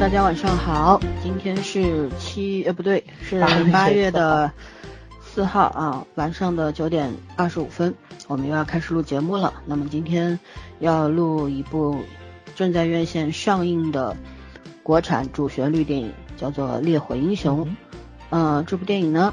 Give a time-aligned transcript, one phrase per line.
[0.00, 3.40] 大家晚上好，今天是七呃不对，是
[3.72, 4.52] 八月的
[5.24, 7.94] 四号啊，晚上的九点二十五分，
[8.28, 9.54] 我们又要开始录节目了。
[9.64, 10.38] 那么今天
[10.78, 12.00] 要录一部
[12.54, 14.14] 正在院线上映的
[14.82, 17.64] 国产主旋律电影，叫做《烈火英雄》。
[18.30, 19.32] 嗯，这部电影呢，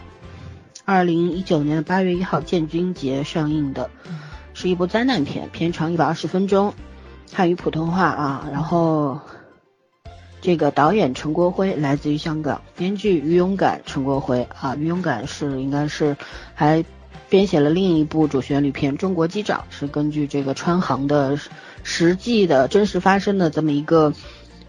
[0.86, 3.90] 二零一九年八月一号建军节上映的，
[4.54, 6.74] 是一部灾难片，片长一百二十分钟，
[7.34, 9.20] 汉语普通话啊，然后。
[10.42, 16.18] 这个导演陈国辉来自于香港，编剧于勇敢，陈国辉啊，于勇敢是应该是
[16.56, 16.84] 还
[17.30, 21.38] 编写了另一部主旋律片《中国机长》，是根据这个川航的
[21.84, 24.12] 实际的真实发生的这么一个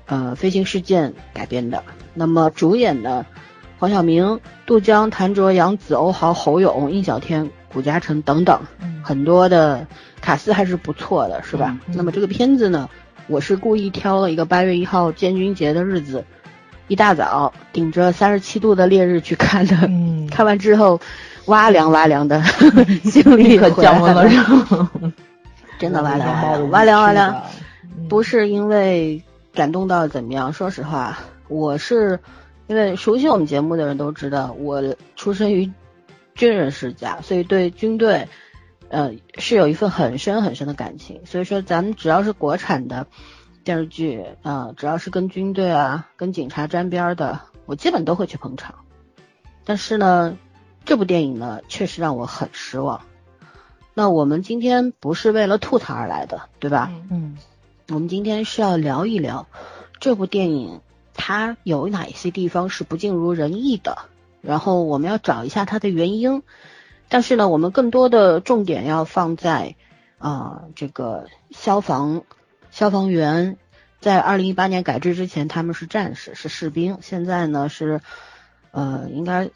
[0.04, 1.82] 呃飞行事件改编的。
[2.12, 3.24] 那么主演呢，
[3.78, 8.60] 黄晓明、杜江、谭卓、杨紫、欧豪、侯勇、印小天、古嘉诚等等，
[9.02, 9.86] 很多的
[10.20, 11.78] 卡司还是不错的，是吧？
[11.86, 12.90] 那么这个片子呢？
[13.28, 16.24] 我是故意挑了一个八月一号建军节的日子，
[16.88, 19.76] 一大早顶着三十七度的烈日去看的。
[19.88, 21.00] 嗯， 看完之后，
[21.46, 22.42] 哇凉哇凉的，
[23.04, 24.28] 心里可降温了，
[25.78, 27.42] 真的哇凉哇凉哇凉。
[28.08, 29.22] 不是因为
[29.54, 30.52] 感动到怎么样？
[30.52, 32.18] 说实话，我是
[32.66, 34.82] 因为熟悉我们节目的人都知道，我
[35.16, 35.70] 出生于
[36.34, 38.28] 军人世家，所以对军队。
[38.92, 43.06] 呃，是有一份很深很深的感情，所以说咱们只要是国产的
[43.64, 48.74] 电视剧啊，只要是跟军队啊、跟警察沾边的，我基本都会去捧场。
[49.64, 50.36] 但是呢，
[50.84, 53.00] 这部电影呢，确实让我很失望。
[53.94, 56.92] 那我们今天不是为了吐槽而来的，对吧？
[57.10, 57.38] 嗯。
[57.88, 59.46] 我们今天是要聊一聊
[60.00, 60.80] 这部电影
[61.14, 63.96] 它有哪些地方是不尽如人意的，
[64.42, 66.42] 然后我们要找一下它的原因。
[67.12, 69.76] 但是呢，我们更多的重点要放在
[70.16, 72.22] 啊，这个消防
[72.70, 73.58] 消防员
[74.00, 77.00] 在二零一八年改制之前，他们是战士，是士兵。
[77.02, 78.00] 现在呢是
[78.70, 79.50] 呃，应该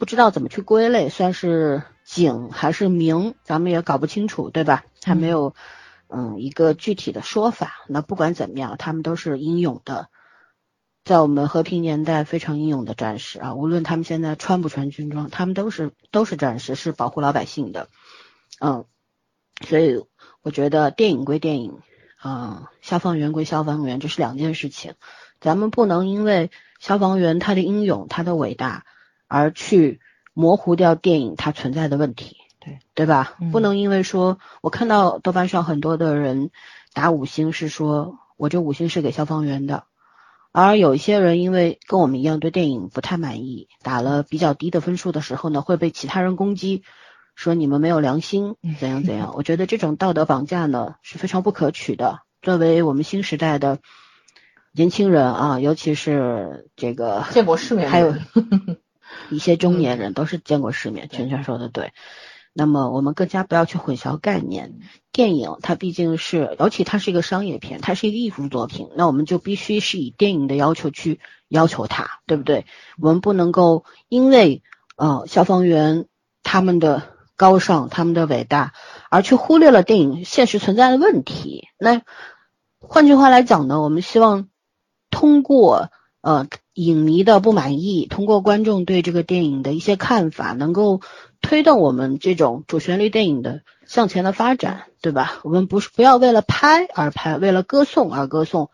[0.00, 4.82] 不知道怎么去归类，算是警还是民，咱们也搞不清楚，对吧？
[5.04, 5.54] 还没有
[6.08, 7.84] 嗯一个具体的说法。
[7.86, 10.08] 那不管怎么样，他们都是英勇的。
[11.06, 17.88] 在我们和平年代非常英勇的战士啊，无论他们现在穿不穿军装，他们都是都是战士，是保护老百姓的。
[18.60, 18.86] 嗯，
[19.64, 20.04] 所以
[20.42, 21.78] 我觉得电影归电影，
[22.18, 24.94] 啊，消防员归消防员，这是两件事情。
[25.40, 26.50] 咱们不能因为
[26.80, 28.84] 消防员他的英勇、他的伟大，
[29.28, 30.00] 而去
[30.34, 33.36] 模糊掉电影它存在的问题，对对吧？
[33.52, 36.50] 不能因为说我看到豆瓣上很多的人
[36.94, 39.84] 打五星，是说我这五星是给消防员的。
[40.58, 46.82] 而有一些人因为跟我们一样对电影不太满意，打了比较低的分数的时候呢，会被其他人攻击，
[47.34, 49.34] 说你们没有良心，怎样怎样。
[49.36, 52.20] 我觉得这种道德绑架呢是非常不可取的。
[52.40, 53.80] 作为我们新时代的
[54.72, 58.14] 年轻人啊，尤其是这个见过世面，还有
[59.28, 61.10] 一些中年人都是见过世面。
[61.10, 61.92] 全全说的对。
[62.58, 64.80] 那么我们更加不要去混淆概念。
[65.12, 72.64] 电影它毕竟是，尤其它是一个商业片，它是一个艺术作品，那我们就必须是以电影的要求去要求它，对不对？
[72.98, 74.62] 我们不能够因为
[74.96, 76.06] 呃消防员
[76.42, 77.02] 他们的
[77.36, 78.72] 高尚、他们的伟大，
[79.10, 81.68] 而去忽略了电影现实存在的问题。
[81.78, 82.00] 那
[82.80, 84.48] 换句话来讲呢，我们希望
[85.10, 85.90] 通过
[86.22, 91.02] 呃影迷的不满意，通过观众对这个电影的一些看法，能够。
[91.46, 95.38] 推动我们这种主旋律电影的向前的发展，对吧？
[95.44, 98.68] 我们不是不要为了拍而拍，为了歌颂而歌颂，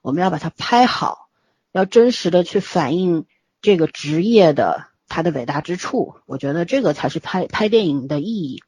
[0.00, 1.28] 我们要把它拍好，
[1.70, 3.26] 要真实的去反映
[3.60, 6.14] 这个职业的它的伟大之处。
[6.24, 8.62] 我觉得这个才是拍拍电影的意义，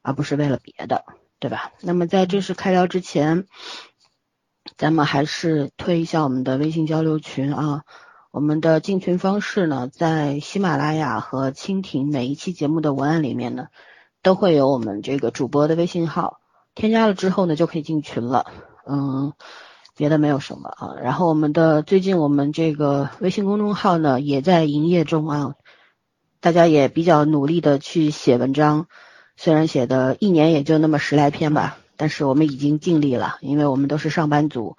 [0.00, 1.04] 而不是为了别的，
[1.40, 1.72] 对吧？
[1.80, 3.48] 那么在正式开聊之前，
[4.76, 7.82] 咱们还是推一下我们的微信交流群啊。
[8.36, 13.68] 我们的进群方式呢，在喜马拉雅和蜻蜓每一期节目的文案里面呢，
[14.22, 16.38] 都会有我们这个主播的微信号，
[16.74, 18.44] 添加了之后呢，就可以进群了。
[18.86, 19.32] 嗯，
[19.96, 20.96] 别的没有什么啊。
[21.02, 25.54] 然后我们的最近我们这个微信公众号呢，也在营业中啊，
[26.40, 28.86] 大家也比较努力的去写文章，
[29.38, 34.76] 虽然写的一年也就那么十来篇吧，但是我们已经尽力了，因为我们都是上班族。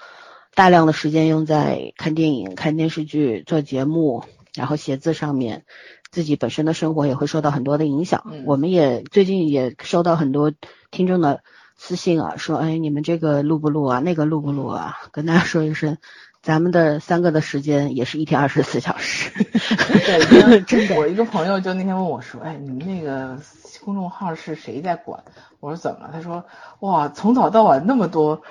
[0.57, 4.23] 大量的时间用在看电影、看电视剧、做节目，
[4.55, 5.65] 然后写字上面，
[6.09, 8.23] 自己本身的生活也会受到很多的影响。
[8.47, 10.51] 我们也最近也收到很多
[10.89, 11.43] 听众的
[11.75, 13.99] 私信啊，说哎，你们这个录不录啊？
[13.99, 14.95] 那个录不录啊？
[15.11, 15.99] 跟大家说一声，
[16.47, 19.29] 咱们的三个的时间也是一天二十四小时。
[19.43, 20.95] 对， 真的。
[20.95, 23.37] 我一个朋友就那天问我说：“哎，你们那个
[23.83, 25.21] 公众号是谁在管？”
[25.59, 26.45] 我说：“怎么了？”他说
[26.79, 28.41] ：“哇，从早到晚那么多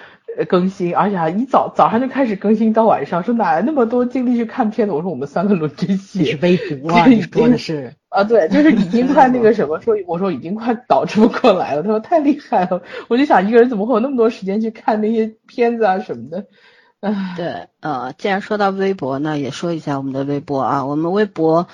[0.47, 8.23] 更新，而且还一早早上就开始更新到晚上，说哪来那么多精力去看片子？”我说：“我们三个轮着写。”是微博啊， 你说的是啊？
[8.23, 11.83] 对，就是已经快那个什么，说我说已经快导致不过来了。
[11.83, 16.45] 他说太厉害了，我就想一个人怎么会有那么多时间去看那些片子啊什么的。
[17.37, 20.87] 对，呃，既然说到微博呢，也说一下我们的微博啊。
[20.87, 21.69] 我们微博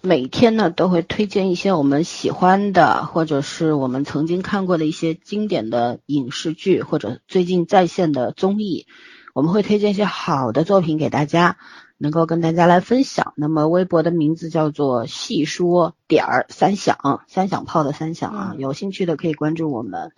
[0.00, 8.86] 每天呢都会推荐一些我们喜欢的，或者是我们曾经看过的一些经典的影视剧，或者最近在线的综艺。
[9.34, 11.58] 我们会推荐一些好的作品给大家，
[11.96, 13.34] 能够跟大家来分享。
[13.36, 18.54] 那么微博的名字叫做“细说点儿三响”，三响炮的三响啊。
[18.58, 20.12] 有兴趣的可以关注我们。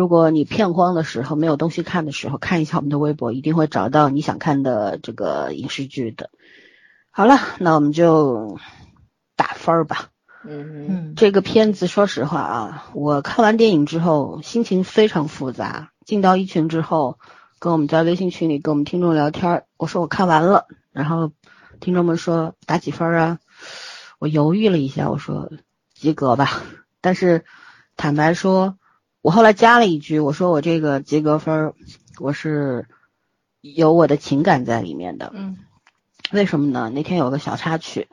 [0.00, 6.30] 如果你片荒的时候没有东西看的时候，看一下我们的微博，一定会找到你想看的这个影视剧的。
[7.10, 8.58] 好了，那我们就
[9.36, 10.08] 打分儿吧。
[10.42, 15.90] 嗯嗯，这个片子说实话啊，我看完电影之后心情非常复杂。
[16.06, 17.18] 进到一群之后，
[17.58, 21.30] 跟我们在微信群里跟我们听众聊天，我说我看完了，然后
[21.78, 23.38] 听众们说打几分啊？
[24.18, 25.52] 我犹豫了一下，我说
[25.92, 26.62] 及格吧。
[27.02, 27.44] 但是
[27.98, 28.78] 坦白说。
[29.22, 31.74] 我后来加了一句，我说我这个及格分，
[32.18, 32.86] 我是
[33.60, 35.30] 有我的情感在里面的。
[35.34, 35.58] 嗯，
[36.32, 36.90] 为什么呢？
[36.94, 38.08] 那天有个小插曲，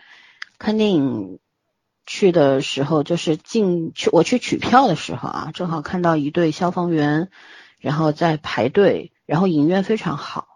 [0.60, 1.40] 看电影
[2.06, 7.30] 去的时候，就是进去我去取票的时候啊，正好看到一对消防员，
[7.80, 10.48] 然后在排队，然后影院非常好，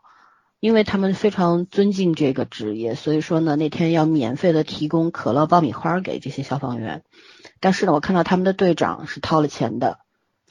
[0.60, 7.04] 因为他们非常尊敬这个职业，所以说呢，那天要免费的提供可乐、爆米花给这些消防员。
[7.62, 10.00] 但是呢，我看到他们的队长是掏了钱的。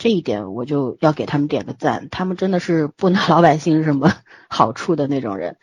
[0.01, 4.11] 这一点我就要给他们点个赞，他们真的是不拿老百姓什么
[4.49, 5.59] 好处的那种人。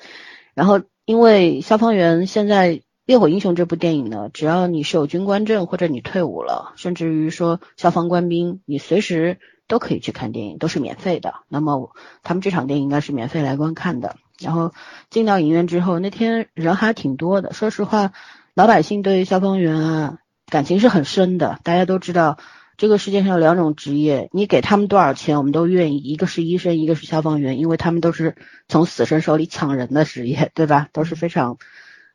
[0.53, 2.73] 然后，因为消防员现在
[3.03, 11.33] 《烈火英雄》这部电影呢，只要你是有军官证或者你退伍了，甚至于说消防官兵，你随时都可以去看电影，都是免费的。
[11.47, 11.89] 那么
[12.21, 14.17] 他们这场电影应该是免费来观看的。
[14.39, 14.71] 然后
[15.09, 17.53] 进到影院之后，那天人还挺多的。
[17.53, 18.11] 说实话，
[18.53, 22.37] 老百姓对于消防员啊感情是很深的，大家都知道。
[22.77, 25.97] 这个世界上有两种职业，你给他们多少钱，我们都愿意。
[25.97, 28.35] 一个是医生，一个是消防员，因为他们都是
[28.67, 30.87] 从死神手里抢人的职业， 对吧？
[30.93, 31.57] 都是非常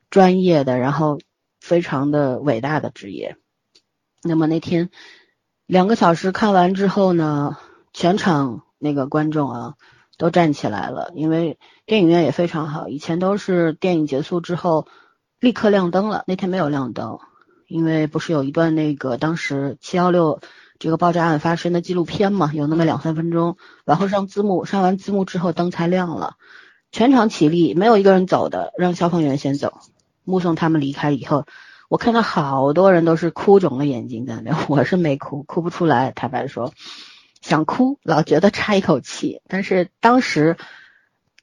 [0.09, 1.19] 专业的，然后
[1.61, 3.37] 非常的伟大的职业。
[4.23, 4.91] 那么那天
[5.67, 7.59] 两个小时看完之后呢，
[7.93, 9.75] 全场那个观众啊
[10.17, 12.87] 都站起来了，因为电影院也非常好。
[12.89, 14.87] 以前都是电影结束之后
[15.41, 17.19] 立刻亮灯了，那天没有亮灯。
[17.73, 20.41] 因为不是有一段那个当时七幺六
[20.79, 26.35] 这个爆炸案发生的纪录片嘛，有那么两三分钟，然后上字幕，上完字幕之后灯才亮了，
[26.91, 29.79] 全场起立，没有一个人走的，让消防员先走，
[30.23, 31.47] 目送他们离开以后，
[31.89, 36.75] 我看到好多人都是哭肿了眼睛在那边， 我是没哭，哭不出来，坦白说，
[37.41, 40.59] 想哭，老觉得差一口气，但是当时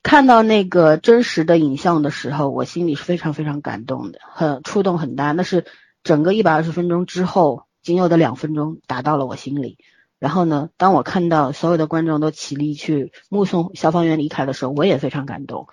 [0.04, 5.66] 看到那个真实的影像的时候，我心里是非常非常感动的，很触动很大，那是。
[6.04, 9.78] 整个一百二十分钟之后，仅有的两分钟打到了我心里。
[10.18, 15.68] 然后呢，当我看到所有的观众都起立去目送消防员离开的时候，我也非常感动。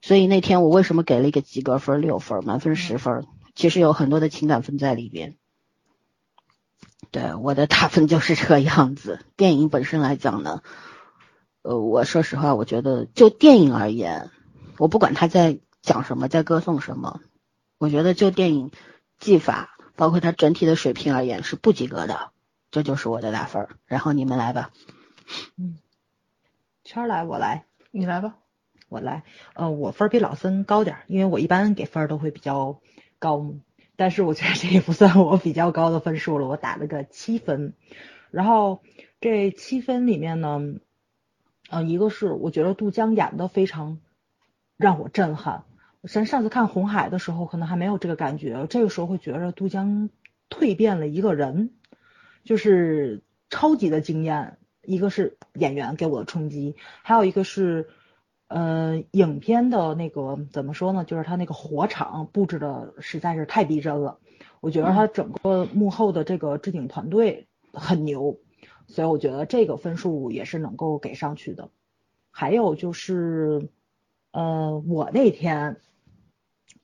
[0.00, 3.26] 所以那天我为什么给了一个及格分六分，满分十分？
[3.54, 5.36] 其实有很多的情感分在里边。
[7.10, 9.20] 对我的打分就是这个样子。
[9.36, 10.62] 电影本身来讲呢，
[11.62, 14.30] 呃，我说实话，我觉得就电影而言，
[14.78, 17.20] 我不管他在讲什么，在歌颂什么，
[17.76, 18.70] 我觉得就电影。
[19.18, 22.30] 技法包括它整体的水平而言是不及格的，
[22.70, 23.68] 这就是我的打分。
[23.86, 24.70] 然后你们来吧。
[25.56, 25.78] 嗯，
[26.84, 28.36] 圈来我来，你来吧，
[28.88, 29.24] 我来。
[29.54, 32.80] 呃，我分比老森高点，因为我一般给分都会比较
[33.18, 33.54] 高，
[33.96, 37.74] 但是我觉得这也不算我比较高的分数了，我打了个七分。
[38.30, 38.82] 然后
[39.20, 40.60] 这七分里面呢，
[41.70, 43.98] 呃，一个是我觉得杜江演的非常
[44.76, 45.64] 让我震撼。
[46.02, 50.10] 咱上次看红海的时候，可能还没有这个感觉，这个时候会觉着杜江
[50.50, 51.70] 蜕变了一个人，
[52.44, 54.58] 就是超级的惊艳。
[54.88, 57.88] 一个是演员给我的冲击，还有一个是，
[58.46, 61.04] 呃，影片的那个怎么说呢？
[61.04, 64.20] 就是他那个火场布置的实在是太逼真了。
[64.60, 68.38] 我觉得他整个幕后的这个置景团队很牛，
[68.86, 71.68] 所以我觉得这个分数也是能够给上去的。
[72.30, 73.68] 还有就是，
[74.36, 75.76] 呃，我那天。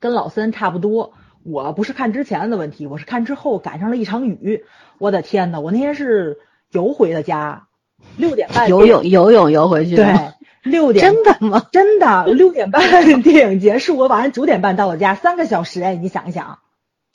[0.00, 1.12] 跟老森差不多，
[1.44, 4.64] 我不是看之前的问题，我是看之后赶上了一场雨。
[4.98, 6.38] 我的天呐，我那天是
[6.72, 7.68] 游回的家，
[8.16, 9.94] 六点半游泳游泳游回去。
[9.94, 10.12] 对，
[10.64, 11.68] 六 点真的吗？
[11.70, 16.58] 真的，六点半电影结束，我晚上九点半到了家，三个小时哎，你想一想，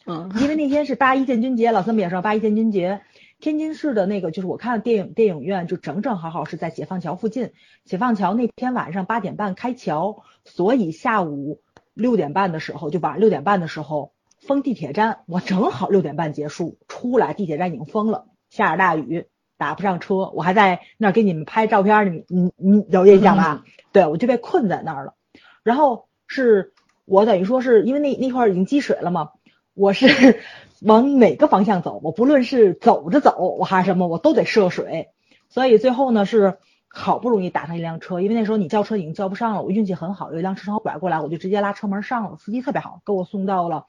[0.05, 3.01] 嗯，因为那天是八一建军节，老三不也说八一建军节，
[3.39, 7.51] 天津市的那个就是我看电影电影院就整整好好是在解放桥附近，
[7.85, 11.61] 解放桥那天晚上八点半开桥，所以下午
[11.93, 19.27] 六点半的时候就晚上六点半的时候封地铁站，我正好六点半结束出来，地铁站已经封了，下着大雨。
[19.59, 23.63] 打不上车，我还在那儿给你们拍照片，你你你有印象吧？
[23.91, 25.15] 对，我就被困在那儿了。
[25.63, 26.73] 然后是
[27.05, 29.31] 我等于说是因为那那块儿已经积水了嘛，
[29.73, 30.41] 我是
[30.81, 31.99] 往哪个方向走？
[32.03, 35.09] 我不论是走着走，我还是什么，我都得涉水。
[35.49, 36.57] 所以最后呢是
[36.87, 43.85] 好不容易打上一辆车，因为那时候你叫车已经叫不上了，我运气很好，有一辆车正好拐过来，我就直接拉车门上了，司机特别好，给我送到了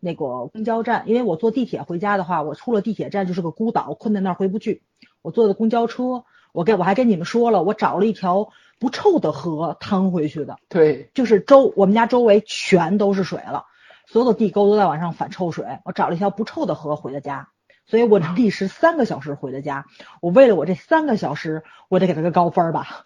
[0.00, 1.04] 那个公交站。
[1.06, 4.82] 因为我坐地铁回家的话，我出了地铁站就是个孤岛，困在那儿回不去。
[5.22, 8.48] 我坐的公交车，我跟我还跟你们说了，我找了一条
[8.80, 10.56] 不臭的河趟回去的。
[10.68, 13.66] 对，就是周我们家周围全都是水了，
[14.12, 15.64] 所有的地沟都在往上反臭水。
[15.84, 17.48] 我找了一条不臭的河回的家，
[17.86, 19.86] 所以我历时三个小时回的家。
[20.20, 23.04] 我为了我这三个小时，我得给他个高分吧。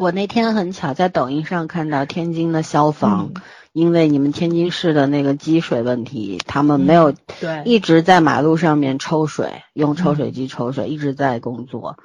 [0.00, 3.30] 我那天很巧在抖音上看到天津的消防。
[3.72, 11.96] 因为你们天津市的那个积水问题，他们没有对一直在马路上面抽水，用抽水机抽水，一直在工作，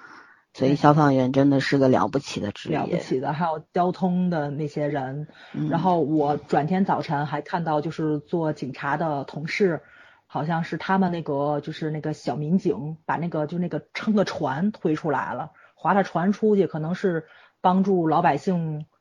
[0.53, 3.33] 所以消防员真的是个了不起的职业，了不起的。
[3.33, 5.27] 还有交通的那些人，
[5.69, 9.81] 然后我转天早晨还看到，就是做警察的同事，
[10.27, 17.25] 好像是他们那个就是那个小民警把那个就那个撑的船推出来了，划着船出去，可能是
[17.61, 18.85] 帮助老百姓。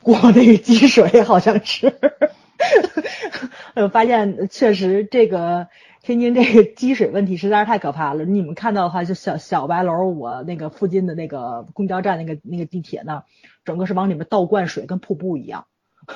[0.00, 1.92] 过那个积水好像是，
[3.74, 5.66] 我发现确实这个
[6.08, 8.24] 天津这个积水问题实在是太可怕了。
[8.24, 13.24] 你们看到的话，就小小白楼，我那个附近的那个公交站那个那个地铁呢，
[13.62, 15.66] 整个是往里面倒灌水，跟瀑布一样。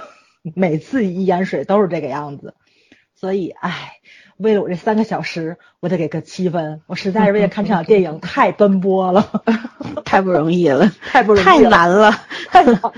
[0.57, 2.55] 每次一淹水都是这个样子，
[3.15, 3.97] 所以唉，
[4.39, 6.81] 为了我这三个小时，我得给个七分。
[6.87, 9.43] 我实在是为了看这场电影太奔波了，
[10.07, 12.11] 太不容易了，太不容易，太难了，
[12.49, 12.95] 太难了。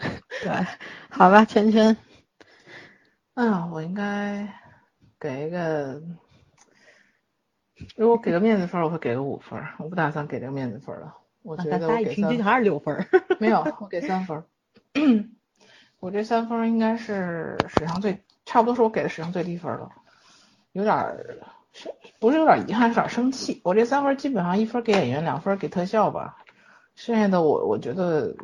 [0.42, 0.50] 对，
[1.10, 1.94] 好吧，圈圈。
[3.34, 4.48] 哎呀，我应该
[5.22, 6.02] 给一个，
[7.94, 9.62] 如果给个面子分，我会给个五分。
[9.78, 11.14] 我不打算给这个面子分了。
[11.42, 13.06] 我觉得我给平均还是六分。
[13.38, 14.42] 没有，我给三分。
[16.00, 19.92] 我这三分应该是史上最，差不多是我给的史上最低分了。
[20.72, 20.96] 有点
[21.72, 21.88] 是，
[22.18, 23.60] 不是有点遗憾，有点生气。
[23.62, 26.38] 我这三分基本上一分给演员，两分给特效吧。
[26.96, 28.34] 剩下的我我觉得。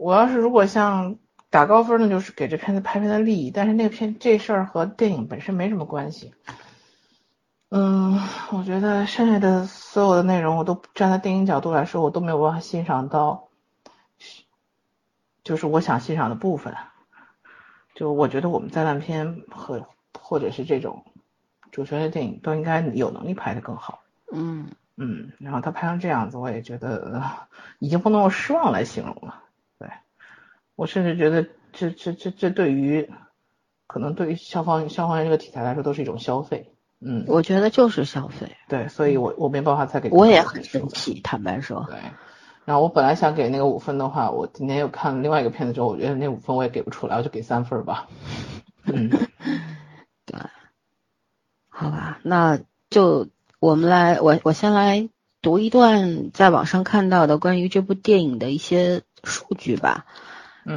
[0.00, 1.16] 我要是如果像
[1.52, 6.32] 打高分呢，就是给这片子拍片的利益，但是那个片这事儿和电影本身没什么关系。
[7.68, 8.18] 嗯，
[8.52, 13.48] 我觉得剩下的所有的内容，我都站在电影角度来说，我都没有办法欣赏到，
[15.44, 16.74] 就是我想欣赏的部分。
[17.94, 19.86] 就我觉得我们灾难片和
[20.18, 21.04] 或者是这种
[21.70, 24.00] 主旋律电影都应该有能力拍的更好。
[24.32, 27.22] 嗯嗯，然后他拍成这样子，我也觉得
[27.78, 29.41] 已经不能用失望来形容了。
[30.74, 33.10] 我甚至觉得，这这这这对于，
[33.86, 36.72] 可能对于消防消防员这个题材来说，都是一种消费。
[37.00, 38.56] 嗯，我觉得就是消费。
[38.68, 40.08] 对，所以我我没办法再给。
[40.10, 41.84] 我也很生气，坦白说。
[41.88, 41.98] 对。
[42.64, 48.08] 然后我本来想给那个五分的话，我今天又看了另外一个片子之后，我觉得那五分我也给不出来，我就给三分吧。
[48.84, 49.10] 嗯。
[50.24, 50.38] 对。
[51.68, 53.26] 好吧，那就
[53.58, 55.08] 我们来，我我先来
[55.40, 60.06] 读一段在网上看到的关于这部电影的一些数据吧。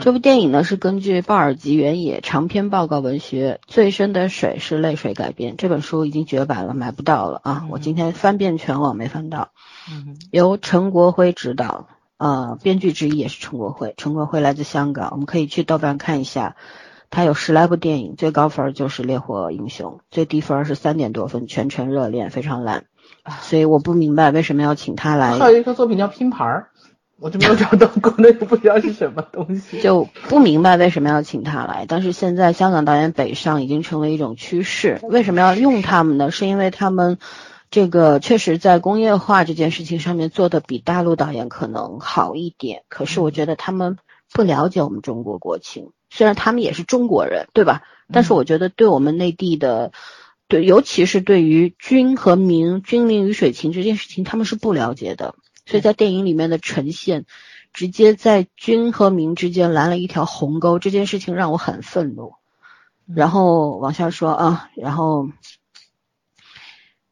[0.01, 5.57] 这部电影呢是根据鲍尔吉原野长篇报告文学《最深的水是泪水》改编。
[5.57, 7.67] 这本书已经绝版了，买不到了啊！
[7.69, 9.49] 我今天翻遍全网没翻到。
[10.31, 11.87] 由陈国辉执导，
[12.17, 13.93] 呃，编剧之一也是陈国辉。
[13.95, 16.55] 陈国辉来自香港，我们可以去豆瓣看一下，
[17.11, 22.85] 他有十来部电影，最高分就是《烈火英雄》，最低分是三点多分，全程热恋，非常烂。
[23.41, 25.37] 所以我不明白为什么要请他来。
[25.37, 26.69] 还有一个作品叫《拼盘儿》。
[27.17, 31.85] 我就没有找到国内不知道是什么东西， 就不明白为什么要请他来。
[31.87, 36.29] 但是现在香港导演北上已经成为一种趋势，为什么要用他们呢？
[36.31, 37.17] 是因为他们
[37.71, 42.83] 这个确实在工业化这件事情上面做的比大陆导演可能好一点。
[42.89, 43.97] 可是我觉得他们
[44.33, 47.83] 不了解我们中国国情，虽然他们也是中国人，对吧？
[48.11, 49.91] 但是我觉得对我们内地的，
[50.47, 55.33] 对，尤其是对于军和民、军民鱼水情这件事情，他们是不了解的。
[55.65, 57.25] 所以在电影里面的呈现，
[57.73, 62.33] 直接在军和民之间拦了一条鸿沟，这件事情让我很愤怒。
[63.05, 65.29] 然后往下说啊，然后，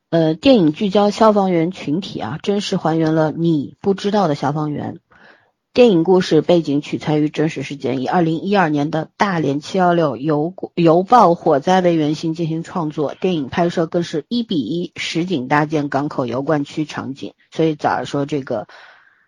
[0.09, 4.99] 呃，电影聚焦消防员群体啊，真实还原了你不知道的消防员。
[5.73, 13.15] 电影故事背景取材于真实事件，以二零一二年的大连七幺六油油爆火灾为原型进行创作。
[13.15, 18.67] 电影拍摄更是一比一实景搭建港口油罐区场景，所以早儿说这个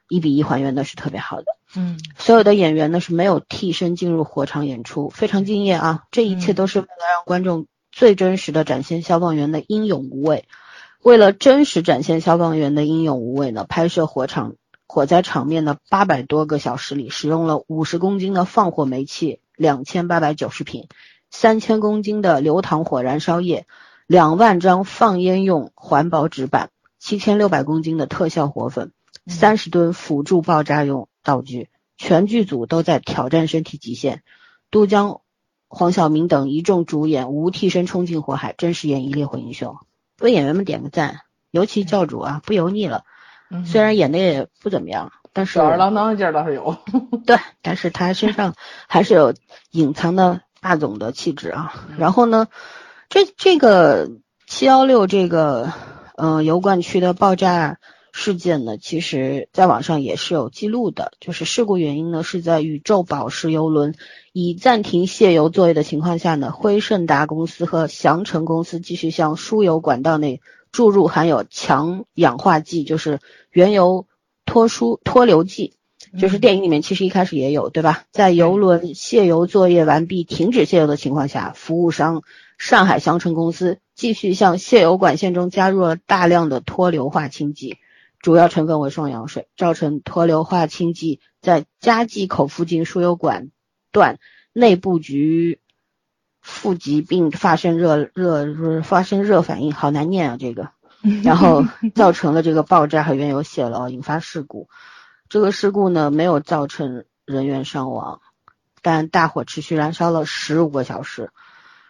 [0.08, 1.46] 一比一还原的是特别好的。
[1.76, 6.04] 嗯，所有的演员呢是没有替身进入火场演出，非常敬业啊！
[6.12, 10.46] 这一切都是为了让观众最真实的展现消防员的英勇无畏。
[11.02, 14.54] 为了真实展现消防员的英勇无畏呢，拍摄火场。
[14.88, 20.88] 火灾场面的八百多个小时里，使用了五十公斤的放火煤气，两千八百九十瓶，
[21.32, 23.66] 三千公斤的流淌火燃烧液，
[24.08, 28.92] 两万张放烟用环保纸板，七千六百公斤的特效火粉，
[29.28, 34.22] 三十吨辅助爆炸用道具，全剧组都在挑战身体极限。
[34.70, 35.22] 杜江、
[35.68, 39.78] 黄晓明等一众主演无替身冲进火海，真实演绎烈火英雄，
[40.22, 43.04] 为演员们点个赞，尤其教主啊，不油腻了。
[43.66, 46.78] 虽然演的也不怎么样，但是吊儿郎当的劲儿倒是有。
[47.26, 48.56] 对，但是他身上
[48.88, 49.34] 还是有
[49.72, 51.88] 隐藏的霸总的气质啊。
[51.98, 52.48] 然后呢，
[53.10, 54.10] 这这个
[54.48, 55.72] 七幺六这个
[56.18, 57.78] 嗯油罐区的爆炸
[58.12, 61.12] 事件呢，其实在网上也是有记录的。
[61.20, 63.94] 就是事故原因呢，是在宇宙宝石油轮
[64.34, 70.42] 已暂停卸油作业的情况下呢，辉盛达公司和祥成公司继续向输油管道内。
[70.76, 74.08] 注入含有强氧化剂，就是原油
[74.46, 75.76] 脱疏脱硫剂，
[76.20, 78.04] 就是电影里面其实一开始也有，对吧？
[78.12, 82.24] 在油轮卸油作业完毕、停止卸油的情况下，服务商
[82.58, 87.78] 上海祥成公司继续向卸油管线中加入了大量的脱硫化氢剂，
[88.20, 93.50] 主要成分为双氧水，造成脱硫化氢剂在加气口附近输油管
[93.94, 94.20] 段
[94.52, 95.62] 内部局。
[96.48, 100.70] 富集并发生热热发生热反应，好难念啊这个，
[101.24, 104.70] 然后造成了这个爆炸和原油泄漏，引发事故。
[105.28, 108.22] 这个事故呢没有造成人员伤亡，
[108.84, 111.32] 但大火持续燃烧了十五个小时，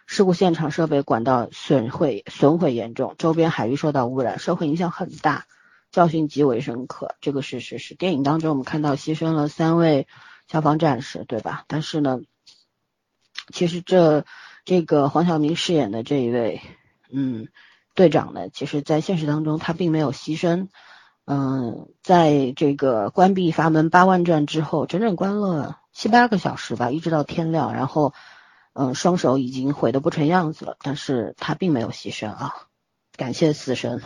[0.06, 5.44] 事故现场设备管道损毁损毁严重，周边海域受到污染，社会影响很大，
[5.92, 7.14] 教训极为深刻。
[7.20, 10.08] 这个事实是电影当中我们看到牺牲了三位
[10.50, 11.64] 消防战士，对吧？
[11.68, 12.20] 但是呢，
[13.52, 14.24] 其实这。
[14.66, 16.60] 这个黄晓明饰演的这一位，
[17.08, 17.46] 嗯，
[17.94, 20.66] 队长呢，其实在现实当中他并没有牺牲，
[21.24, 28.12] 嗯，在这个关闭阀门八万转之后，整整关了七八个小时吧，一直到天亮，然后，
[28.72, 32.52] 嗯，双手已经毁得不成样子了，但是他并没有牺牲啊，
[33.16, 34.02] 感谢死神，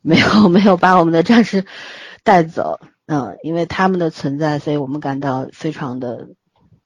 [0.00, 1.66] 没有没有把我们的战士
[2.24, 6.30] 带走，嗯，因为他们的存在，所以我们感到非常的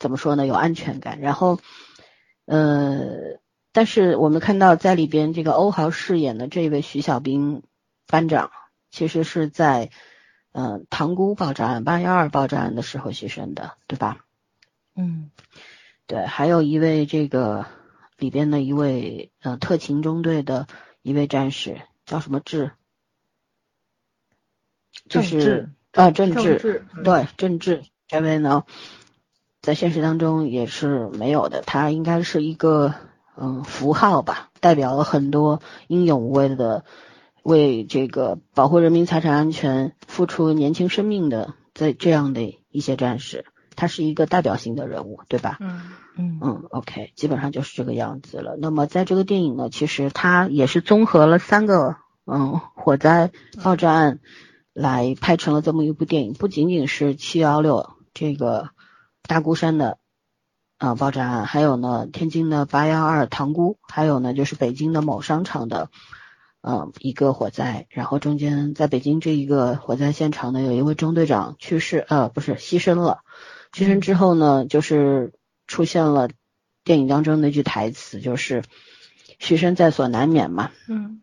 [0.00, 1.60] 怎么说呢，有安全感，然后。
[2.46, 3.38] 呃，
[3.72, 7.62] 但是我们看到在里边这个欧豪饰演的这位徐小兵
[8.06, 8.50] 班长，
[8.90, 9.90] 其实是在
[10.52, 14.24] 嗯塘沽爆炸案八幺二爆炸案的时候牺牲的，对吧？
[14.94, 15.30] 嗯，
[16.06, 17.66] 对，还有一位这个
[18.16, 20.66] 里边的一位呃特勤中队的
[21.02, 22.70] 一位战士叫什么志？
[25.08, 28.64] 就是啊郑志，对郑志这位呢？
[29.66, 32.94] 在现实当中也是没有的，它应该是一个
[33.36, 36.84] 嗯符号吧，代表了很多英勇无畏的
[37.42, 45.56] 为这个保护人民财产安全付出年轻生命的在这样的一些战士，他是一个代表性的人物，对吧？
[45.58, 45.82] 嗯
[46.16, 48.56] 嗯嗯，OK，基本上就是这个样子了。
[48.60, 53.32] 那么在这个电影呢，其实它也是综合了三个嗯火灾
[53.64, 54.20] 爆炸案
[54.72, 58.70] 来拍成了这么一部电影，不仅仅是七幺六这个。
[59.26, 59.98] 大孤山的
[60.78, 65.90] 啊爆炸案，还有呢天津的八幺二塘沽，还有呢就是北京的某商场的
[66.60, 73.20] 嗯一个火灾，然后中间在北京这一个火灾现场呢，有一位中队长去世，呃不是牺牲了，
[73.72, 75.32] 牺牲之后呢，就是
[75.66, 76.28] 出现了
[76.84, 78.62] 电影当中那句台词，就是
[79.40, 81.22] 牺牲在所难免嘛，嗯。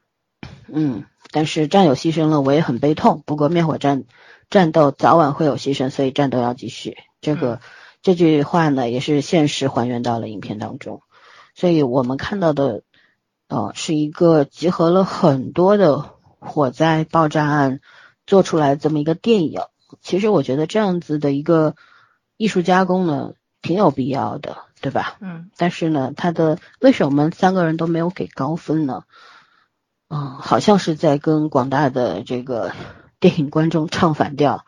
[0.67, 4.03] 嗯，但是战友牺牲了，我也很悲痛，不过灭火战
[4.49, 7.61] 战斗早晚会有牺牲，所以战斗要继续，这个。
[8.03, 11.01] 这句话呢，也是现实还原到了影片当中，
[11.55, 12.83] 所以我们看到的，
[13.47, 17.79] 呃，是一个集合了很多的火灾爆炸案
[18.27, 19.61] 做出来这么一个电影。
[20.01, 21.75] 其实我觉得这样子的一个
[22.35, 25.15] 艺术加工呢，挺有必要的，对吧？
[25.21, 25.49] 嗯。
[25.55, 29.03] 但是呢，他的为什么我们三个人都没有给高分呢？
[30.09, 32.73] 嗯，好像是在跟广大的这个
[33.21, 34.65] 电影观众唱反调。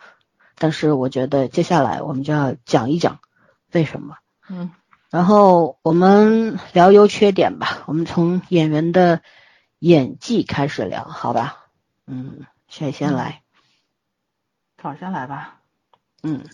[0.58, 3.20] 但是我觉得接下来我们就要讲一讲。
[3.76, 4.18] 为什么？
[4.50, 4.72] 嗯，
[5.10, 7.84] 然后我们聊优缺点吧。
[7.88, 9.22] 我们从演员的
[9.80, 11.66] 演技开始聊，好吧？
[12.08, 13.44] 嗯，谁先来？
[14.82, 15.60] 好，先来吧。
[16.24, 16.46] 嗯，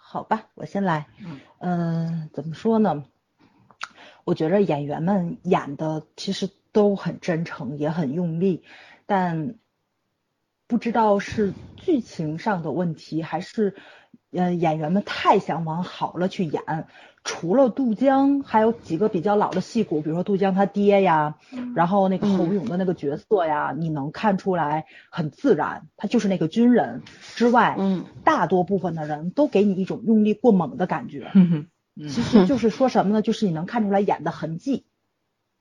[0.00, 1.08] 好吧，我先来。
[1.58, 3.04] 嗯，怎么说呢？
[4.24, 8.64] 我觉着演员们演的其实都很真诚，也很用力，
[9.04, 9.56] 但
[10.66, 13.76] 不知道是剧情上的问题，还是
[14.32, 16.86] 嗯演员们太想往好了去演。
[17.28, 21.34] 除了杜江，还有几个比较老的戏骨，比如说杜江他爹呀，
[21.74, 27.02] 然后那个侯勇的那个角色呀，你能看出来很自然，他就是那个军人
[27.34, 31.32] 之外，嗯，大多部分的人都给你一种用力过猛的感觉。
[31.96, 33.22] 其实就是说什么呢？
[33.22, 34.86] 就是你能看出来演的痕迹，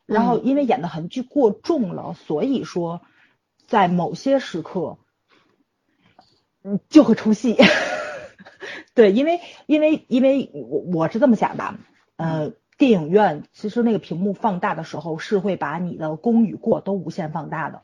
[0.05, 3.01] 然后因为演的痕迹过重了，所以说
[3.65, 4.99] 在某些时刻，
[6.63, 7.57] 嗯，就会出戏。
[8.95, 11.75] 对，因为因为因为我我是这么想的，
[12.15, 17.83] 呃，电影院其实那个屏幕放大的时候是会把你的功与过都无限放大的。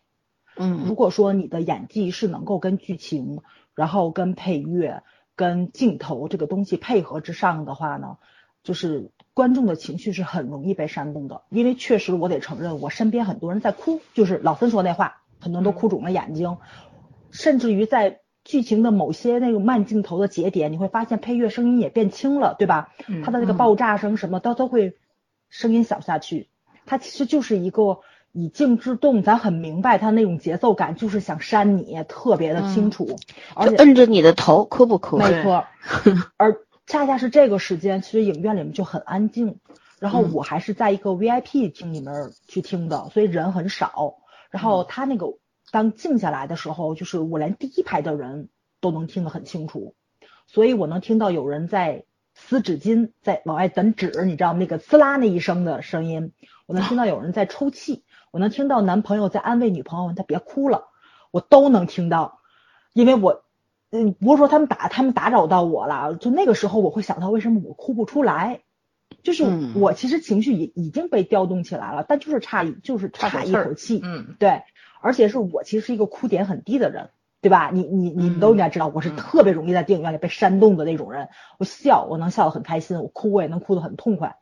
[0.55, 3.41] 嗯，如果说你的演技是能够跟剧情，
[3.75, 5.03] 然后跟配乐、
[5.35, 8.17] 跟镜头这个东西配合之上的话呢？
[8.63, 16.57] 就是观众的情绪是很容易被煽动的，因为确实我得承认，我身边很多人在哭，就是老孙说那话，很多人都哭肿了眼睛，
[17.31, 22.89] 甚至于在剧情的某些那个慢镜头的节点，你会发现配乐声音也变轻了，对吧？
[23.23, 24.97] 它的那个爆炸声什么都都会
[25.49, 26.49] 声音小下去，
[26.85, 27.99] 它其实就是一个
[28.31, 33.17] 以静制动，咱很明白它那种节奏感就是想扇你，特别的清楚，
[33.65, 35.17] 就摁着你的头，磕不磕？
[35.17, 35.65] 没错，
[36.37, 36.57] 而。
[36.87, 39.59] 恰恰是这个时间，其实影院里面就很安静，
[39.99, 44.15] 然后我还是在一个 VIP 厅里面去听的，所以人很少。
[44.49, 45.27] 然后他那个
[45.71, 49.95] 当静下来的时候，就是我连第一排的人都能听得很清楚，
[50.45, 52.03] 所以我能听到有人在
[52.35, 56.33] 撕纸巾，在往外掸纸，你知道那个呲啦那一声的声音，
[56.67, 60.89] 我能听到有人在抽泣，我能听到男朋友在安慰女朋友，他别哭了，
[61.31, 62.39] 我都能听到，
[62.93, 63.43] 因为我。
[63.93, 68.61] 嗯，不是说他们打他们打扰到我了，就那个时候我会想到为什么我哭不出来，
[69.21, 69.43] 就是
[69.75, 74.63] 我其实情绪已已经被调动起来了，但就是差一就是差一口气，嗯，对，
[75.01, 77.09] 而且是我其实是一个哭点很低的人，
[77.41, 77.71] 对吧？
[77.73, 84.37] 你你你们都应该知道，我是特别容易在电影院里被煽动的那种人，我笑我能笑得很开心，我哭我也能哭得很痛快，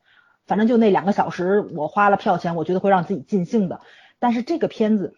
[0.45, 3.81] 反正就那两个小时我花了票钱，我觉得会让自己尽兴的，
[4.19, 5.15] 但是这个片子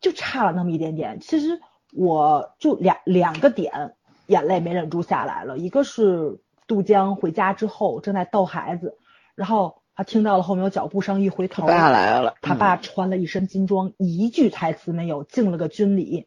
[0.00, 1.60] 就差了那么一点点，其实。
[1.92, 3.94] 我就两两个点，
[4.26, 5.56] 眼泪没忍住下来了。
[5.56, 8.98] 一个是杜江回家之后正在逗孩子，
[9.34, 12.36] 然后他听到了后面有脚步声，一回头，他爸来了。
[12.42, 16.26] 他爸穿了一身军装，一句台词没有，敬了个军礼。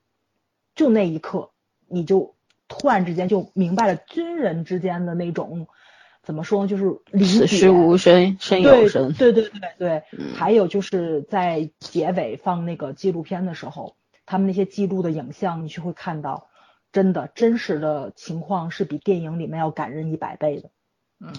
[0.75, 1.51] 就那一刻，
[1.88, 2.36] 你就
[2.67, 5.67] 突然之间就明白了军人之间的那种
[6.23, 9.13] 怎么说，就是此时无声胜有声。
[9.13, 10.34] 对对对对对。
[10.34, 13.95] 还有就是在结尾放那个纪录片的时候。
[14.32, 16.49] 他们那些记录的影像，你就会看到，
[16.91, 20.69] 真的真实的情况是比电影里面要感人一百倍的。
[21.19, 21.34] 嗯，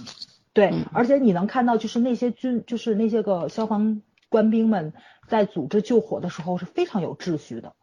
[0.53, 4.93] 对，而且你能看到，就是那些军，就是那些个消防官兵们
[5.29, 7.75] 在组织救火的时候是非常有秩序的，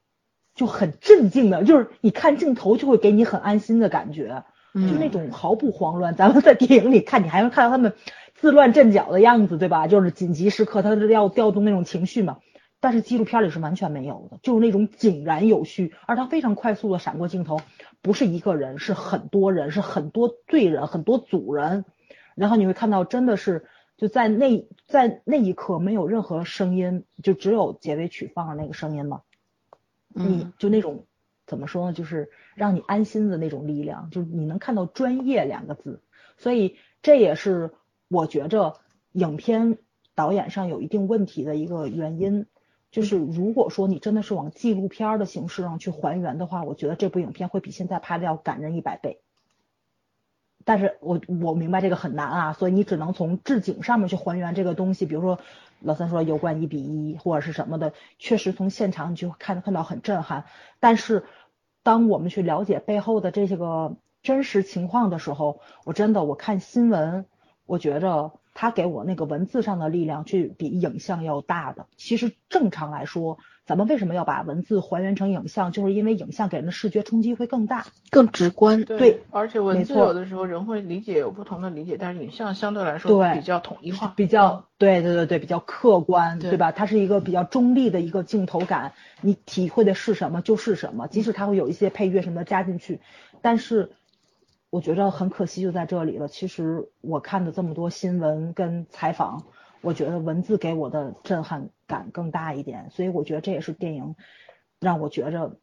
[0.54, 6.14] 就很镇静的，就是你看镜头就会给你很安心的感觉，就那种毫不慌乱。
[6.18, 7.94] 咱们在电影里看，你还能看到他们
[8.36, 9.88] 自乱阵脚的样子，对吧？
[9.88, 12.38] 就是紧急时刻，他是要调动那种情绪嘛。
[12.80, 17.60] 但是纪录片里是完全没有的，就是那种井然有序，而他非常快速的闪过镜头，
[18.04, 21.86] 不是一个人，是很多人，是很多队人，很多组人，
[22.38, 23.66] 然后你会看到真的是
[23.98, 29.24] 就在那在那一刻没有任何声音，就只有结尾曲放的那个声音嘛，
[30.14, 31.06] 你就那种
[31.48, 36.02] 怎么说呢，就是让你安心的那种力量，就是你能看到专业两个字，
[36.38, 37.72] 所以这也是
[38.08, 38.76] 我觉着
[39.14, 39.80] 影片
[40.14, 42.46] 导演上有一定问题的一个原因。
[42.90, 49.20] 就是如果说你真的是往纪录片的形式上去还原的话，我觉得这部影片会比现在拍的要感人一百倍。
[50.68, 55.06] 但是我我明白这个很难啊，所以你只能从置景上面去还原这个东西。
[55.06, 55.40] 比如说
[55.80, 60.44] 老三说油罐一比一或者是什么的，确实从现场你就看看到很震撼。
[60.82, 61.24] 但是
[61.84, 67.26] 当我们去了解背后的这些个真实情况的时候，我真的我看新闻，
[67.66, 68.34] 我觉着。
[68.60, 71.86] 他给我那个文字上的力量，去比影像要大的。
[71.96, 75.72] 其实正常来说，咱们为什么要把文字还原成影像？
[75.72, 78.84] 就是因为影像给人的视觉冲击会更大、更直观。
[78.86, 86.72] 对，而且文字有的时候人会理解有不同的理解，但是影像相对来说比较统一化，比较对对对对，比较客观，对吧？
[86.72, 93.02] 它是一个比较中立的一个镜头感，你体会的是什么就是什么，即使它会有一些配乐什么的加进去，
[93.42, 93.92] 但是。
[94.70, 96.28] 我觉得很可惜，就在这里了。
[96.28, 99.44] 其实我看的这么多新闻跟采访，
[99.80, 102.90] 我觉得文字给我的震撼感更大一点。
[102.92, 104.16] 所以我觉得这也是电影
[104.80, 105.58] 让我觉着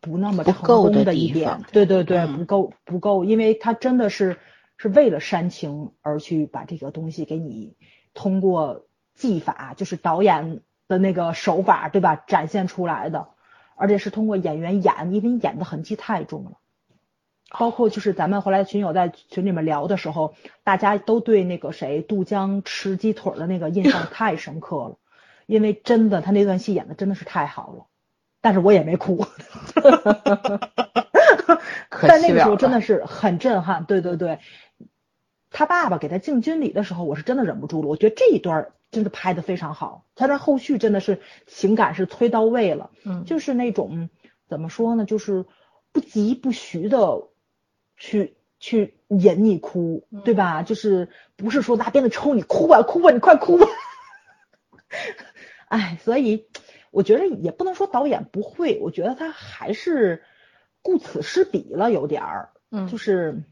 [0.00, 1.62] 不那么成功的一点。
[1.72, 4.38] 对对对，不够不够，因为它真的是
[4.76, 7.74] 是为了煽情而去把这个东西给你
[8.14, 12.16] 通过技法，就是导演的那个手法，对吧？
[12.16, 13.28] 展现出来的，
[13.76, 16.52] 而且是通过演员演，因为演的痕迹太重了。
[17.56, 20.34] 包括就是咱们后来群友在群里面聊的时候，
[20.64, 24.96] 大家都对那个谁杜江吃鸡腿的那个印象太深刻了，
[25.46, 27.86] 因为真的他那段戏演的真的是太好了，
[28.40, 29.26] 但是我也没哭。
[32.06, 34.38] 但那个时候真的是很震撼，对对对。
[35.50, 37.88] 他爸爸给他敬军礼的时候，我是真的忍不住了。
[37.88, 44.10] 我觉得这一段真的拍的非常好，他在后续真的是情感是催到位了，嗯，就是那种
[44.48, 45.46] 怎么说呢，就是
[45.92, 47.28] 不疾不徐的
[47.96, 50.64] 去去引你哭，对吧？
[50.64, 53.66] 就是不是说拿鞭子抽你哭吧，哭吧，你快哭吧。
[55.76, 56.46] 哎，所以
[56.90, 60.22] 我觉得也不能说导演不会，我觉得他还是
[60.82, 63.42] 顾此失彼了，有点儿，嗯，就是。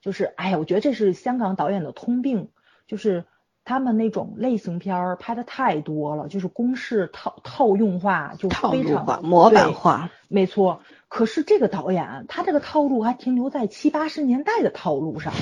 [0.00, 2.50] 就是，哎呀，我觉得这是香港导演的通病，
[2.86, 3.24] 就是
[3.64, 10.82] 他们那种类型片儿拍的太多了，就是公式套套用化，就非常模板化，没错。
[11.08, 15.32] 可是这个导演，他这个套路还停留在七八十年代的套路上，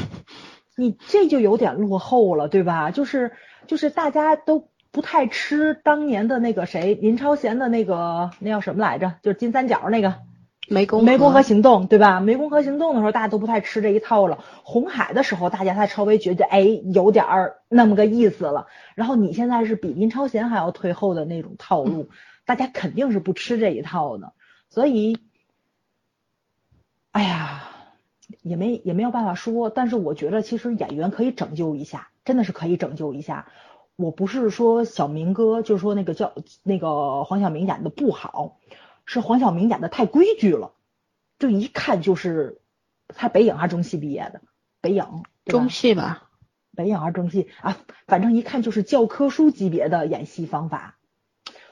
[0.76, 2.92] 你这就有点落后了，对吧？
[2.92, 3.32] 就是
[3.66, 9.14] 就是大家都不太吃当年的那个谁，林超贤的那个那叫什么来着？
[9.22, 10.14] 就是金三角那个。
[10.68, 12.20] 湄公湄公河行动，对吧？
[12.20, 14.44] 湄公河行动的时候，大家都不太吃这一套了。
[14.62, 18.68] 红海的时候，大家才稍微觉得，哎，有点儿那么个意思了。
[18.94, 22.10] 然后你现在是比林超贤还要退后的那种套路，
[22.46, 24.34] 大家肯定是不吃这一套的。
[24.70, 25.18] 所以，
[27.10, 27.64] 哎呀，
[28.42, 29.68] 也没也没有办法说。
[29.68, 33.48] 但是我觉得，其实演员可以拯救一下，真的是可以拯救一下。
[34.02, 38.58] 我不是说小明哥，就是说那个叫那个黄晓明演的不好。
[39.04, 40.74] 是黄晓明演的太规矩了，
[41.40, 42.60] 就一看就是
[43.08, 44.40] 他北影还是中戏毕业的，
[44.80, 46.30] 北影中戏吧，
[46.76, 50.98] 北影还是中戏啊，反正一看就是教科书级别的演戏方法。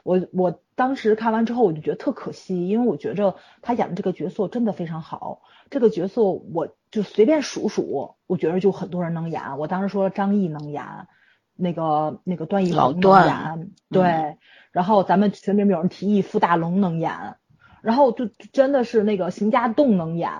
[0.03, 9.57] 我我当时看完之后，我就觉得特可惜，因为我觉着他演的这个角色真的非常好，这个角色我就随便数数，我觉得就很多人能演。
[9.59, 10.85] 我当时说张译能演，
[11.61, 14.37] 那个那个段奕宏能演，对。
[14.73, 17.37] 然后咱们群里面有人提议傅大龙能演，
[17.83, 20.31] 然后就真的是那个邢家栋能演，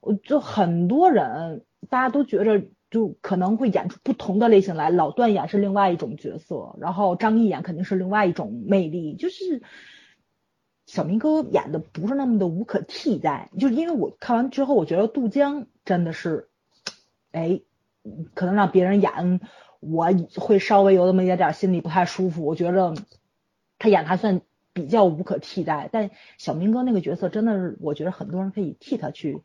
[0.00, 9.62] 我就很多人大家都觉着就可能会演出不同的类型来，老段演是另外一种角色，然后张译演肯定是另外一种魅力，就是
[10.86, 16.48] 小明哥演的不是那么的无可替代，就是因为我看完之后，我觉得杜江真的是，
[17.32, 17.60] 哎，
[18.32, 19.40] 可能让别人演
[19.80, 22.94] 我会稍微有那么一点点心里不太舒服，我觉着。
[23.80, 24.40] 他演还算
[24.72, 29.40] 比较无可替代，但小明哥那个角色真的是，我觉得很多人可以替他去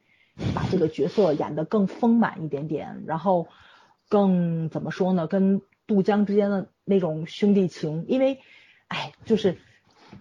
[0.55, 3.47] 把这个角色演得更丰满一点点，然后
[4.09, 5.27] 更怎么说呢？
[5.27, 8.39] 跟杜江之间的那种兄弟情，因为，
[8.87, 9.59] 哎，就是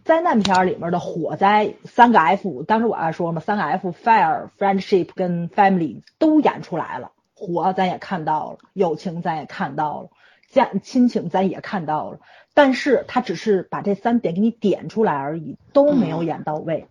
[0.05, 7.13] 灾难片里面的火灾三个 F，当时我还说嘛，三个 F，fire、friendship 跟 family 都演出来了，
[7.47, 10.09] 火咱也看到了，友情咱也看到了。
[10.51, 12.21] 家亲情咱也看到了，
[12.53, 16.89] 但是他只是把这三点给你点出来而已，都没有演到位。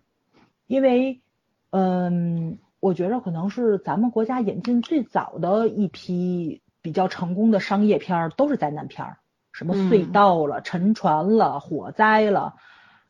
[0.66, 1.20] 因为，
[1.70, 9.18] 嗯，我觉着可能是咱们国家引进最早的一批比较成功的商业片儿都是灾难片儿，
[9.52, 12.54] 什么隧道了、沉船了、火灾了，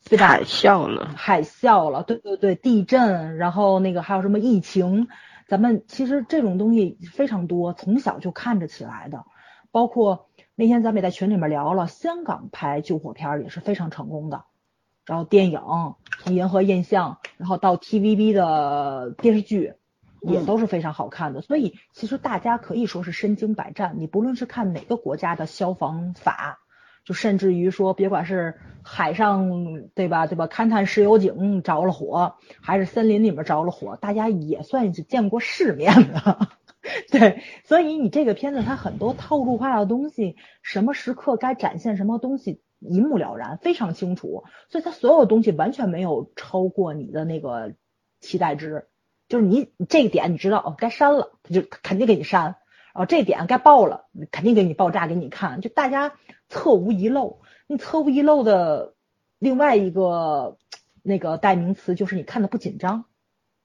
[0.07, 0.27] 对吧？
[0.27, 5.07] 海啸了，海啸了，对对对，地震，然后那个还有什么疫情，
[5.47, 9.25] 咱们其实这种东西非常多，从小就看着起来的，
[9.71, 10.27] 包括。
[10.55, 14.45] 那天咱们也在群里面聊了，香港拍救火片也是非常成功的，
[15.03, 15.59] 然后电影
[16.19, 19.73] 从银河印象，然后到 TVB 的电视剧
[20.21, 23.95] 也都是非常好看的，所以其实大家可以说是身经百战。
[23.97, 26.59] 你不论是看哪个国家的消防法，
[27.03, 36.47] 就甚至于说，别管是海上对吧对吧，勘探石油井着了火，还是森林里面着了火，大家也算是见过世面的。
[37.09, 44.43] 对，所以你这个片子它很多套路化的东西，什么时刻该展现什么东西一目了然，非常清楚。
[44.69, 47.73] 所以它所有东西完全没有超过你的那个
[48.19, 48.87] 期待值，
[49.29, 52.55] 就是你这个点你知道哦该删了，他就肯定给你删；
[52.93, 55.61] 哦这点该爆了，肯定给你爆炸给你看。
[55.61, 56.13] 就大家
[56.53, 58.93] 测无遗漏，那测无遗漏的
[59.39, 60.57] 另外一个
[61.01, 63.05] 那个代名词就是你看的不紧张。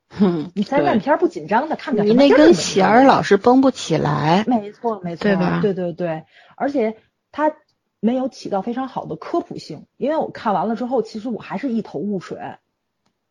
[0.09, 4.45] 哼， 你灾难片不紧张的，看着你那根弦儿老是绷不起来。
[4.47, 5.61] 没错，没错，对吧？
[5.61, 6.25] 对对对，
[6.57, 6.97] 而且
[7.31, 7.53] 它
[8.01, 12.39] 没有起到非常好的科普性，因为我看完了之后，其实我还是一头雾水。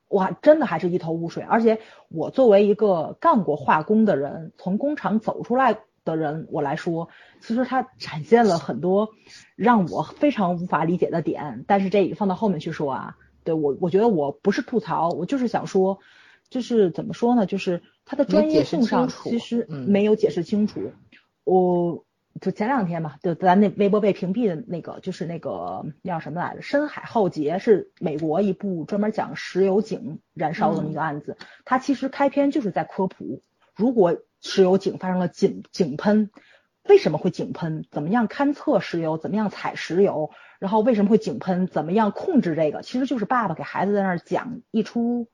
[0.09, 1.43] 哇，真的还是一头雾水。
[1.43, 5.79] 而且我作为一个干过化工的人，从工厂走出来
[6.15, 7.09] 的人，我来说，
[7.41, 9.09] 其实它展现了很多
[9.55, 11.65] 让我非常无法理解的点。
[11.67, 15.99] 但是这放到后面去说啊，对我，我觉得我不是吐槽，我就是想说，
[16.49, 17.45] 就是怎么说呢？
[17.45, 20.91] 就是它的专业性上其实没有解释清楚。
[21.43, 22.03] 我。
[22.39, 26.61] 就前两天吧，就咱那微博被屏蔽的那个，就是那个叫什么来着？
[26.61, 31.35] 深海浩劫是美国一部专门讲石油井燃烧的那个案子。
[31.65, 33.41] 它其实开篇就是在科普，
[33.75, 36.30] 如果石油井发生了井井喷，
[36.84, 37.86] 为什么会井喷？
[37.91, 39.17] 怎么样勘测石油？
[39.17, 40.32] 怎么样采石油？
[40.60, 41.67] 然后为什么会井喷？
[41.67, 42.82] 怎么样控制这个？
[42.82, 45.28] 其实就是爸爸给孩子在那儿讲一出。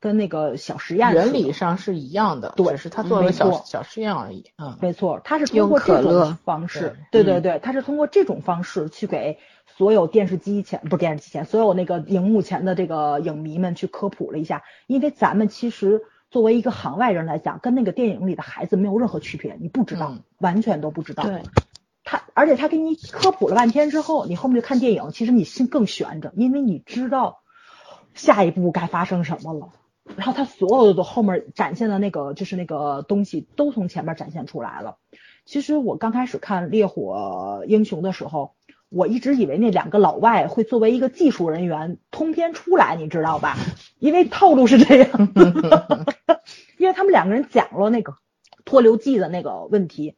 [0.00, 4.52] 跟那个小实验原理上是一样的，对，是他做了小小实验而已。
[4.56, 21.24] 嗯，没错，他是通过这种方式，对对对，他是通过这种方式去给所有电视机前不是电视机前所有那个荧幕前的这个影迷们去科普了一下，因为咱们其实作为一个行外人来讲，跟那个电影里的孩子没有任何区别，你不知道，完全都不知道。
[21.24, 21.42] 对，
[22.04, 27.40] 他而且他给你科普了半天之后，你后面就看电影，其实你心更悬着，因为你知道
[28.14, 29.70] 下一步该发生什么了。
[30.16, 34.96] 然后他所有的后面展现的那个就是那个东西都从前面展现出来了。
[35.44, 38.52] 其实我刚开始看《烈火英雄》的时候，
[38.90, 43.56] 我一直以为那两个老外会作为一个技术人员通篇出来，你知道吧？
[43.98, 45.10] 因为套路是这样，
[46.78, 48.14] 因为他们两个人讲了那个
[48.64, 50.16] 脱硫剂的那个问题，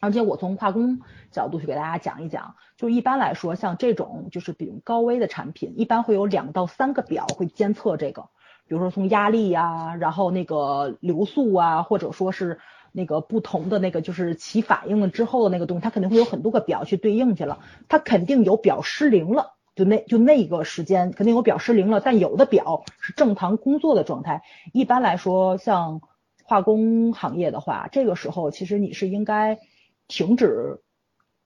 [0.00, 2.54] 而且我从化工角度去给大家讲一讲。
[2.76, 8.28] 就一般来说，像这种就是比如高危的产品，一般会有两到三个表会监测这个。
[8.68, 12.60] 比如说从压力呀，然后那个流速啊，或者说是
[12.92, 17.58] 那个不同的那个就是起反应了之后的那个东西，它肯定会有很多个表去对应去了。
[17.88, 24.42] 它肯定有表失灵了，就那就那个时间肯定有表失灵了，但有的表是正常工作的状态。
[24.72, 26.00] 一般来说，像
[26.44, 29.58] 化工行业的话，这个时候其实你是应该
[30.06, 30.80] 停止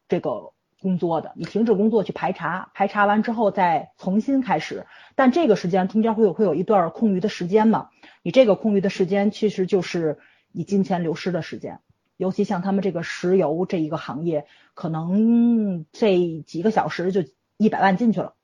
[0.09, 0.53] 这个。
[0.83, 7.91] 工作的，你停止工作去排查，排查完之后再重新开始，但这个时间中间会有会有一段空余的时间嘛？
[8.25, 10.19] 你这个空余的时间其实就是
[10.53, 11.81] 你金钱流失的时间，
[12.17, 17.25] 尤其像他们这个石油这一个行业，可能这几个小时就
[17.57, 18.35] 一百万进去了，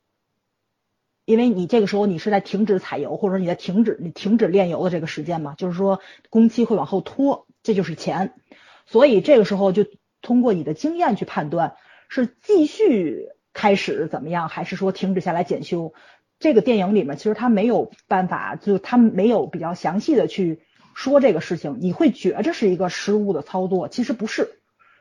[1.24, 8.34] 因为你这个时候你是在停止采油，或者你在停止你停止炼油的这个时间嘛，就是说工期会往后拖，这就是钱，
[8.86, 9.86] 所以这个时候就
[10.22, 11.76] 通过你的经验去判断。
[12.10, 15.92] 是继续开始怎么样，还是说停止下来检修？
[16.38, 20.62] 这个电影里面其实他没有办法，就他没有比较详细的去
[20.98, 21.76] 说这个事情。
[21.80, 24.58] 你会觉着是一个失误的操作，其实不是，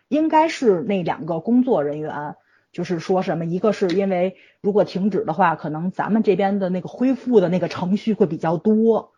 [0.07, 2.36] 应该是那两个工作人员，
[2.71, 9.13] 就是说什么，一个是因为如果停止的话，可能咱们这边的那个恢复的那个程序会比较多，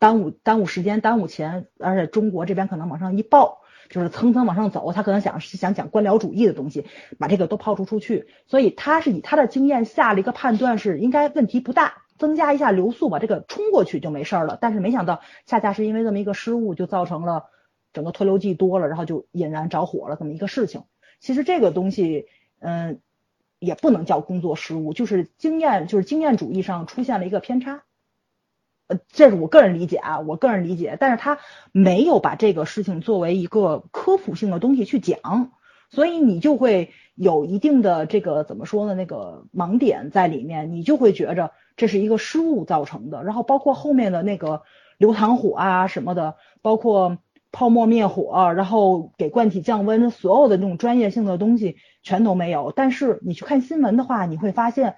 [0.00, 3.62] 耽误耽误时间，耽误钱，而且中国这边可能往上一报。
[3.88, 6.86] 就是蹭蹭往上走，他可能想想讲官僚主义的东西，
[7.20, 14.58] 把这个都抛出出去，所以他是以他的经验下了一个判断，是应该问题不大，增加一下流速把这个冲过去就没事了。
[14.60, 17.46] 但是没想到，恰恰是因为这么一个失误，就造成了
[17.92, 20.84] 整个脱硫剂多了，然后就引燃着火了这么一个事情。
[21.20, 22.26] 其实这个东西，
[22.58, 23.00] 嗯，
[23.58, 27.84] 也不能叫工作失误，就是经验，就是经验主义上出现了一个偏差。
[28.88, 31.38] 呃，这是我个人理解啊，我个人理解，但是他
[31.72, 35.50] 没有把这个事情作为一个科普性的东西去讲，
[35.90, 38.94] 所以你就会有一定的这个怎么说呢？
[38.94, 43.22] 那个盲点在里面，你就会觉着这是一个失误造成的。
[43.24, 44.62] 然后包括后面的那个
[44.98, 47.18] 流淌火啊什么的，包括
[47.52, 52.72] 泡沫灭火，然后给罐体降温，所有的这种专业性的东西全都没有。
[52.74, 54.96] 但是你去看新闻的话，你会发现。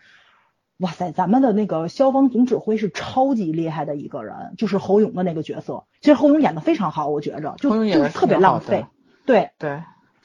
[0.80, 5.86] 哇塞，咱们的那个消防总指挥是超级厉害的一个人，就是侯勇的那个角色。
[6.00, 8.86] 其实侯勇演的非常好，我觉着就就是特别浪费。
[9.26, 9.82] 对对，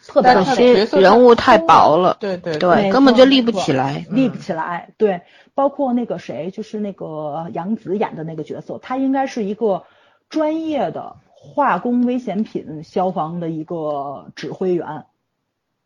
[0.07, 4.89] 特别有些人物太薄了，对对对，根本就立不起来，立不起来。
[4.97, 5.21] 对，
[5.53, 9.83] 包括那个谁，就是那个杨紫演的那个角色，她应该是一个
[10.29, 15.05] 专业的化工危险品消防的一个指挥员。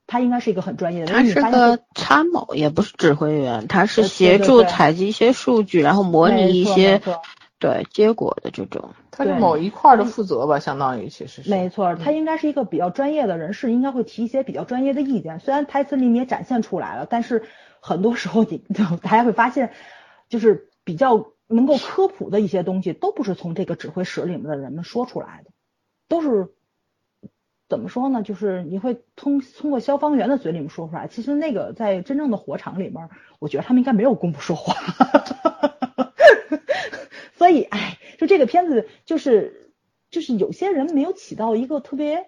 [0.10, 7.02] 他应该是一个很专业的，他是个参谋，也不是指挥员，他是协助采集一些数据，然后模拟一些
[7.60, 8.90] 对结果的这种。
[9.12, 11.50] 他是某一块的负责吧，相当于其实是。
[11.50, 15.40] 没错，他应该是一个比较专业的人士，应该会提一些比较专业的意见。
[15.40, 17.44] 虽然台词里面也展现出来了，但是
[17.80, 18.64] 很多时候你
[19.02, 19.72] 大家会发现，
[20.30, 25.52] 就是比较能够科普的一些东西，都不是从这个指挥室里面的人们说出来的，
[26.08, 26.54] 都是。
[27.70, 28.24] 怎么说呢？
[28.24, 31.10] 就是你会通通过消防员的嘴里面说出来。
[31.10, 34.74] 其实那个在真正的火场里面，我觉得他们应该没有功夫说话。
[37.38, 39.72] 所以，哎，就这个片子就是
[40.10, 42.28] 就是有些人没有起到一个特别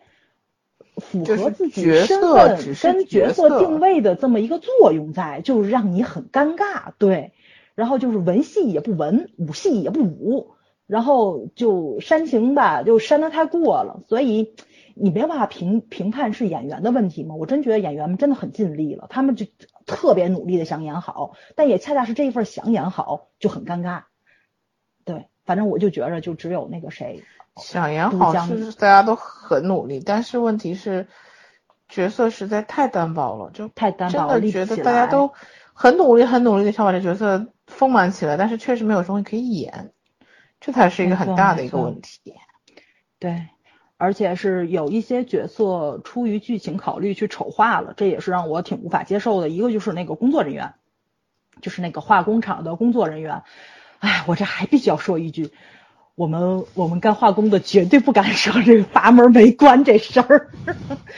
[0.97, 7.34] 符合自己身份跟角色定位的这么一个作用在，就是让你很尴尬，对。
[7.76, 10.51] 然后就是文戏也不文，武戏也不武，
[10.86, 14.53] 然后就煽情吧，就煽的太过了，所以
[14.95, 17.36] 你没办法评评判是演员的问题吗？
[17.36, 19.45] 我真觉得演员们真的很尽力了，他们就
[19.86, 24.03] 特别努力的想演好，但也恰恰是这一份想演好就很尴尬。
[25.50, 27.24] 对，反正我就觉着就只有那个谁
[27.58, 31.08] 想演好是大家都很努力，但是问题是
[31.88, 35.32] 角色实在太单薄了，就太单薄了，真的觉得大家都
[35.74, 37.47] 很努力很努力的想把这角色。
[37.70, 39.91] 丰满起来，但是确实没有东西可以演，
[40.60, 42.34] 这才是一个很大的一个问题。
[43.20, 43.45] 对，
[43.95, 49.50] 而且是有一些角色出于剧情考虑去丑化了，这也是让我挺无法接受的。
[49.50, 50.74] 一个就是那个工作人员，
[51.62, 53.43] 就是那个化工厂的工作人员。
[54.00, 55.52] 哎，我这还必须要说一句，
[56.16, 60.52] 我们我们干化工的绝对不敢说这个阀门没关这事儿，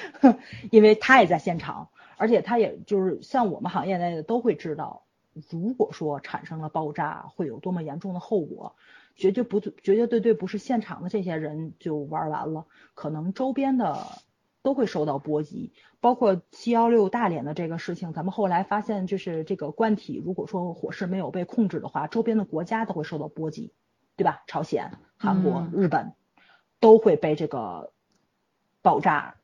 [0.71, 5.03] 因为他也在现场，而且他也就是像我们行业内的都会知道。
[5.49, 8.75] 如果说产生了爆炸，会有多么严重的后果？
[9.15, 12.65] 绝对不绝绝对对不是现场的这些人就玩完了，
[12.95, 14.07] 可能周边的
[14.63, 15.73] 都会受到波及。
[16.01, 23.71] 包括七幺六大连的这个事情，咱们后来发现，就是这个罐体，如果说火势没有被控制的话，周边的国家都会受到波及，
[24.17, 24.43] 对吧？
[24.47, 26.11] 朝鲜、韩国、日本
[26.81, 27.91] 都会被这个
[28.81, 29.35] 爆炸。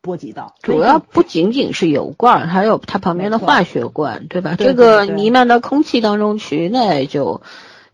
[0.00, 4.54] 波及到，主要不仅仅是油罐，还有它旁边的化学罐，对吧？
[4.56, 7.42] 这个弥漫到空气当中去，那就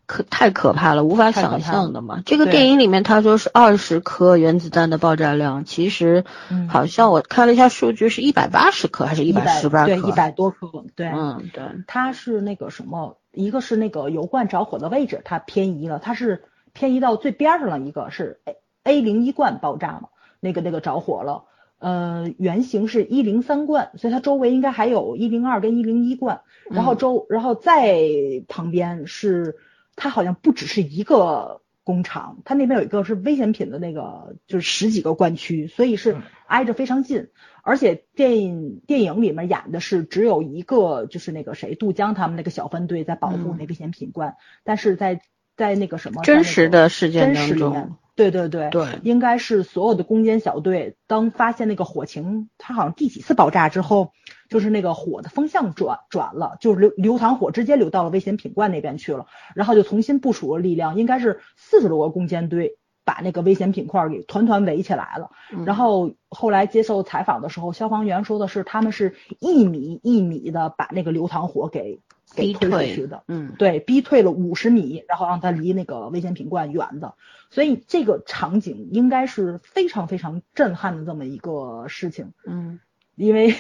[0.07, 2.23] 可太可怕了，无法想象的嘛。
[2.27, 6.25] 这个电影里面他说是二十颗原子弹的爆炸量，其实
[6.69, 9.87] 好像我看了一下数据是一百八十颗还是一百十八颗？
[9.87, 10.85] 对，一百多颗。
[10.95, 11.63] 对，嗯，对。
[11.87, 20.09] 它是那个什么，一个是那个油罐着火的位置它偏移了，它是偏移到最边上了一个是 A A 零一罐爆炸嘛，
[20.41, 21.45] 那个那个着火了。
[21.81, 26.41] 呃，原型是一零三罐，所以它周围应该还有一零二跟一零一罐，
[26.71, 28.01] 然后周，然后再
[28.49, 29.57] 旁边是
[29.97, 36.17] 它好像不只是一个工厂，它那边有一个是危险品的那个，就是十几个灌区，所以是
[36.47, 37.29] 挨着非常近。
[37.63, 45.23] 而且电电影里面演的是只有一个，就是那个谁杜江他们那个小分队在保护那危险品罐，但是在
[45.57, 47.97] 在那个什么真实的事件当中。
[48.17, 54.13] 对对对对，应该是所有的攻坚小队，当发现那个火情，它好像第几次爆炸之后，
[54.49, 65.31] 就是那个火的风向转转了，就是流流淌火直接流到了危险品罐那边去了，然后就重新部署了力量，应该是四十多个攻坚队把那个危险品块给团团围起来了。
[65.67, 72.01] 然后后来接受采访的时候，消防员说的是他们是一米一米的把那个流淌火给。
[72.35, 77.15] 给推出去的，嗯，对，逼退了五十米，然后让他离那个危险品罐远的，
[77.55, 82.81] 所以这个场景应该是非常非常震撼的这么一个事情，嗯，
[83.15, 83.55] 因为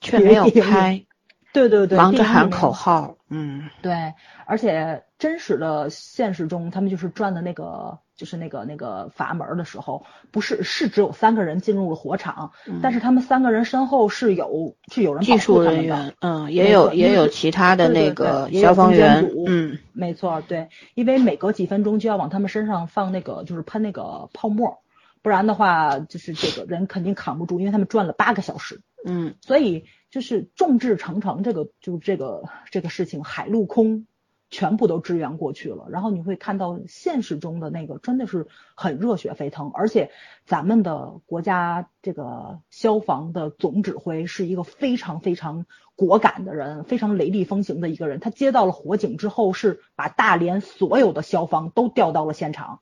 [0.00, 1.04] 却没有 拍，
[1.52, 4.14] 对对对，忙着喊口号，嗯，对，
[4.46, 7.98] 而且真实的现实中，他们就是转的那个。
[8.20, 12.52] 就是那个那个阀门的时候，不是是只有三个人进入了火场，
[12.82, 24.82] 但是他们三个人身后是有是有人技术人员，嗯，也有也有其他的那个消防员，嗯，没错，对，因为每隔几分钟就要往他们身上放那个就是喷那个泡沫，
[25.22, 34.06] 不然的话就是这个人肯定扛不住，因为他们转了八个小时，嗯，所以就是众志成城这个就是这个这个事情海陆空。
[34.52, 40.10] 全部都支援过去了，然后你会看到现实中的那个真的是很热血沸腾，而且
[40.44, 48.18] 咱们的国家这个消防的总指挥是一个非常非常果敢的人，非常雷厉风行的一个人。
[48.18, 52.80] 他接到了火警之后，是把大连所有的消防都调到了现场，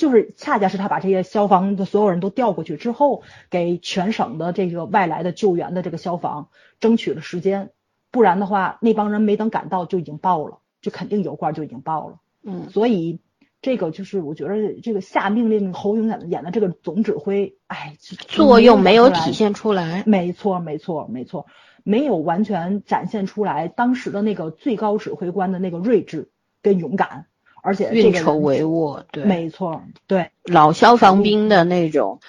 [0.00, 6.48] 就是恰恰是他把这些消防的所有人都调过去之后，给全省的这个外来的救援的这个消防
[6.80, 7.68] 争取了时间。
[8.10, 12.16] 不然的话，那帮人没等赶到就已经爆了，就肯定油罐就已经爆了。
[12.42, 13.20] 嗯，所以
[13.60, 20.02] 这个就是我觉得这个下命令侯勇演演的这个总指挥，哎，作用没有体现出来。
[20.06, 21.44] 没错，没错，没错，
[21.84, 26.30] 没有完全展现出来当时的那个最高指挥官的那个睿智
[26.62, 27.26] 跟勇敢，
[27.62, 29.02] 而且运筹帷幄。
[29.10, 32.20] 对，没错，对老消防兵的那种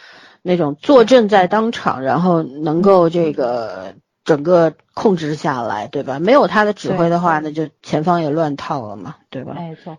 [0.42, 3.94] 那种坐镇在当场，然后能够这个。
[4.24, 6.20] 整个控制下来，对吧？
[6.20, 9.56] 没有他的指挥的话，那就前方也乱套了嘛，对吧？
[9.56, 9.98] 没错，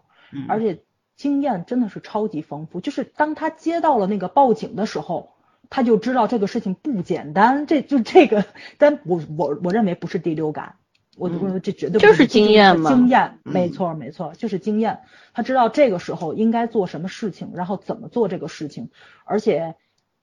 [0.49, 0.81] 而且
[1.17, 2.81] 经验真的是超级丰富。
[2.81, 5.31] 就是当他接到了那个报警的时候，
[5.71, 7.67] 他就知道这个事情不简单。
[7.67, 8.45] 这就这个，
[8.79, 10.77] 但我我我认为不是第六感，
[11.17, 15.01] 我就我这绝对就是经验嘛，经验，没错没错，就是经验。
[15.35, 18.91] 他知道这个时候应该做什么事情，然后怎么做这个事情，
[19.25, 19.77] 而且，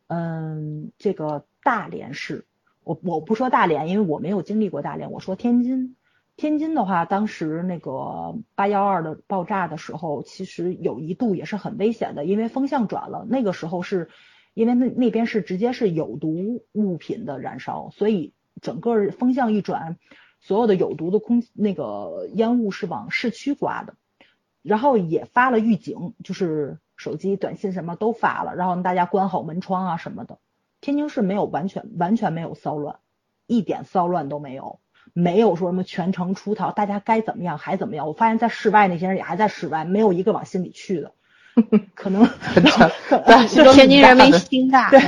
[0.08, 2.46] 嗯，这个大连市，
[2.84, 5.96] 我我不说大连，因为我没有经历过大连，我说天津。
[6.36, 13.28] 天津的话，当时那个八幺二的爆炸的时候，其实有一度也是很危险的，因为风向转了。
[13.30, 14.08] 那个时候是
[14.54, 18.32] 因为那那边是直接是有毒物品的燃烧，所以
[18.62, 19.98] 整个风向一转，
[20.40, 23.96] 所有的有毒的空那个烟雾是往市区刮的。
[24.62, 30.38] 然后也发了预警，就是手机短信什么都发了，然后大家关好门窗啊什么的。
[30.82, 33.00] 天津市没有完全完全没有骚乱，
[33.48, 34.80] 一点骚乱都没有。
[35.14, 38.06] 没有说什么全程出逃，大家该怎么样还怎么样。
[38.08, 41.14] 我发现，在室外那些人也还在室外，没有一个往心里去的。
[41.96, 42.28] 可能
[43.74, 45.00] 天津人民心大，对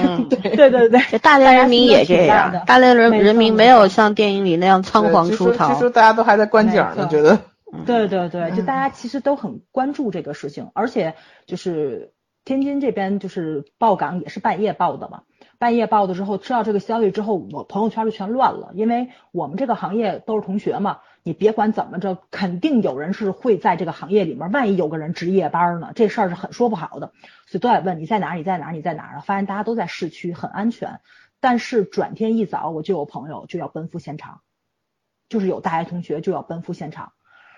[0.55, 2.53] 对对对对，大连人民也这样。
[2.65, 5.73] 大连人人民没有像电影里那样仓皇出逃。
[5.73, 7.39] 其实大家都还在观景呢，觉得。
[7.85, 11.13] 对对对，就大家其实都很关注这个事情，而且
[11.45, 12.11] 就是
[12.43, 15.21] 天津这边就是报港也是半夜报的嘛。
[15.61, 18.71] 半夜报的之后，知道这个消息之后，我朋友圈就全乱了。
[18.73, 24.51] 因为我们这个行业都是同学嘛，你别管怎么着，肯定有人是会在这个行业里面。
[24.51, 27.11] 万一有个人值夜班呢，这事儿是很说不好的，
[27.45, 29.21] 所以都在问你在哪儿，你在哪儿，你在哪儿。
[29.21, 30.99] 发现大家都在市区，很安全。
[31.39, 34.41] 但是转天一早，我就有朋友就要奔赴现场，
[35.29, 37.11] 就是有大学同学就要奔赴现场。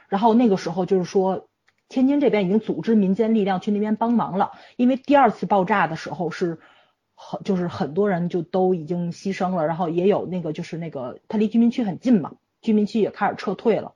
[0.09, 1.47] 然后那个时候就是说，
[1.87, 6.59] 天津这边已经组织民间力量去那边帮忙了，因为第二次爆炸的时候是。
[7.25, 13.93] 很就是很多人就都已经牺牲了，然后也有那个就是那个他离居民区很近嘛，居民区也开始撤退了，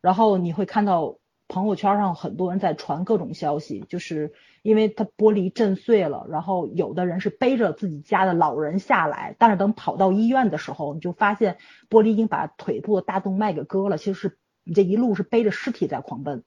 [0.00, 1.18] 然后你会看到
[1.48, 11.56] 朋友圈上很多人在传各种消息，就是因为他玻璃震碎了，然后有的人是背着自己家的老人下来，但是等跑到医院的时候，你就发现
[11.88, 16.44] 玻璃已经把腿部的大动脉给割了，其实是你这一路是背着尸体在狂奔。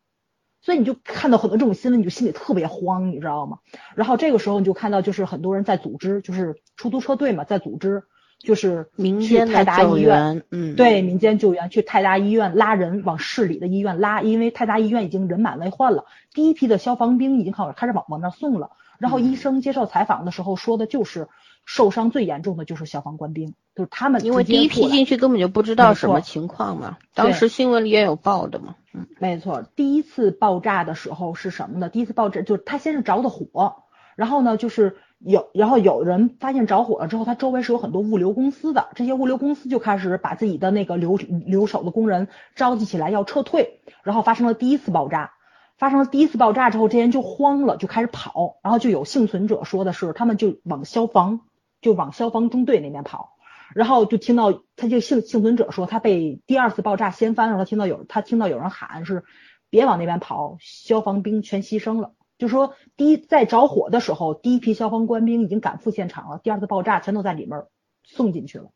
[0.62, 3.57] 所以你就看到很多这种新闻，你就心里特别慌，你知道吗？
[3.95, 8.03] 然后这个时候你就看到，就是很多人在组织，就是出租车队嘛，在组织，
[8.39, 18.72] 就是民间泰达医院，嗯，对，民间救援去泰达医院拉人往市里的医院拉，因为泰达医院已经人满为患了，第一批的消防兵已经开始开始往往那送了。
[18.99, 21.28] 然后医生接受采访的时候说的就是。
[21.66, 26.97] 受伤最严重的就是消防官兵，就是他们因为第一批进去根本就不知道什么情况嘛。
[27.14, 28.76] 当时新闻里也有报的嘛。
[28.93, 29.64] 嗯，没错。
[29.76, 31.88] 第一次爆炸的时候是什么呢？
[31.89, 33.84] 第一次爆炸就是他先是着的火，
[34.16, 45.32] 然后呢就是有，然后有人发现着火了之后，他周围是有很多物流公司的，这些物流公司就开始把自己的那个留留守的工人召集起来要撤退，然后发生了第一次爆炸。
[45.78, 51.39] 发生了第一次爆炸之后，这些人就慌了，就开始跑，然后就有幸存者说的是，他们就往消防。
[51.82, 53.38] 就往消防中队那边跑，
[53.73, 57.57] 然后就听到他这个幸幸存者说，他被第二次爆炸掀翻了。
[57.57, 59.23] 他听到有他听到有人喊是，
[59.69, 62.13] 别往那边跑，消防兵全牺牲了。
[62.38, 67.65] 就说第一在着火的时候，第一批消防官兵已经赶赴现场了，第二次爆炸全都在里面
[68.03, 68.71] 送进去了，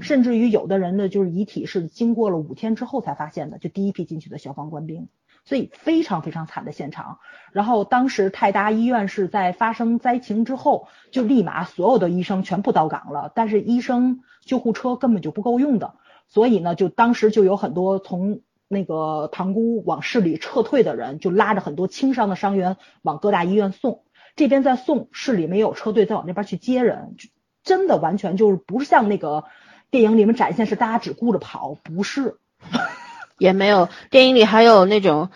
[0.00, 5.08] 甚至于有的人的就是遗体是经过了五天之后才发现的，就第一批进去的消防官兵。
[5.46, 7.20] 所以非常非常惨的现场，
[7.52, 15.94] 然后当时泰达医院是在发生灾情之后，就立马所有的医生全部到岗了，但是医生救护车根本就不够用的，
[16.26, 24.02] 所以呢，就当时就有很多从那个塘沽往市里撤退的人，就拉着很多轻伤的伤员往各大医院送，
[24.34, 27.28] 这边在送，市里没有车队再往那边去接人，就
[27.62, 29.44] 真的完全就是不是像那个
[29.92, 32.36] 电影里面展现是大家只顾着跑，不是。
[33.38, 35.30] 也没有，电影里还有那种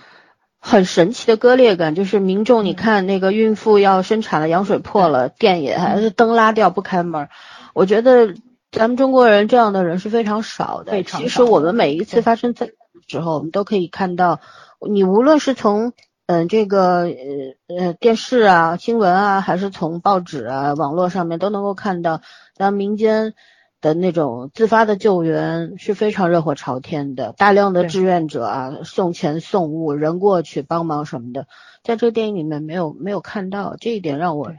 [0.59, 7.29] 很神奇的割裂感，就是民众，你看那个孕妇要生产了，羊水破了，电也还是灯拉掉不开门。
[7.75, 8.35] 我觉得
[8.73, 11.03] 咱们中国人这样的人是非常少的。
[11.03, 14.41] 其实我们每一次发生灾难的时候，我们都可以看到，
[14.89, 15.93] 你无论是从
[16.27, 22.23] 嗯这个呃呃电视啊、新闻啊，还是从报纸啊、网络上面都能够看到，
[22.55, 23.35] 咱民间。
[23.81, 31.47] 的那种自发的救援是非常热火朝天的，大量的志愿者啊，送钱送物，人过去帮忙什么的，
[31.83, 34.53] 在这个电影里面没有没有看到这一点，让我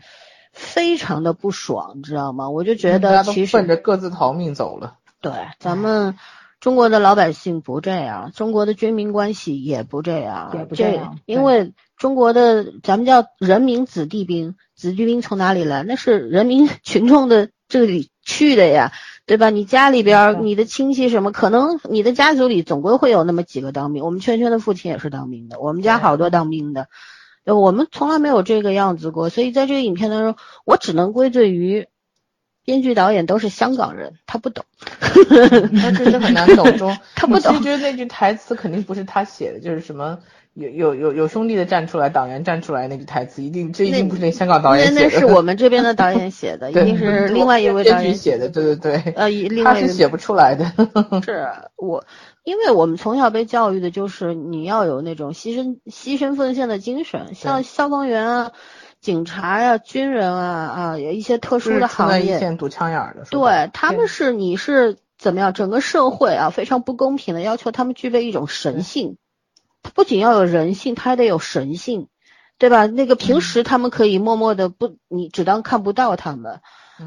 [0.52, 2.50] 非常的不爽，你知道吗？
[2.50, 4.96] 我就觉得其实奔着各自逃命走了。
[5.22, 6.18] 对，咱们
[6.60, 15.84] 中国的老百姓不这样，中国的军民关系也不这样，也不这样，因为中国的咱们叫人民子弟兵，子弟兵从哪里来？
[15.84, 18.92] 那是人民 群众的这里去的呀。
[19.26, 19.50] 对吧？
[19.50, 24.04] 你家里边，你的亲戚什么，可能你的家族里总归会有那么几个当兵。
[24.04, 26.88] 我们圈圈的父亲也是当兵的，我们家好多当兵的，
[27.46, 29.30] 我们从来没有这个样子过。
[29.30, 31.88] 所以在这个影片当中，我只能归罪于
[32.66, 36.98] 编剧导演都是香港人，他不懂，他真的很难懂中。
[37.16, 37.54] 他不懂。
[37.54, 40.20] 其实觉得那句台词肯定不是他写的，就是什么
[40.54, 45.02] 有有有有兄弟的站出来，党员站出来那个台词，一定这一定不是那香港导演写的。
[45.02, 48.50] 那那是我们这边的导演写的， 一定是另外一位导演写的。
[48.50, 49.14] 对对对。
[49.16, 50.66] 呃，另外他是写不出来的。
[51.24, 51.48] 是
[51.78, 52.04] 我，
[52.44, 58.52] 因为我们从小被教育的就是你要有那种牺牲牺牲奉献的精神，像消防员啊。
[59.02, 65.54] 警察呀，军人啊啊，有一些特殊的行业，堵枪眼的，对，他们是你是怎么样？
[65.54, 69.18] 整个社会啊，非常不公平的要求他们具备一种神性，
[69.84, 72.08] 他不仅要有人性，他还得有神性，
[72.58, 72.86] 对吧？
[72.86, 76.62] 那个平时他们可以默默的不，你只当看不到他们，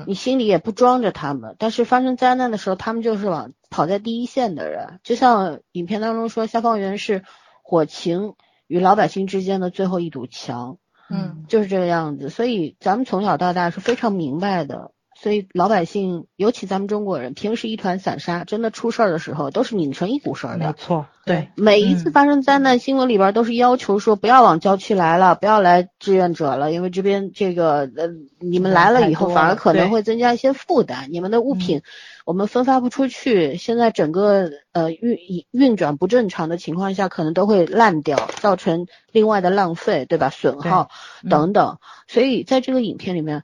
[0.07, 7.23] 你心里也不装着他们，但是发生灾难的时候，他们就是往跑在第一线的人，就像影片当中说，消防员是
[7.63, 8.35] 火情
[8.67, 10.79] 与老百姓之间的最后一堵墙。
[11.11, 14.91] 嗯，就是这个样子，所以咱们从小到大是非常明白的。
[15.25, 20.67] 所以老百姓，尤其咱们中国人，平时一团散沙，真的出事儿的时候，都是拧成一股绳的。
[20.67, 31.81] 没错，对，每一次发生灾难，新闻里边都是要求说不要往郊区来了，不要来志愿者了，因为这边这个呃，你们来了以后，反而可能会增加一些负担，你们的物品
[32.27, 40.29] 我们分发不出去，现在整个呃运运转不正常的情况下，可能都会烂掉，造成另外的浪费，对吧？
[40.29, 40.91] 损耗
[41.31, 41.79] 等等。
[42.09, 43.43] 所以在这个影片里面。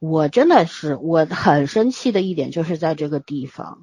[0.00, 3.78] 我真的是我很生气的一点，就是在这个地方，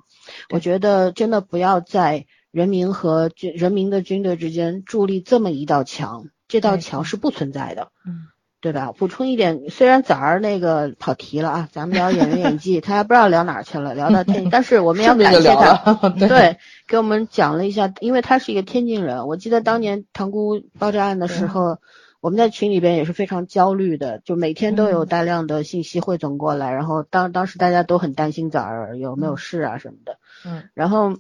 [0.49, 8.27] 我觉得真的不要在人民和军人民的军队之间筑立这么一道墙，这道墙是不存在的，嗯，
[8.61, 8.93] 对吧？
[8.97, 16.57] 补充一点，虽然早儿那个跑题了啊，咱们聊演员演技，他还不知道聊哪去了，聊到天， 但是我们要感谢他， 对，
[16.87, 21.79] 给我们讲了一下，因为他是一个天津人，我记得当年塘沽爆炸案的时候。
[22.25, 30.17] 我们在群里边也是非常焦虑的，就每天都有大量的信息汇总过来，然后当当时大家都很担心崽儿有没有事啊什么的。
[30.43, 31.19] 嗯，然后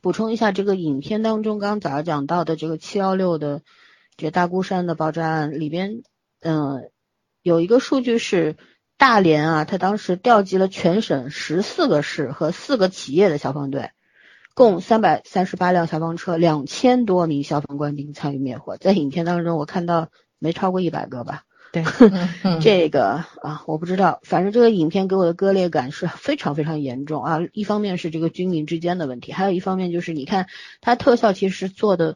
[0.00, 3.60] 补充一下，这个影片当中刚刚早上讲到的这个七幺六的
[4.16, 6.02] 这大孤山的爆炸案里边，
[6.40, 6.88] 嗯，
[7.42, 8.56] 有一个数据是
[8.96, 13.90] 大连啊，他当时调集了全省十四个市和四个企业的消防队。
[14.54, 18.76] 共三百三十八辆消防车，两千多名消防官兵参与灭火。
[18.76, 21.42] 在影片当中，我看到没超过一百个吧？
[21.72, 21.82] 对，
[22.62, 24.20] 这个啊，我不知道。
[24.22, 27.40] 反正这个影片给我的割裂感是非常非常严重啊。
[27.52, 30.46] 一方面是这个军民之间的问题，还有一方面就是你看
[30.80, 32.14] 它特效其实做的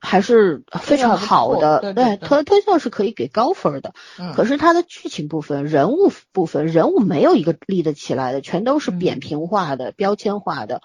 [0.00, 3.94] 还是非常好的，对，特特效是可以给高分的。
[4.34, 10.82] 可是它的剧情部分、人物部分，人物没有一个立得起来的，全都是扁平化的、标签化的。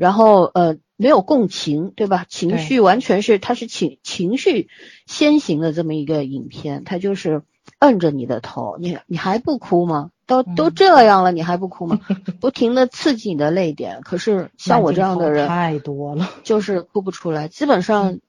[0.00, 2.24] 然后呃没有共情，对吧？
[2.30, 4.68] 情绪完全是它是情情绪
[5.04, 7.42] 先行的这么一个影片，它就是
[7.80, 10.10] 摁着你的头，你你还不哭吗？
[10.26, 12.00] 都都这样了，你还不哭吗？
[12.40, 14.00] 不停的刺激你的泪点。
[14.00, 18.20] 可是像我这样的人太多了， 就是哭不出来，基本上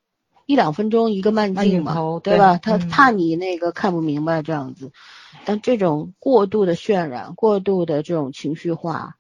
[0.46, 2.58] 一两分钟一个慢镜嘛，对吧？
[2.62, 4.92] 他怕你那个看不明白这样子，
[5.46, 9.16] 但这种过度的渲染，过度的这种情绪化。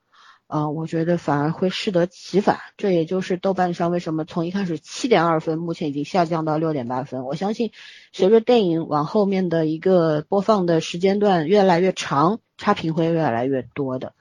[0.52, 7.24] 啊，我觉得反而会适得其反，这也就是豆瓣上为什么从一开始七点二分，目前已经下降到六点八分。
[7.24, 7.72] 我相信，
[8.12, 14.12] 随着电影往后面的一个播放的时间段越来越长，差评会越来越多的。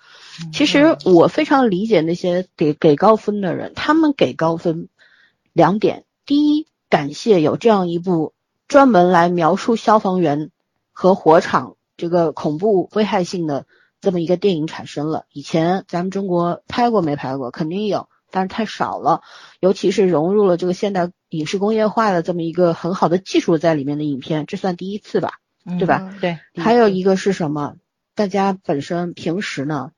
[0.53, 4.89] 其实我非常理解那些给给高分的人，他们给高分
[5.53, 8.35] 两点：第一，感谢有这样一部
[8.69, 10.53] 专门来描述消防员
[10.93, 13.67] 和火场这个恐怖危害性的。
[14.01, 17.51] 这么一个电影产生了，以前咱们中国拍过没拍过？
[17.51, 19.21] 肯定有，但是太少了。
[19.61, 25.41] 尤其是融入了这个现代影视工业化的这么一个很好的技术在里面的影片，这算第一次吧？
[25.79, 26.17] 对吧？
[26.19, 26.39] 对。
[26.57, 27.77] 还有一个是什么？
[28.15, 29.93] 大家本身平时呢，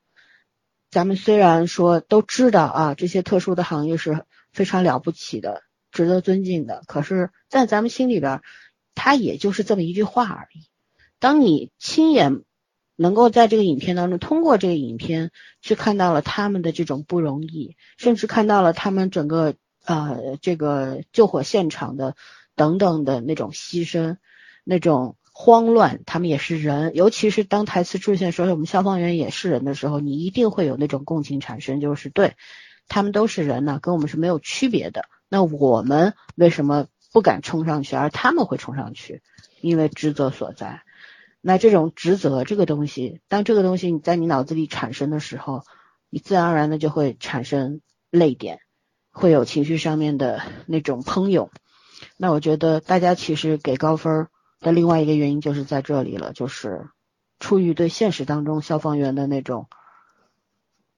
[0.91, 8.41] 咱们虽然说都知道啊，这些特殊的行业是非常了不起的，值得尊敬的，可是，在咱们心里边，
[8.97, 10.67] 它也就是这么一句话而已。
[11.21, 12.43] 当你亲眼。
[12.97, 15.31] 能够在这个影片当中，通过这个影片
[15.61, 22.15] 去看到了他们的这种不容易，甚至看到了他们整个呃这个救火现场的
[22.55, 24.19] 等等的那种牺牲，
[24.65, 26.95] 那种慌乱，他们也是人。
[26.95, 32.35] 尤其是当台词出现说我们消防员也是人的时候，你一定会有那种共情产生，就是对
[32.89, 35.07] 他们都是人呢，跟我们是没有区别的。
[35.29, 39.23] 那我们为什么不敢冲上去，而他们会冲上去？
[39.63, 40.83] 因为职责所在。
[41.45, 45.65] 那这种职责这个东西，当这个东西你在你脑子里产生的时候，
[46.09, 47.81] 你自然而然的就会产生
[48.11, 48.61] 泪点，
[49.11, 51.51] 会有情绪上面的那种喷涌。
[52.17, 54.29] 那我觉得大家其实给高分
[54.61, 56.87] 的另外一个原因就是在这里了，就是
[57.41, 59.67] 出于对现实当中消防员的那种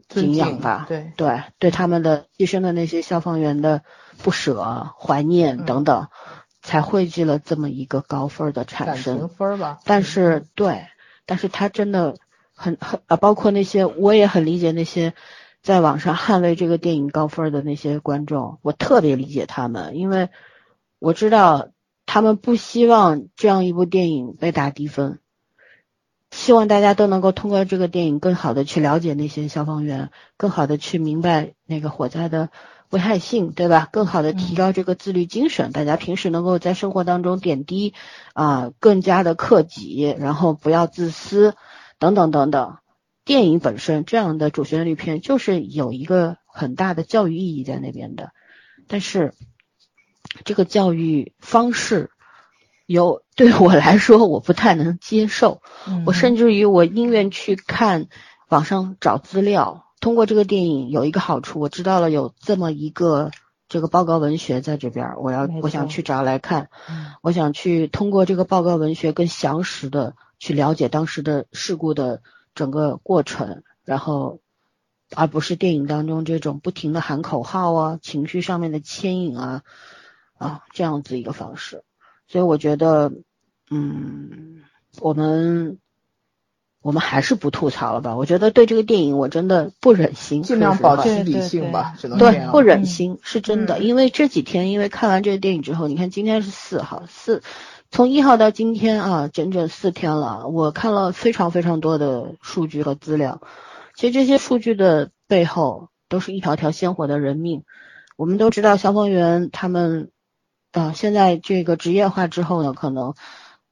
[0.08, 3.82] 敬仰吧，对对对他们的牺牲的那些消防员的
[4.22, 6.08] 不舍、怀念等等，
[6.64, 9.28] 才汇聚了这么一个高分的产生。
[9.28, 9.78] 分吧。
[9.84, 10.86] 但是对，
[11.26, 12.16] 但是他真的
[12.52, 15.12] 很很啊，包括那些我也很理解那些
[15.62, 20.30] 在网上捍卫这个电影高分的那些观众，我特别理解他们，因为
[20.98, 21.68] 我知道
[22.06, 25.20] 他们不希望这样一部电影被打低分。
[26.30, 32.48] 希望大家都能够通过这个电影，更好的去了解那些消防员，更好的去明白那个火灾的
[32.94, 33.88] 危害性，对吧？
[33.90, 37.92] 更好的提高这个自律精神，大家平时能够在生活当中点滴
[38.34, 41.56] 啊，更加的克己，然后不要自私，
[41.98, 42.76] 等等等等。
[43.24, 48.30] 电影本身这样的主旋律片就是有一个很大的教育意义在那边的，
[48.86, 49.34] 但是
[50.44, 52.10] 这个教育方式。
[52.86, 55.62] 有对我来说，我不太能接受。
[56.04, 58.08] 我甚至于我宁愿去看
[58.50, 59.83] 网上找资料。
[60.04, 63.30] 通过这个电影有一个好处，我知道了有这么一个
[63.70, 66.68] 这个报告文学在这边，我要我想去找来看。
[67.22, 72.20] 我想去通过这个报告文学更详实的去了解当时的事故的
[72.54, 74.40] 整个过程，然后
[75.14, 79.62] 而不是电影当中这种不停的喊口号啊、情绪上面的牵引啊
[80.36, 81.82] 啊这样子一个方式。
[82.28, 83.10] 所以我觉得，
[83.70, 84.64] 嗯，
[85.00, 85.78] 我们
[86.84, 88.14] 我们还是不吐槽了吧。
[88.14, 93.78] 我觉得对这个电影我真的不忍心，尽量保持理性吧，只能对不忍心是真的。
[93.78, 97.42] 因为这几天，因为看完这个电影之后，你看今天是四号，四
[97.90, 100.46] 从一号到今天啊，整整四天了。
[100.48, 103.40] 我看了非常非常多的数据和资料，
[103.96, 107.62] 其实这些数据的背后都是一条条鲜活的人命。
[108.16, 110.10] 我们都知道消防员他们。
[110.76, 113.14] 啊，现在这个职业化之后呢，可能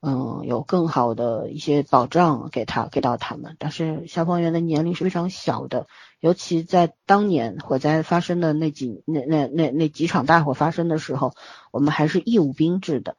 [0.04, 5.86] 嗯有更好的一些保障给他给到他们，但是消防员的年龄是非常小的，
[6.18, 11.34] 尤其在当年火灾发生的那几那那那那几场大火发生的时候，
[11.70, 13.16] 我们还是义务兵制的，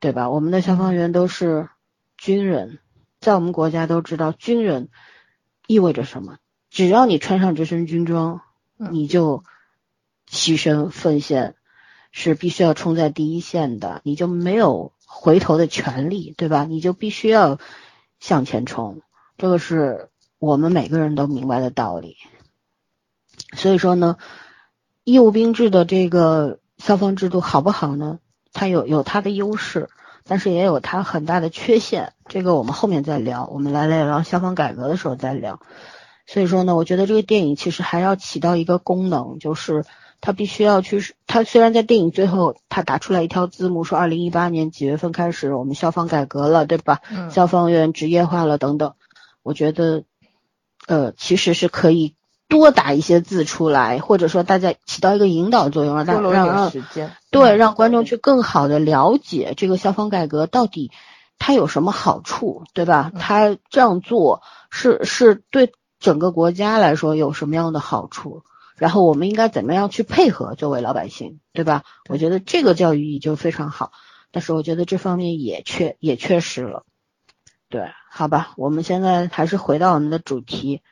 [0.00, 0.30] 对吧？
[0.30, 1.68] 我们的消防员都是
[2.16, 2.78] 军人，
[3.20, 4.88] 在我们国家都知道军人
[5.66, 6.38] 意味着什么，
[6.70, 8.40] 只要你穿上这身军装，
[8.78, 9.44] 你就
[10.30, 11.56] 牺牲奉献。
[12.16, 16.64] 是必须要冲在第一线的，你就没有回头的权利，对吧？
[16.64, 17.58] 你就必须要
[18.18, 19.00] 向前冲，
[19.38, 22.16] 这个是我们每个人都明白的道理。
[23.54, 24.18] 所以说呢，
[25.04, 28.18] 义务兵制的这个消防制度好不好呢？
[28.52, 29.88] 它有有它的优势，
[30.24, 32.12] 但是也有它很大的缺陷。
[32.26, 35.60] 这个我们后面再聊，我们来聊聊消防改革的时候再聊。
[36.26, 39.84] 所以说呢，我觉得这个电影其实还要起到一个功能，就是。
[40.24, 47.00] 他必须要去，他虽然在电影最后他打出来一条字幕说，二零一八年几月份开始我们消防改革了，对吧？
[47.10, 47.30] 嗯。
[47.30, 48.94] 消防员职业化了等等，
[49.42, 50.04] 我觉得，
[50.86, 52.14] 呃，其实是可以
[52.48, 56.70] 多打一些字出来，或者说大家起到一个引导作用，让让让
[57.30, 60.90] 对让观众去更好的了解这个消防改革到底
[61.38, 63.12] 它有什么好处，对吧？
[63.20, 68.42] 他这样做是是对整个国家来说有什么样的好处？
[68.76, 71.84] 然后我们应该怎么样去配合作为老百姓，对吧？
[72.08, 73.92] 我觉得这个教育意义就非常好，
[74.32, 76.84] 但是我觉得这方面也缺也缺失了。
[77.68, 80.82] 对，好吧，我们现在还是回到我们的主题，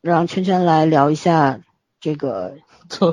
[0.00, 1.60] 让圈圈来聊一下
[2.00, 2.54] 这个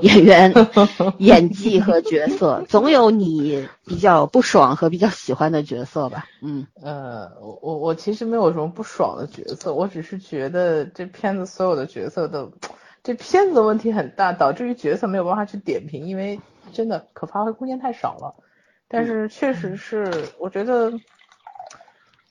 [0.03, 0.53] 演员
[1.17, 6.27] 演技和角色，总有你比较不爽和比较喜欢的角色吧？
[6.43, 12.51] 嗯，呃，我我我其实没有什么不爽的角色，我只是觉得这片子所有的角色都。
[13.03, 16.39] 这片子的问题很大，导致于角色没有办法去点评，因为
[16.73, 18.35] 真的可发挥空间太少了。
[18.87, 20.91] 但是确实是，我觉得，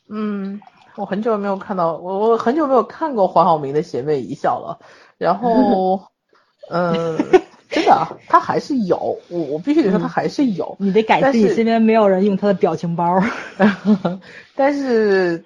[0.08, 0.60] 嗯，
[0.96, 4.80] 我很久没有看到，我我很久没有看过黄晓明的邪魅一笑了。
[5.18, 6.08] 然后，
[6.70, 7.16] 嗯，
[7.68, 10.76] 真的，他还是有，我我必须得说他还是有。
[10.80, 13.22] 你得改自己身边没有人用他的表情包。
[14.54, 15.44] 但是，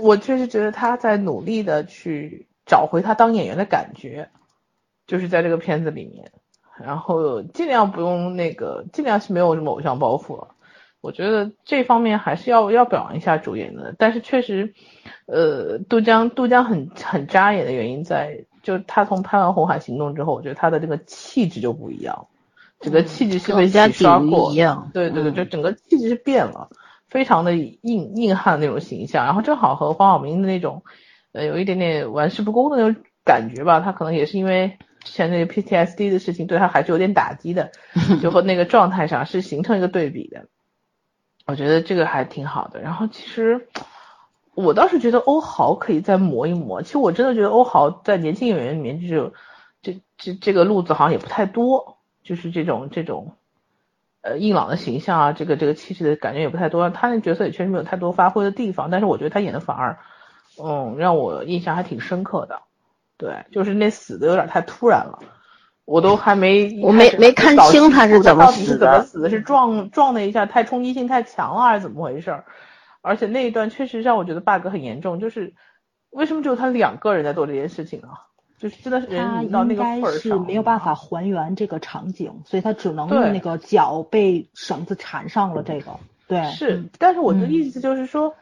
[0.00, 4.30] 我确实觉得他在努力的去找回他当演员的感觉。
[5.08, 6.30] 就是在这个片子里面，
[6.80, 10.48] 然后尽量不用那个，尽量是没有什么偶像包袱了。
[11.00, 13.94] 我觉得这方面还是要要表扬一下主演的。
[13.98, 14.74] 但是确实，
[15.26, 22.26] 呃，杜江杜江很很扎眼的原因在，就他从拍完《红海行动》之后，我觉得他的这个气质就不一样，
[22.80, 24.52] 整个气质是被洗刷过，
[24.92, 26.68] 对对对，就整个气质是变了，
[27.08, 29.24] 非常的硬硬汉那种形象。
[29.24, 30.82] 然后正好和黄晓明的那种，
[31.32, 33.80] 呃，有一点点玩世不恭的那种感觉吧。
[33.80, 34.76] 他可能也是因为。
[35.08, 37.72] 之前那个 PTSD 的事情对他还是有点打击的，
[38.20, 40.48] 就和那个状态上是形成一个对比的。
[41.46, 42.82] 我觉得这个还挺好的。
[42.82, 43.68] 然后其实
[44.54, 46.82] 我倒是觉得欧豪可以再磨一磨。
[46.82, 49.32] 其实我真的觉得欧豪在年轻演员里面，就是
[49.80, 53.32] 这这这个路子好像也不太多，就是这种这种
[54.20, 56.90] 呃硬朗的形象啊，这个这个气质的感觉也不太多。
[56.90, 59.98] 他那角色也确实没有太多发挥的地方，但是我觉得他演的反而
[60.62, 62.60] 嗯让我印象还挺深刻的。
[63.18, 65.18] 对，就是那死的有点太突然了，
[65.84, 69.28] 我都还没我没没看清他是怎么死的，怎么死的？
[69.28, 72.42] 是撞撞了一下，太冲击性太强了，还是怎么回事？
[73.02, 75.52] 而且那一段确实让我觉得 bug 很严重，就是
[76.10, 78.24] 为什么只有他两个人在做这件事情啊？
[78.58, 85.92] 就是真的是人到那个份儿上，是没有办法还原这个场景，所以他只能用那个脚被绳子缠上了这个。
[86.26, 88.34] 对，是，但是我的意思就是说，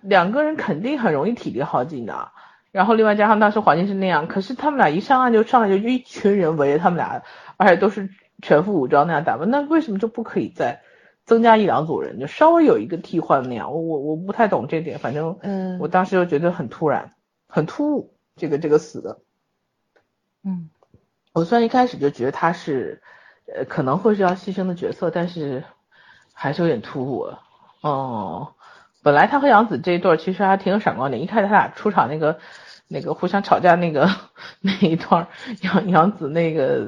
[0.00, 2.30] 两个人肯定很容易体力耗尽的。
[2.76, 7.22] 然后另外加上当时环境是那样，可是他们俩一上岸就上来就一群人围着他们俩，
[7.56, 8.10] 而且都是
[8.42, 10.82] 全副武装那样打扮，那为什么就不可以再
[11.24, 13.72] 增加一两组人，就稍微有一个替换那样？
[13.72, 17.14] 我我我不太懂这点，反正嗯，我当时就觉得很突然，
[17.48, 19.20] 很突兀，这个这个死的，
[20.44, 20.68] 嗯，
[21.32, 23.00] 我虽然一开始就觉得他是
[23.56, 25.64] 呃可能会是要牺牲的角色，但是
[26.34, 27.26] 还是有点突兀，
[27.80, 28.52] 哦，
[29.02, 32.38] 本来他和杨紫这一对其实还挺有闪光点，一开始他俩出场那个。
[32.88, 34.08] 那个互相吵架那个
[34.60, 35.26] 那一段，
[35.62, 36.86] 杨杨紫那个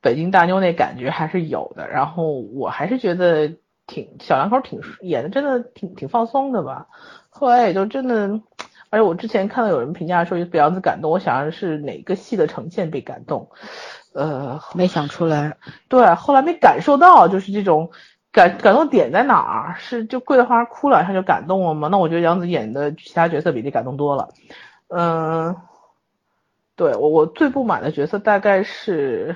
[0.00, 1.88] 北京大妞那感觉还是有的。
[1.88, 3.52] 然后我还是觉得
[3.86, 6.86] 挺小两口挺演的，真的挺挺放松的吧。
[7.30, 8.40] 后来也就真的，
[8.90, 13.48] 而且我之前看到有人评价说被杨紫感动，我想是哪个戏的呈现被感动，
[14.14, 15.56] 呃，没想出来。
[15.88, 17.90] 对，后来没感受到，就是这种
[18.30, 19.76] 感感动点在哪儿？
[19.78, 21.88] 是就桂花哭了，他就感动了吗？
[21.88, 24.28] 那我觉得杨紫演的其他角色比这感动多了。
[24.94, 25.56] 嗯，
[26.76, 29.34] 对我我最不满的角色大概是，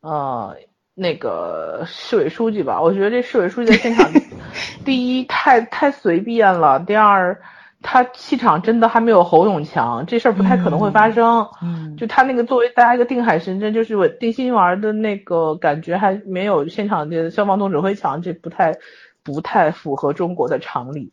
[0.00, 0.56] 呃，
[0.94, 2.80] 那个市委书记吧。
[2.80, 4.08] 我觉得这市委书记在现场，
[4.84, 7.36] 第一太太随便了，第二
[7.82, 11.44] 他气场真的还没有侯勇强，这事儿不太可能会发生。
[11.60, 18.72] 嗯，就他那个作为大家一个定海神针，就是稳定心丸的那个感觉还没有现场的消防总指挥强，这不太
[19.24, 21.12] 不太符合中国的常理。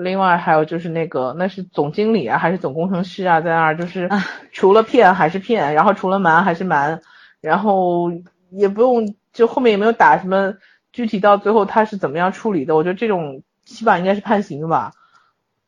[0.00, 4.08] 另外还有就是那个，那是总经理啊，还是总工程师啊，在那儿就是
[4.52, 7.02] 除了骗还是骗，然后除了瞒还是瞒，
[7.40, 8.10] 然后
[8.50, 10.54] 也不用就后面也没有打什么
[10.92, 14.92] 具体到最后他是怎么样处理的，我觉得这种起码应该是判刑的吧，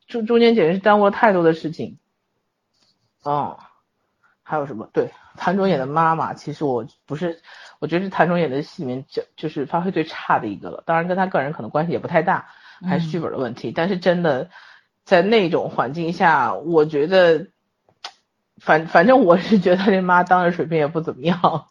[0.07, 1.97] 中中间简直是耽误了太多的事情。
[3.25, 3.57] 嗯，
[4.43, 4.89] 还有什么？
[4.93, 7.41] 对，谭卓演的妈妈，其实我不是，
[7.79, 12.47] 我觉得是谭卓演的戏里面就就是发挥最差的一个了，当然跟他个人可能关系也不太大。
[12.87, 14.49] 还是剧本的问题，但是真的
[15.03, 17.47] 在那种环境下，我觉得，
[18.59, 21.65] 反反正我是觉得他这妈当着水平也不怎么样，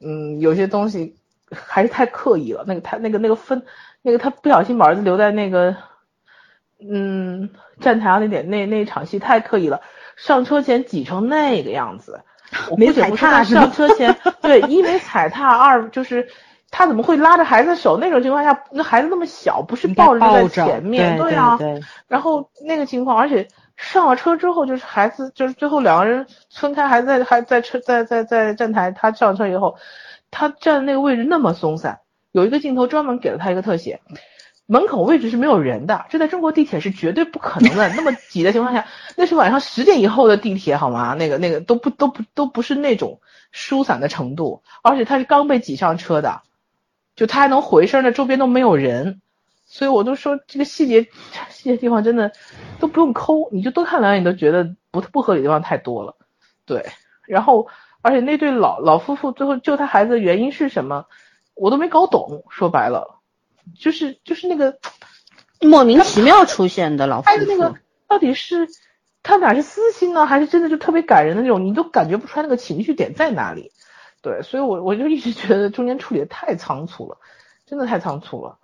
[0.00, 1.16] 嗯，有些东西
[1.50, 2.64] 还是太刻意了。
[2.66, 3.64] 那个他那个那个分，
[4.02, 5.76] 那个他不小心把儿子留在那个，
[6.80, 7.50] 嗯，
[7.80, 9.82] 站台上那点那那场戏太刻意了，
[10.16, 12.22] 上车前挤成那个样子，
[12.76, 16.28] 没踩踏上车前对，一没踩踏，二就是。
[16.70, 17.96] 他怎么会拉着孩子手？
[17.96, 21.58] 那种情况下，那孩子那么小，不是抱着在前面，对啊。
[22.08, 23.46] 然后那个情况，而且
[23.76, 29.76] 上了车之后，就是孩子，就是最后两个人分开，还在还在车在在在站台，他上车以后，
[30.30, 32.00] 他站的那个位置那么松散，
[32.32, 34.00] 有一个镜头专门给了他一个特写，
[34.66, 38.86] 门口位置是没有人的，这在中国地铁是绝对不可能的，那么挤的情况下，
[39.16, 41.14] 那是晚上十点以后的地铁好吗？
[41.14, 43.20] 那个那个都不都不都不是那种
[43.52, 46.42] 疏散的程度，而且他是刚被挤上车的。
[47.16, 49.22] 就他还能回声呢，周边都没有人，
[49.64, 51.08] 所以我都说这个细节
[51.48, 52.30] 细节地方真的
[52.78, 56.14] 都不用抠，你就多看两眼，你都觉得不不合理的地方太多了。
[56.66, 56.84] 对，
[57.26, 57.66] 然后
[58.02, 61.06] 而且那对老老夫妇最后救他孩子的原因是什么，
[61.54, 62.44] 我都没搞懂。
[62.50, 63.18] 说白了，
[63.78, 64.78] 就是就是那个
[65.60, 67.74] 莫名其妙出现的老夫妇，那个
[68.06, 68.68] 到底是
[69.22, 71.64] 他俩是私心呢，还是真的就特别感人的那种？
[71.64, 73.72] 你都感觉不出来那个情绪点在哪里。
[74.26, 77.18] 对，所以，我我就一直觉得中间处理的太仓促了，
[77.64, 78.58] 真的太仓促了。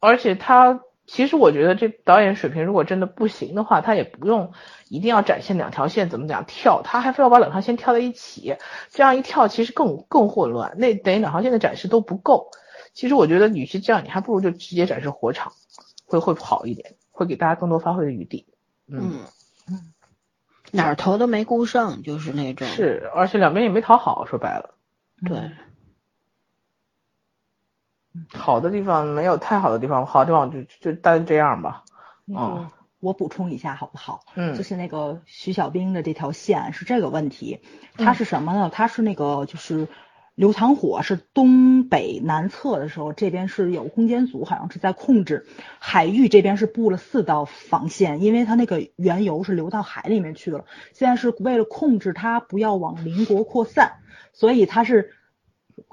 [0.00, 4.52] 而且他其实我觉得这导演水平如果真的不行的话，他也不用
[4.88, 8.56] 一定要展现两条线怎么讲跳，他还非要把两条线跳在一起，
[8.90, 12.50] 这样一跳其实更更混乱，那等于两条线的展示都不够。
[12.94, 15.52] 其实我觉得与其这样，你还不如就直接展示火场，
[16.04, 18.44] 会会好一点，会给大家更多发挥的余地。
[18.88, 19.20] 嗯
[19.68, 19.92] 嗯。
[20.72, 24.74] 哪儿头都没顾上，就是那种是，而且两边也没讨好，说白了，
[25.26, 25.50] 对，
[28.32, 31.84] 好的地方没有太好的地方，好的地方就就大概这样吧。
[32.26, 32.68] 嗯，
[33.00, 34.20] 我补充一下好不好？
[34.34, 37.60] 嗯，就是那个徐小兵的这条线是这个问题，
[37.96, 38.70] 他是什么呢？
[38.72, 39.88] 他是那个就是
[40.38, 45.48] 刘唐火是东北南侧的时候，这边是有攻坚组，好像是在控制
[45.80, 50.64] 海域这边是布了四道防线，因为它那个原油是流到海里面去了。
[50.92, 53.94] 现在是为了控制它不要往邻国扩散，
[54.32, 55.10] 所以它是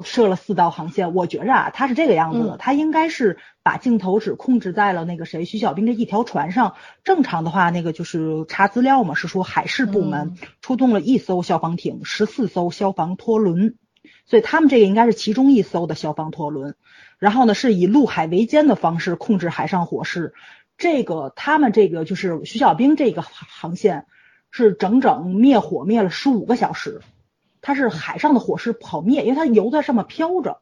[0.03, 1.15] 设了四道航线。
[1.15, 6.75] 我觉着啊，它是这个样子的，它应该是把镜头只控制在了那个谁徐小兵这一条船上。
[7.03, 13.73] 正常的话，那个就是查资料嘛，是说海事部门出动了一艘消防艇，十四艘消防拖轮。
[14.25, 16.75] 所以他们这个应该是其中一艘的消防拖轮，
[17.19, 20.33] 然后呢是以陆海为间的方式控制海上火势。
[20.77, 24.07] 这个他们这个就是徐小兵这个航线
[24.51, 27.01] 是整整灭火灭了十五个小时，
[27.61, 30.59] 它是海上的火势不好灭，因为它油在上面飘着。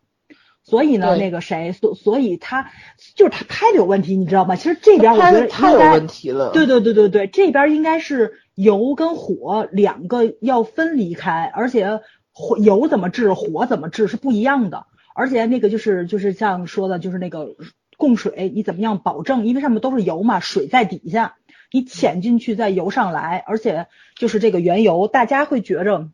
[0.61, 2.71] 所以呢，那个谁，所所以他
[3.15, 4.55] 就是他拍的有问题，你知道吗？
[4.55, 6.51] 其实这边我觉得太有问题了。
[6.51, 12.01] 对对对对对，这边应该是油跟火两个要分离开，而且。
[12.33, 17.55] 火油怎么治，火怎么治是不一样的，而且那个就是就是像说的，就是那个
[17.95, 19.45] 供水，你怎么样保证？
[19.45, 21.35] 因为上面都是油嘛，水在底下，
[21.71, 26.09] 你潜进去再游上来，而且就是这个原油，大家会觉着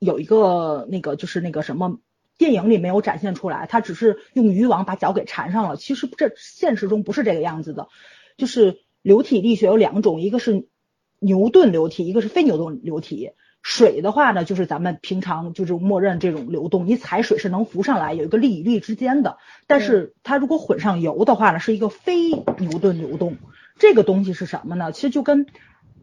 [0.00, 2.00] 有一个那个就是那个什么
[2.36, 7.86] 电影里没有展现出来，它只是用渔网把脚给缠上了，其实这现实中不是这个样子的，
[8.36, 10.66] 就是流体力学有两种，一个是
[11.20, 13.30] 牛顿流体，一个是非牛顿流体。
[13.62, 19.36] 水的话呢，就是咱们平常就是默认这种流动，你踩水是能浮上来，有一个力与力之间的。
[19.66, 23.36] 但是它如果混上油的话呢，是一个非牛顿流动。
[23.78, 24.92] 这个东西是什么呢？
[24.92, 25.46] 其实就跟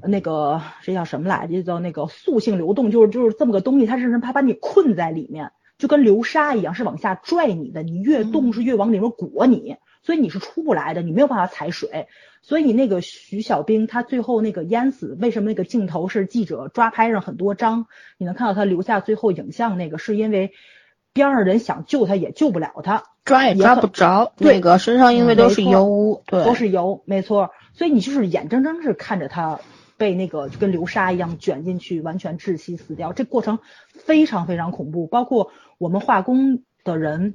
[0.01, 1.63] 那个这叫什么来着？
[1.63, 9.77] 叫那个塑性流动，就是就是这么个东西，它是它把你困在里面，就跟流沙一样，是往下拽你的，你越动是越往里面裹你。
[10.03, 12.07] 所以你是出不来的，你没有办法踩水。
[12.47, 17.87] 所以那个徐小兵他最后那个淹死，为什么那个镜头是记者抓拍上很多张？
[18.17, 20.53] 你能看到他留下最后影像那个，是因为
[21.11, 24.31] 边上人想救他也救不了他，抓也抓不着。
[24.37, 27.49] 那个身上因为都是油污，对，都是油，没错。
[27.73, 29.59] 所以你就是眼睁睁是看着他
[29.97, 33.11] 被那个跟流沙一样卷进去，完全窒息死掉。
[33.11, 35.05] 这过程非常非常恐怖。
[35.05, 37.33] 包括我们化工的人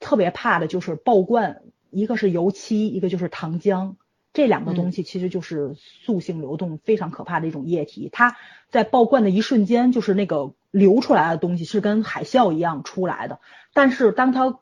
[0.00, 1.62] 特别怕的就是爆罐。
[1.92, 3.94] 一个是油漆，一个就是糖浆，
[4.32, 8.08] 这两个东西其实就是塑性流动非常可怕的一种液体。
[8.12, 8.36] 它
[8.68, 13.40] 在爆罐的一瞬间，就是那个流出来的东西是跟海啸一样出来的，
[13.74, 14.60] 但是当它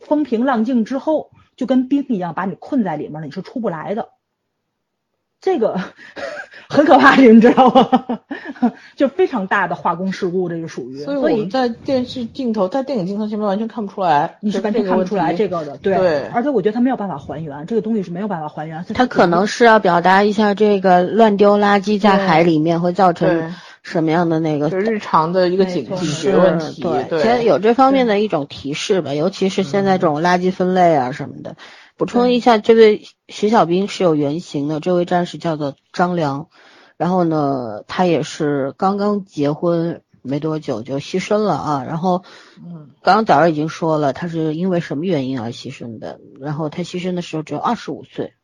[0.00, 4.10] 风平浪静之后，就跟冰一样把你困在里面了，你是出不来的。
[5.40, 5.80] 这个。
[6.68, 8.18] 很可怕，你知道吗？
[8.96, 10.98] 就非常大的化工事故，这个属于。
[11.04, 15.76] 所以我们在电视镜头、在电影镜头前面完全看不出来，你是完全看不出来这个的。
[15.76, 18.84] 对，而且我觉得他没有办法还原，这个东西是没有办法还原。
[18.94, 26.82] 他可能是要表达一下这个乱丢垃圾在海里面会造成什么样的那个日常的一个警警觉问题。
[26.82, 31.54] 对，其实有这方面的一种提示吧，尤其是现在这种垃圾分类啊什么的。
[31.96, 36.50] 补充一下，这位徐小兵是有原型的，这位战士叫做张良，
[36.98, 41.84] 然后呢，他也是刚刚结婚没多久就牺牲了啊。
[41.84, 42.22] 然后，
[42.62, 46.20] 嗯，刚刚早上已经说了，他是因为什么原因而牺牲的？
[46.38, 48.34] 然后他牺牲的时候只有二十五岁，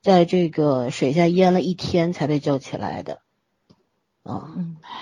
[0.00, 3.20] 在这个水下淹了一天才被救起来的。
[4.22, 4.54] 啊，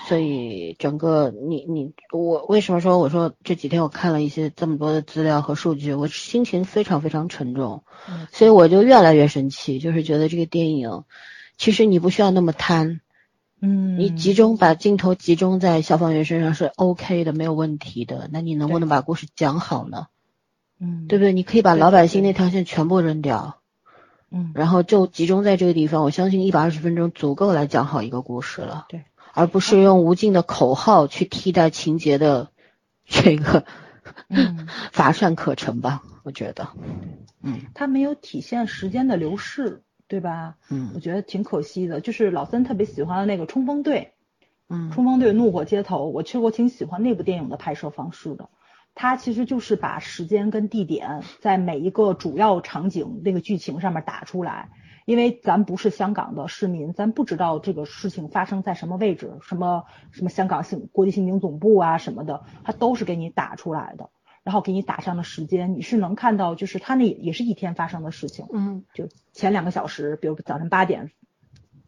[0.09, 7.83] 所以整个你你我为什么说我说这几天我看了一些这么多的资料和数据，我心情非常非常沉重，
[8.33, 11.03] 所以我就越来越生气，就是觉得这个电影
[11.57, 13.01] 其实你不需要那么贪，
[13.61, 14.35] 嗯，你集。
[14.35, 20.07] 中把镜头集中在消防员身上是 OK 的，没有问题的，那你能不能把故事讲好呢？
[20.79, 21.33] 嗯，对不对？
[21.33, 23.59] 你可以把老百姓那条线全部扔掉，
[24.31, 29.03] 嗯，然后就集中在这个地方，我相信一百二十分钟足够来讲好一个故事了，对。
[29.39, 32.51] 而不是用无尽的口号去替代情节的
[33.05, 33.65] 这个
[34.91, 36.03] 乏善可陈吧？
[36.25, 36.71] 我觉得，
[37.41, 40.57] 嗯，它没有体现时间的流逝，对吧？
[40.71, 42.01] 嗯，我觉得挺可惜的。
[42.01, 44.13] 就是老三特别喜欢的那个冲锋队，
[44.69, 48.49] 嗯，冲锋队怒火街头，我其实我挺喜欢那部电影的拍摄方式的。
[48.97, 54.71] 它其实就是把时间跟地点在每一个主要场景那个剧情上面打出来。
[55.09, 64.11] 因为咱不是香港的市民，咱不知道这个事情发生在什么位置，什么什么香港性国际刑警总部啊什么的，它都是给你打出来的，
[64.43, 71.11] 然后给你打上的时间，你是能看到，就是它那也是一天发生的事情，嗯，就前两个小时，比如早晨八点，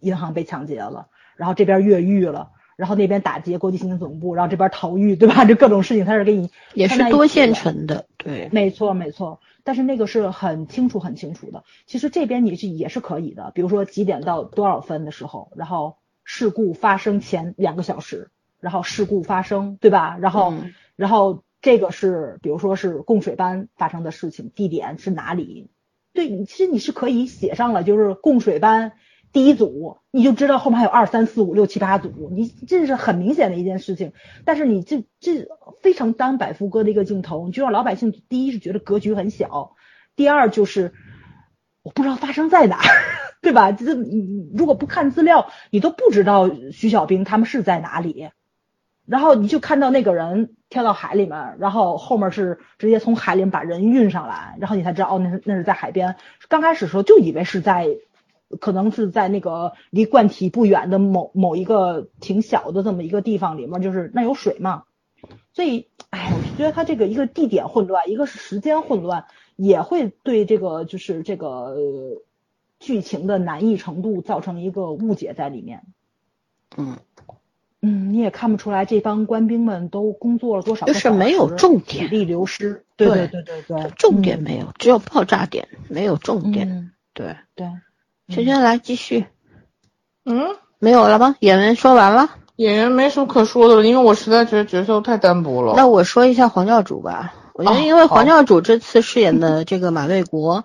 [0.01, 5.45] 银行被抢劫了，然后这边越狱了，然后那边打劫国际刑警总部，然后这边逃狱，对吧？
[5.45, 9.39] 这各种事情它是给你也是多线程的，对，没错没错。
[9.65, 11.63] 但是那个是很清楚、很清楚的。
[11.85, 20.17] 其实这边你是也是可以的，比如说几点到多少分的时候，然后事故发生前两个小时，然后事故发生，对吧？
[20.19, 20.55] 然后
[20.97, 25.69] 然后这个是比如说是供水班发生的事情，地点是哪里？
[26.15, 28.93] 对，其实你是可以写上了，就是供水班
[29.33, 34.13] 第一组，你就知道后面还有二三四五六七八组，你这是很明显的一件事情。
[34.45, 35.47] 但是你这这
[35.83, 39.77] 非常单摆副歌的一个镜头，你就让老百姓第一是觉得格局很小，
[40.17, 40.93] 第二就是
[41.83, 42.83] 我不知道发生在哪儿，
[43.41, 43.71] 对吧？
[43.73, 48.31] 这你如果不看资料，你都不知道徐小兵他们是在哪里。
[49.07, 56.15] 然后你就看到那个人跳到海里面，然后后面是直接从海里把人运上来，然后你才知道哦，那是那是在海边。
[56.49, 57.89] 刚开始时候就以为是在，
[58.59, 64.85] 可能是在那个离罐体不远的某某一个挺小的这么一个地方里面，就是那有水嘛。
[65.53, 69.27] 所以，哎，我觉得他这个一个地点混乱，一个是时间混乱，
[69.57, 71.77] 也会对这个就是这个
[72.79, 75.83] 剧情的难易程度造成一个误解在里面。
[76.77, 76.97] 嗯。
[77.83, 82.85] 嗯，你也看不出来这帮官兵们都工作了多少，就是没有重点，体力流失。
[82.95, 86.93] 对对对对对，重点没有，只有爆炸点，没有重点。
[87.15, 87.67] 对对，
[88.31, 89.27] 圈圈来继续。
[90.25, 91.37] 嗯，没有了吗？
[91.41, 95.75] 演员说完了，演员没什么可说的了，因为我实在觉得角色太单薄了。
[95.77, 100.65] 那我说一下黄教主吧，我觉得因为黄教主这次饰演的这个马卫国，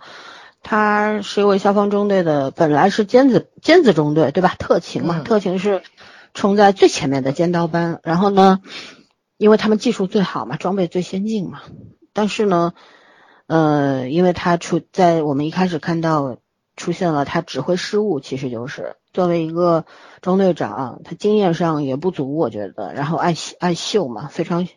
[0.63, 4.55] 他是一位消防中队的，本来是尖子尖子中队，对吧？
[4.57, 5.81] 特勤嘛，特勤是。
[6.37, 8.59] 冲在最前面的尖刀班，然后呢，
[9.37, 11.61] 因为他们技术最好嘛，装备最先进嘛。
[12.11, 12.73] 但是呢，
[13.47, 16.35] 呃，因为他出在我们一开始看到
[16.75, 19.85] 出现了他指挥失误，其实就是作为一个
[20.21, 22.93] 中队长，他经验上也不足，我觉得。
[22.93, 24.67] 然后爱爱秀嘛，非常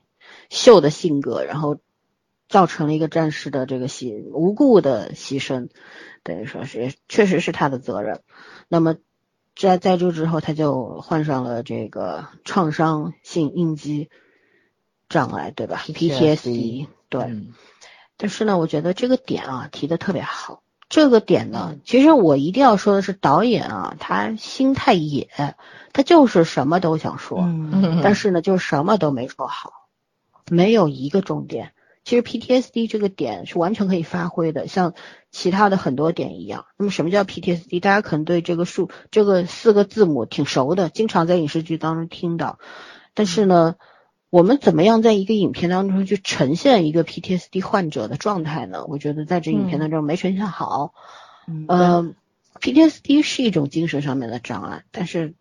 [0.50, 1.78] 秀的性格，然后
[2.48, 5.68] 造成了一个战士的这个牺无故的牺牲，
[6.22, 8.20] 等于说是确实是他的责任。
[8.68, 8.96] 那么。
[9.60, 14.08] 在在这之后，他就患上了这个创伤性应激
[15.08, 17.48] 障碍，对吧？PTSD，对。
[18.16, 20.62] 但是呢，我觉得这个点啊提的特别好。
[20.88, 25.28] 这个点呢，其实我一定要说的是，导演啊，他心太野，
[25.92, 27.46] 他就是什么都想说，
[28.02, 29.88] 但是呢，就什么都没说好，
[30.50, 31.72] 没有一个重点。
[32.04, 34.94] 其实 PTSD 这个点是完全可以发挥的，像
[35.30, 36.64] 其他的很多点一样。
[36.78, 37.80] 那么什么叫 PTSD？
[37.80, 42.58] 大家可能对这个数、这个四个字母挺熟的，经常在影视剧当中听到。
[43.12, 43.74] 但是呢，
[44.30, 48.84] 我们怎么样在一个影片当中去呈现一个 PTSD 患者的状态呢？
[48.86, 50.92] 我觉得在这影片当中没呈现好。
[51.46, 52.14] 嗯
[52.60, 55.34] ，PTSD 是一种精神上面的障碍，但是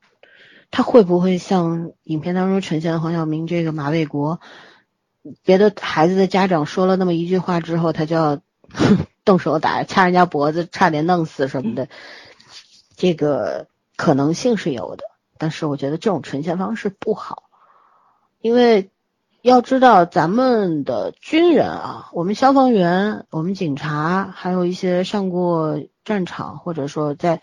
[0.71, 4.39] 它会不会像影片当中呈现的黄晓明这个马卫国？
[5.43, 8.39] 别的孩子的家长说了那么一句话之后，他就要
[9.25, 11.89] 动手打，掐人家脖子，差点弄死什么的，
[12.95, 13.67] 这个
[13.97, 15.03] 可能性是有的。
[15.37, 17.46] 但是我觉得这种呈现方式不好，
[18.39, 18.91] 因为
[19.41, 27.41] 要知道咱们的军人啊，我们消防员、我们警察，还有一些上过战场或者说在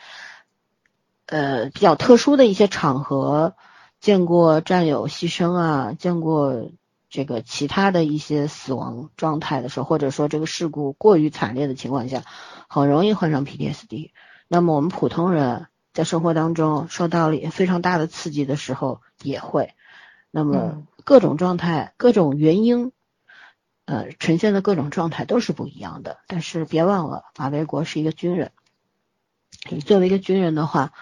[1.27, 3.55] 呃比较特殊的一些场合
[4.01, 6.71] 见过战友牺牲啊，见过。
[7.11, 12.25] 这个其他的一些死亡状态的时候，或者说这个事故过于惨烈的情况下，
[12.69, 14.11] 很容易患上 PTSD。
[14.49, 19.75] 那么我们普通人在生活当中受到了非常大的刺激的时候也会。
[20.35, 22.91] 那么各种状态、各种原因，
[23.85, 26.19] 呃，呈现的各种状态都是不一样的。
[26.27, 28.51] 但是别忘了，马维国是一个军人。
[29.71, 30.93] 你作为一个军人的话，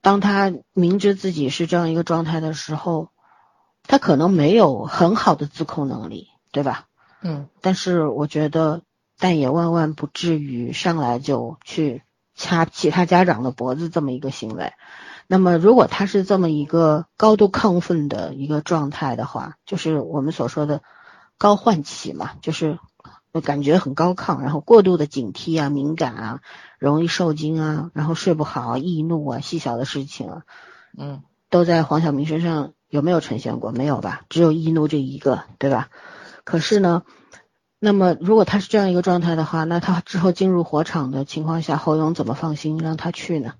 [0.00, 3.10] 当他明知自己是这样一个状态的时候。
[3.84, 6.86] 他可能没有很好的自控能力，对吧？
[7.20, 7.48] 嗯。
[7.60, 8.82] 但是我觉得，
[9.18, 12.04] 但也万万不至于上来就去
[12.36, 14.72] 掐其他家长的脖子这么一个行为。
[15.32, 20.82] 那么，如果他是这么一个高度亢奋的一个状态的话，就是我们所说的
[21.38, 22.78] 高唤起嘛，就是
[23.42, 26.40] 感觉很高亢，然后过度的警惕啊、敏感啊、
[26.78, 30.42] 容易受惊啊，然后睡不好、易怒啊、细小的事情啊，
[30.98, 32.74] 嗯，都在黄晓明身上。
[32.90, 33.72] 有没有呈现过？
[33.72, 35.88] 没有吧，只有易怒这一个，对吧？
[36.44, 37.04] 可是呢，
[37.78, 43.54] 那么如果他是这样一个状态的话，那他之后进入火场的情况下，侯勇怎么放心让他去呢？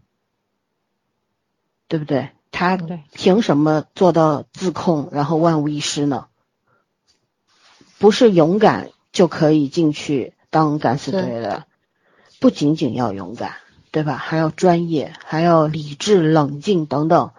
[1.92, 2.30] 对不对？
[2.52, 2.78] 他
[3.12, 6.24] 凭什么做到自控，然后万无一失呢？
[7.98, 11.66] 不是勇敢就可以进去当敢死队的，
[12.40, 13.56] 不仅仅要勇敢，
[13.90, 14.16] 对吧？
[14.16, 17.32] 还要专业，还要理智、冷静等等。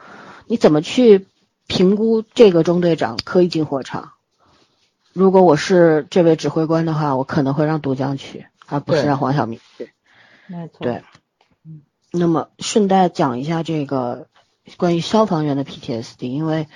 [0.45, 1.25] 你怎么去？
[1.65, 4.11] 评估这个中队长可以进火场。
[5.13, 9.89] 如果我是这位指挥官的话，我可能会让杜江去，而不是让黄晓明去。
[10.79, 11.01] 对。
[12.11, 14.27] 那么顺带讲一下这个
[14.77, 16.67] 关于消防员的 PTSD，因为，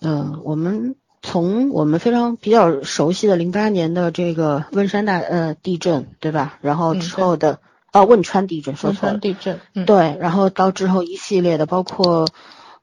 [0.00, 6.58] 嗯，我们从我们非常比较熟悉的零八年的这个汶山大呃地震，对吧？
[6.60, 7.60] 然后之后的
[7.92, 12.28] 哦汶川地震，说错了，汶川地震，对，然后到之后一系列的，包括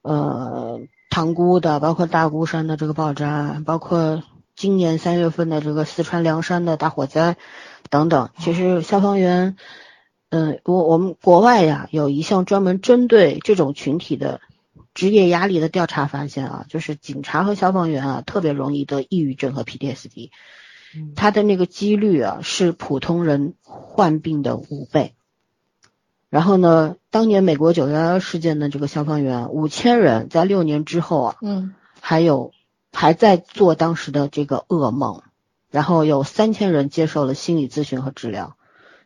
[0.02, 4.22] 呃塘沽的，包括大孤山的这个爆炸，包括
[4.54, 7.36] 今年三月份的这个四川凉山的大火灾
[7.88, 9.56] 等等，其实消防员，
[10.36, 14.40] 嗯，我我们国外呀有一项专门针对这种群体的。
[14.94, 20.30] 职业压力的调查发现啊，就是警察和消防员啊，特别容易得抑郁症和 PTSD，
[21.14, 25.12] 他的那个几率啊是普通人患病的五倍。
[26.30, 32.52] 然后呢，当年美国九幺幺事件的这个消防员五千人，在六年之后啊，嗯，还有
[32.90, 35.20] 还在做当时的这个噩梦，
[35.70, 38.56] 然后有三千人接受了心理咨询和治疗，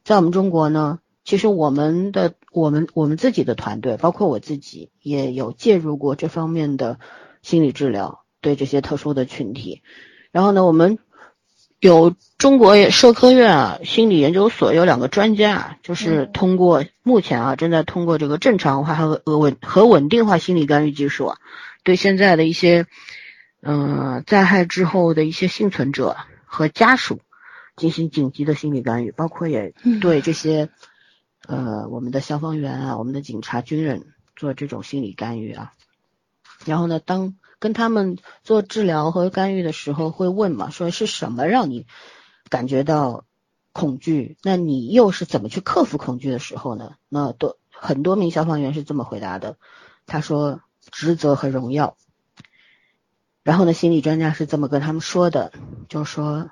[0.05, 1.01] 在我们中国呢。
[1.23, 6.99] 其实我们的我们我们自己的团队，包括我自己，也有介入过这方面的
[7.43, 9.83] 心理治疗，对这些特殊的群体。
[10.33, 10.99] 然后呢，我们
[11.79, 21.39] 有中国社科院啊心理研究所有两个专家啊，就是通过目前啊正在通过这个正常化和稳和稳定化心理干预技术啊，
[21.85, 22.87] 对现在的一些
[23.63, 27.21] 嗯灾害之后的一些幸存者和家属
[27.77, 30.71] 进行紧急的心理干预，包括也对这些。
[31.47, 35.73] 呃，我们的消防员啊，我们的警察、军人做这种心理干预啊，
[36.65, 41.87] 然后呢，当跟他们做治疗和干预的时候，会问嘛，说是什么让你
[42.49, 43.25] 感觉到
[43.73, 44.37] 恐惧？
[44.43, 46.97] 那你又是怎么去克服恐惧的时候呢？
[47.09, 49.57] 那多很多名消防员是这么回答的，
[50.07, 50.61] 他说
[50.91, 51.97] 职责和荣耀。
[53.43, 55.53] 然后呢，心理专家是这么跟他们说的，
[55.89, 56.51] 就是说，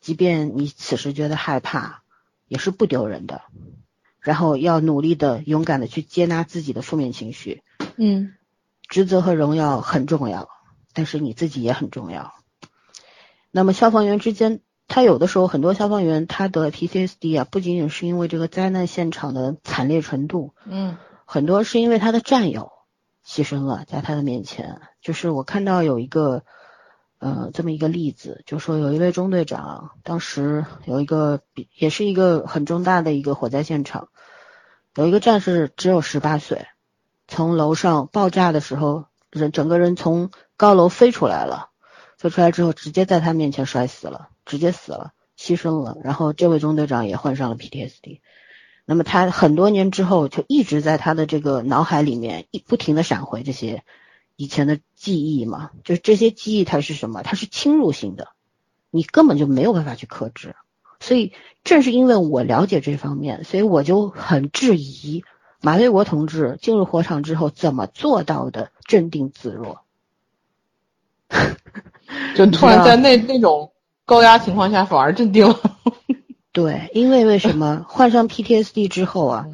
[0.00, 2.02] 即便你此时觉得害怕，
[2.48, 3.42] 也是不丢人的。
[4.22, 7.62] 然后要努力的、勇敢的去接纳自己的负面情绪。
[7.96, 8.34] 嗯，
[8.88, 10.48] 职责和荣耀很重要，
[10.94, 12.32] 但是你自己也很重要。
[13.50, 22.70] 那么消防员之间，他有的时候很多消防员他得 PTSD 啊，不仅仅是因为这个灾难现场的惨烈程度，嗯，很多是因为他的战友
[23.26, 24.80] 牺牲了在他的面前。
[25.00, 26.44] 就是我看到有一个。
[27.24, 31.40] 呃，这么一个例子，就说有一位中队长，当时有一个
[31.78, 34.08] 也是一个很重大的一个火灾现场，
[34.94, 36.66] 有一个战士只有十八岁，
[37.26, 41.70] 从楼上爆炸的时候，人整个人从高楼飞出来了，
[42.18, 45.96] 飞出来之后直接在他面前摔死了，直接死了，牺牲了。
[46.04, 48.20] 然后这位中队长也患上了 PTSD，
[48.84, 53.84] 那么他很多年之后就一直在他的这个脑海里面一不停的闪回这些。
[54.36, 57.22] 以前的记忆嘛，就是这些记忆它是什么？
[57.22, 58.28] 它是侵入性的，
[58.90, 60.56] 你根本就没有办法去克制。
[61.02, 61.32] 所以
[61.64, 65.24] 正是因为我了解这方面，所以我就很质疑
[65.60, 69.82] 马卫国同志进入火场之后怎么做到的镇定自若。
[72.36, 73.72] 就突然在那那种
[74.04, 75.58] 高压情况下反而镇定了。
[76.52, 79.46] 对，因为为什么患上 PTSD 之后啊？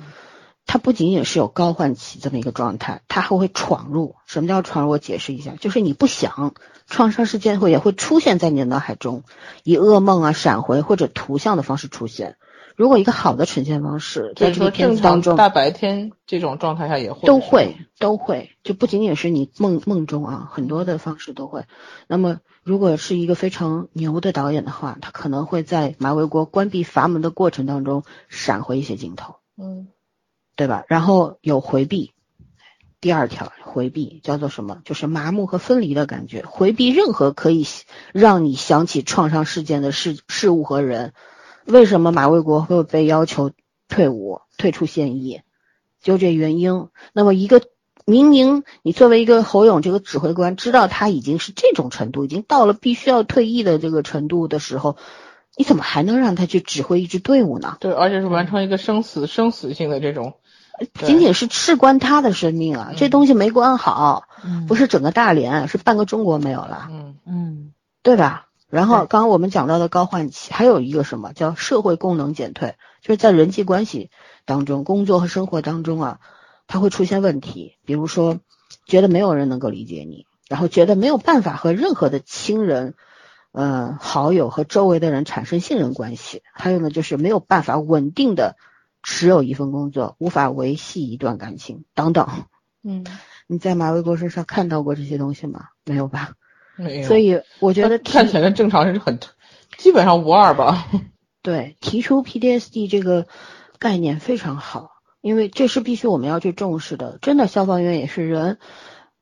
[0.70, 4.16] 他不仅仅是有高唤起这么一个状态，他还会闯入。
[4.26, 4.90] 什么叫闯入？
[4.90, 6.54] 我解释一下，就是你不想
[6.88, 9.22] 创伤事件会也会出现在你的脑海中，
[9.62, 12.36] 以噩梦啊、闪回或者图像的方式出现。
[12.74, 21.64] 如果一个好的呈现方式，在这个片子当中，大白天这种状态下也会都会都会，就不仅仅是你梦梦中啊，很多的方式都会。
[22.06, 29.36] 那么，如果是一个非常牛的导演的话，他可能会在马维国关闭阀门的过程当中闪回一些镜头。
[29.56, 29.88] 嗯。
[30.56, 30.82] 对吧？
[30.88, 32.12] 然后有回避，
[33.00, 34.80] 第二条回避叫做什么？
[34.84, 37.64] 就是麻木和分离的感觉，回避任何可以
[38.12, 41.12] 让你想起创伤事件的事事物和人。
[41.64, 43.52] 为什么马卫国会被要求
[43.88, 45.42] 退伍、退出现役？
[46.02, 46.88] 就这原因。
[47.12, 47.62] 那么一个
[48.04, 54.96] 明明你作为一个侯勇这个指挥官，知道他已经是这种程度，已经到了必须要退役的这个程度的时候。
[55.56, 57.78] 你怎么还能让他去指挥一支队伍呢？
[57.80, 60.34] 对，而且是完成一个生死生死性的这种，
[60.94, 62.92] 仅仅是事关他的生命啊！
[62.96, 64.24] 这东西没关好，
[64.66, 66.88] 不是整个大连，是半个中国没有了。
[66.90, 67.72] 嗯嗯，
[68.02, 68.46] 对吧？
[68.68, 72.76] 然后刚刚我们讲到的高唤起，还有一个什么叫社会功能减退？
[73.02, 74.10] 就是在人际关系
[74.44, 76.18] 当中、工作和生活当中啊，
[76.66, 78.40] 他会出现问题，比如说
[78.86, 82.94] 觉得没有人能够理解你，然后觉得没有办法和任何的亲人。
[83.50, 88.56] 嗯，好友和周围的人产生信任关系，还有呢，就是没有办法稳定的
[89.08, 92.28] 持有一份工作，无法维系一段感情等等。
[92.82, 93.06] 嗯，
[93.46, 95.68] 你在马卫国身上看到过这些东西吗？
[95.86, 96.34] 没有吧？
[96.76, 97.08] 没有。
[97.08, 99.18] 所以我觉得看起来正常人是很
[99.78, 100.86] 基本上无二吧。
[101.40, 103.26] 对，提出 PTSD 这个
[103.78, 104.90] 概念非常好，
[105.22, 107.18] 因为这是必须我们要去重视的。
[107.22, 108.58] 真的，消防员也是人。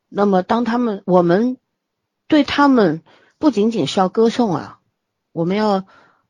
[0.08, 1.58] 那么当他们我们
[2.26, 3.02] 对他们。
[3.38, 4.78] 不仅仅是要歌颂啊，
[5.32, 5.84] 我们要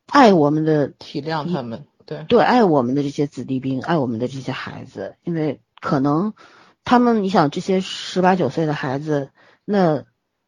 [0.06, 6.32] 爱我们的体谅他们，对对，爱我们的这些子弟兵，爱我们的这些孩子，因为可能
[6.84, 9.30] 他们，你想这些十八九岁的孩子，
[9.64, 10.04] 那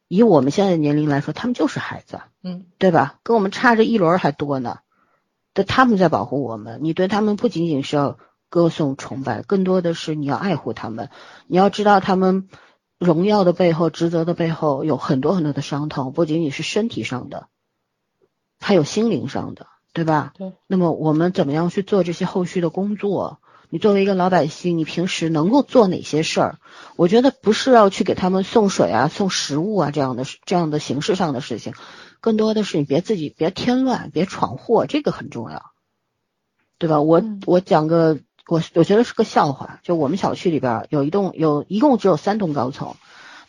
[0.07, 3.19] 以我们现在的年龄来说，他们就是孩子，嗯，对吧？
[3.23, 4.79] 跟我们差着一轮还多呢，
[5.53, 8.19] 对，他们在保护我们，你对他们不仅仅是要
[8.49, 11.11] 歌颂崇拜，更多的是你要爱护他们，
[11.47, 12.49] 你要知道他们。
[13.01, 17.47] 荣耀的背后，职责的背后，有很多很多的伤痛，不仅仅是身体上的，
[18.59, 20.33] 还有心灵上的，对吧？
[20.37, 20.53] 对。
[20.67, 23.41] 那么我们怎么样去做这些后续的工作？
[23.71, 26.59] 你作为一个老百姓，你平时能够做哪些事儿？
[26.97, 31.75] 我觉得不是要去给他们送水啊、送食物啊这样的这样的形式上的事情，
[32.21, 35.63] 更多的是你别自己别添乱，别闯祸，这个很重要，
[36.79, 37.01] 对吧？
[37.01, 38.19] 我我讲个。
[38.51, 42.95] 我我觉得是个笑话，就我们小区里边有一栋有一共只有三栋高层，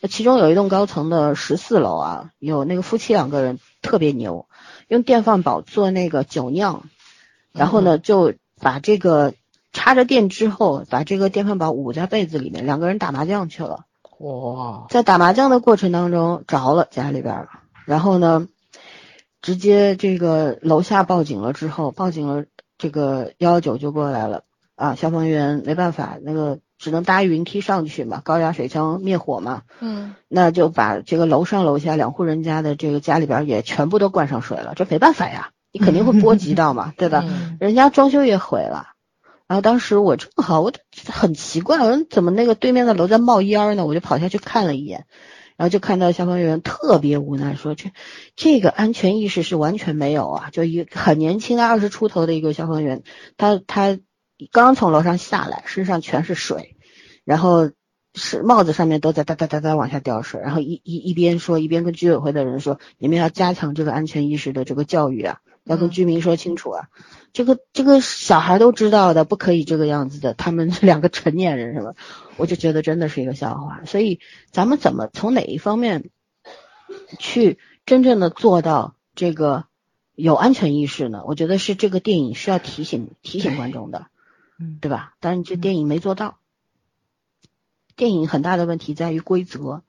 [0.01, 4.48] 那其中有一栋高层的十四楼啊，有那个夫妻两个人特别牛，
[4.89, 6.83] 用电饭煲做那个酒酿，
[7.53, 9.33] 然后呢就把这个
[9.71, 13.85] 插着电之后，把这个电饭煲捂在被子里面，两个人打麻将去了。
[14.17, 17.47] 哇，在打麻将的过程当中着了家里边了，
[17.85, 18.47] 然后呢，
[19.41, 22.45] 直接这个楼下报警了之后，报警了，
[22.77, 24.43] 这个幺幺九就过来了。
[24.75, 29.63] 啊，消防员没办法，那个只能搭云梯上去嘛，高压水枪灭火嘛。
[29.81, 37.25] 嗯，那就把这个楼上楼下两户人家的这个家里边也全部都灌上水了，这没办法呀，你肯定会波及到嘛， 对吧？
[37.59, 38.87] 人家装修也毁了。
[39.45, 40.71] 然后当时我正好，我
[41.11, 43.85] 很奇怪，我说怎么那个对面的楼在冒烟呢？
[43.85, 45.05] 我就跑下去看了一眼，
[45.57, 47.91] 然后就看到消防员特别无奈，说这
[48.37, 53.03] 这个安全意识是完全没有啊，就一很年轻的二十出头的一个消防员，
[53.35, 53.99] 他他。
[54.51, 56.75] 刚从楼上下来，身上全是水，
[57.25, 57.71] 然后
[58.15, 66.87] 是帽子上面都在哒哒哒哒往下掉水，然后一一一边说一边跟居委会的人说，你们要加强这个安全意识的这个教育啊，要跟居民说清楚啊，
[67.33, 71.93] 这个这个小孩都知道的，不可以这个样子的，他们 两个成年人是吧？
[72.37, 74.19] 我就觉得真的是一个笑话，所以
[74.51, 76.09] 咱们怎么从哪一方面
[77.19, 79.65] 去真正的做到这个
[80.15, 81.23] 有安全意识呢？
[81.25, 84.07] 我觉得是这个电影需要提醒提醒观众的。
[84.59, 85.15] 嗯，对吧？
[85.19, 86.37] 但是这电影没做到。
[87.95, 89.83] 电影很大的问题在于规则，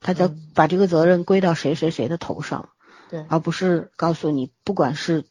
[0.00, 2.68] 他在把这个责任归到谁谁谁的头上，
[3.08, 5.24] 对，而不是告诉你，不管是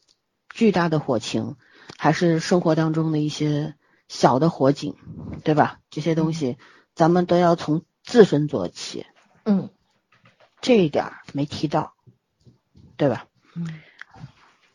[0.48, 1.56] 巨大的火情，
[1.96, 3.76] 还是生活当中的一些
[4.08, 4.96] 小的火警，
[5.44, 5.78] 对吧？
[5.90, 6.58] 这些东西
[6.96, 9.06] 咱们都要从自身做起。
[9.44, 9.70] 嗯，
[10.60, 11.94] 这一点没提到，
[12.96, 13.26] 对吧？
[13.54, 13.80] 嗯，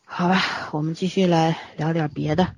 [0.06, 0.40] 好吧，
[0.72, 2.54] 我们继续来聊点别的。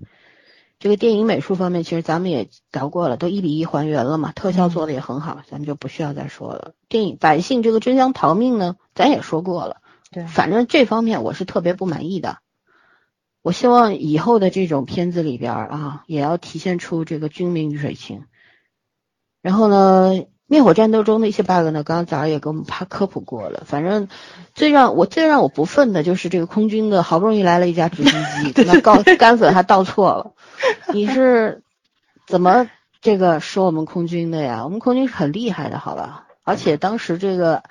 [0.83, 6.75] 这个电影美术方面，其实咱们也聊过了，都一比一还原了嘛，特效做的也很好，咱们就不需要再说了。
[6.89, 9.81] 电影百姓这个争相逃命呢，咱也说过了，
[10.11, 12.39] 对，反正这方面我是特别不满意的。
[13.43, 18.25] 我希望以后的这种片子里边啊，也要体现出这个军民水情。
[19.41, 20.25] 然后呢？
[20.53, 23.63] 灭火战斗中的一些 bug 呢，刚刚早上也给我们怕科普过了。
[23.65, 24.09] 反正
[24.55, 28.23] 最让我最让我不忿的就是这个空军的，好不容易来了一架直升
[28.53, 30.33] 机， 那告干粉还倒错了。
[30.93, 31.63] 你是
[32.27, 32.69] 怎么
[33.01, 34.65] 这个说我们空军的呀？
[34.65, 36.27] 我们空军是很厉害的，好吧？
[36.45, 37.63] 而且当时这个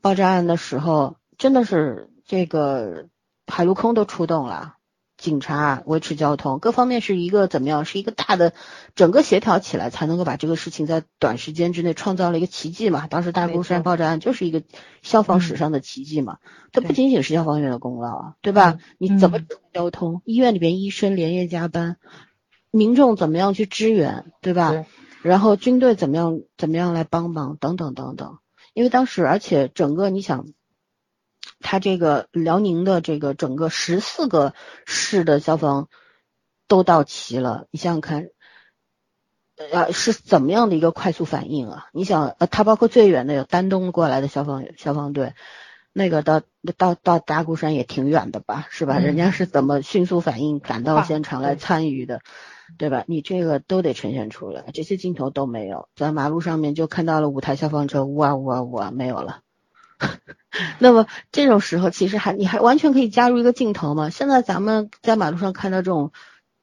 [0.00, 3.08] 爆炸案的时候，真的是这个
[3.46, 4.75] 海陆空都出动了。
[5.16, 7.86] 警察维持交通，各方面是一个怎么样？
[7.86, 8.52] 是一个大的
[8.94, 13.06] 整个协调起来，才能够把这个事情在短时间之内创造了一个奇迹嘛。
[13.06, 14.62] 当时大孤山爆炸案就是一个
[15.02, 16.36] 消防史上的奇迹嘛。
[16.70, 18.78] 它不仅仅是消防员的功劳啊，对吧？
[18.98, 19.40] 你怎么
[19.72, 20.20] 交通？
[20.26, 21.96] 医院里边医生连夜加班，
[22.70, 24.84] 民众怎么样去支援，对吧？
[25.22, 28.36] 然后军队怎么样怎么样来帮忙，等等等等。
[28.74, 30.46] 因为当时，而且整个你想。
[31.60, 34.54] 他这个辽宁的这个整个十四个
[34.84, 35.88] 市的消防
[36.68, 38.28] 都到齐了，你想想看，
[39.56, 41.86] 呃，是怎么样的一个快速反应啊？
[41.92, 45.34] 你想，呃，他包括最远的有丹东过来的消防消防队，
[45.92, 46.42] 那个到
[46.76, 48.98] 到到大孤山也挺远的吧，是吧？
[48.98, 52.20] 人家是怎么迅速反应赶到现场来参与的，
[52.76, 53.04] 对吧？
[53.06, 59.40] 你这个都得呈现出来，这些镜头都没有，在马路上面就看到了五台消防车，呜啊呜啊呜啊，没有了。
[60.78, 64.10] 那么这种时候，其实还你还完全可以加入一个镜头嘛？
[64.10, 66.12] 现在咱们在马路上看到这种，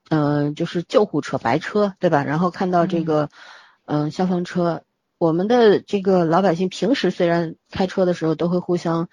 [0.09, 2.23] 嗯，就是救护车白车，对吧？
[2.23, 3.29] 然后看到这个，
[3.85, 4.83] 嗯，消防车，
[5.17, 9.09] 我们的这个老百姓平时虽然开车的时候都会互相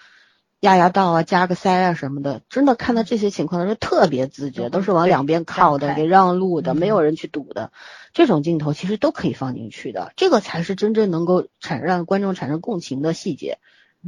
[0.61, 7.73] 压压道啊、加个塞啊什么的，真的看到这些情况的时候特别自觉，都是往两边靠的，给让路的，没有人去堵的，
[8.13, 13.59] 这种镜头其实都可以放进去的，这个才是真正能够产让观众产生共情的细节。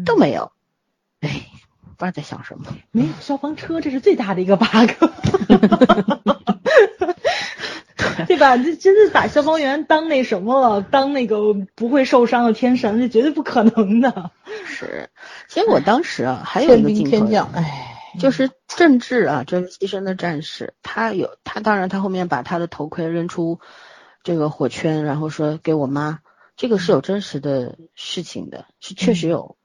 [0.05, 0.53] 都没有，
[1.21, 1.47] 哎，
[1.97, 2.67] 不知道在想什么。
[2.91, 4.91] 没有消防车，这是最大的一个 bug。
[8.27, 8.57] 对吧？
[8.57, 14.31] 这真是把消防员当那什么了，当那个不会受伤的天神，这绝对不可能的。
[14.65, 15.11] 是，
[15.49, 23.61] 其实我当时啊，还有一个镜头，哎，就是郑智啊，这个牺牲的战士，他有他，当然他后面把他的头盔扔出
[24.23, 26.21] 这个火圈，然后说给我妈，
[26.57, 29.57] 这个是有真实的事情的，是确实有。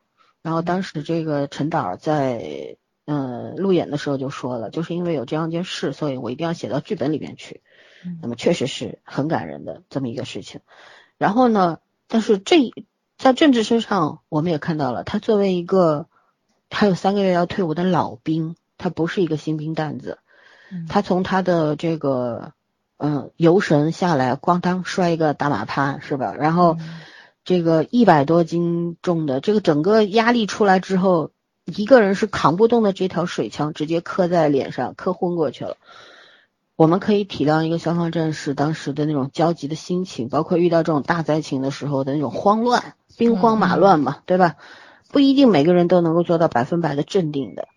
[0.48, 7.61] 然后当时这个陈导在嗯路演的时候就说了，就是因为有这样一件事，所以我一定要写到剧本里面去。
[8.22, 10.61] 那么确实是很感人的这么一个事情，
[11.18, 12.72] 然后呢，但是这
[13.18, 16.07] 在政治身上，我们也看到了，他作为一个
[16.69, 20.19] 还有三个月要退伍的老兵，他不是一个新兵蛋子，
[20.88, 22.53] 他从他的这个
[22.95, 26.34] 嗯游神下来，咣当摔一个大马趴是吧？
[26.40, 26.78] 然后
[27.48, 31.32] 这个一百多斤重的这个整个压力出来之后，
[31.64, 35.78] 一个人是扛不动的，这条水枪直接磕在脸上，磕昏过去了。
[36.76, 44.57] 我们可以体谅一个消防战士当时的那种焦急的心情，包括遇到这种大灾情的时候的那种慌乱、兵荒马乱嘛，对吧？
[45.10, 47.69] 不一定每个人都能够做到百分百的镇定的，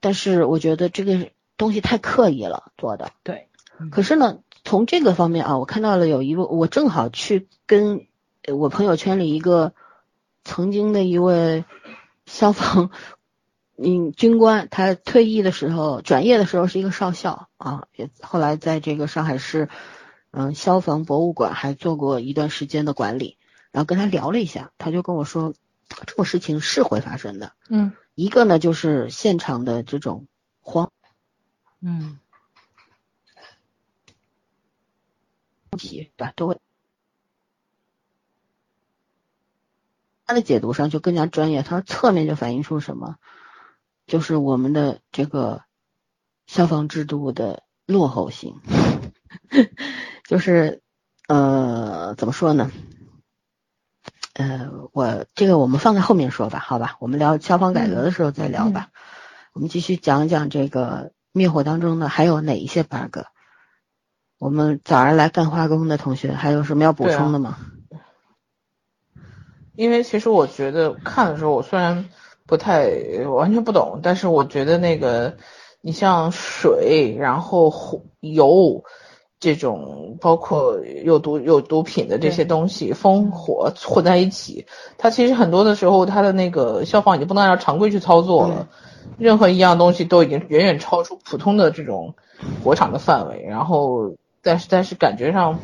[0.00, 3.12] 但是我觉得这个东西太刻意了做的。
[3.22, 3.48] 对。
[3.90, 8.06] 可是呢，从这个方面啊，我看到了有一位，我正好去跟
[8.52, 9.74] 我朋友圈里一个
[10.44, 11.64] 曾经的一位
[12.26, 12.90] 消防。
[13.78, 19.68] 嗯，军官他退役的时候，转业的时候是一个少校啊，也后来在这个上海市
[20.30, 23.36] 嗯消防博物馆还做过一段时间的管理。
[23.72, 25.52] 然后跟他聊了一下，他就跟我说，
[26.06, 27.52] 这种事情是会发生的。
[27.68, 30.26] 嗯，一个呢就是现场的这种
[30.62, 30.90] 慌，
[31.82, 32.18] 嗯，
[35.76, 36.32] 题对吧？
[36.34, 36.58] 都会。
[40.26, 43.16] 他的解读上就更加专业，他说侧面就反映出什么？
[44.06, 45.62] 就是我们的这个
[46.46, 48.60] 消防制度的落后性，
[50.28, 50.82] 就是
[51.28, 52.70] 呃怎么说呢？
[54.34, 56.96] 呃，我这个我们放在后面说吧，好吧？
[57.00, 58.90] 我们聊消防改革的时候再聊吧。
[59.52, 63.20] 我们继续讲讲这个灭火当中的还有哪一些 bug。
[64.38, 67.56] 我们早上来干化工的同学还有什么要补充的吗？
[69.76, 72.06] 因为其实我觉得看的时候，我虽然。
[72.48, 72.92] 不太
[73.28, 75.34] 完全不懂，但是我觉得那个，
[75.80, 78.84] 你像水，然后火、油
[79.40, 84.64] 这种，包括有毒有毒品的这些东西，烽火混在一起，
[84.96, 88.68] 它其实很多的时候，它的那个消防已经不能按照常规去操作了，
[89.18, 92.14] 任何一样东西都已经远远超出普通的这种
[92.62, 95.58] 火场的范围，然后但是但是感觉上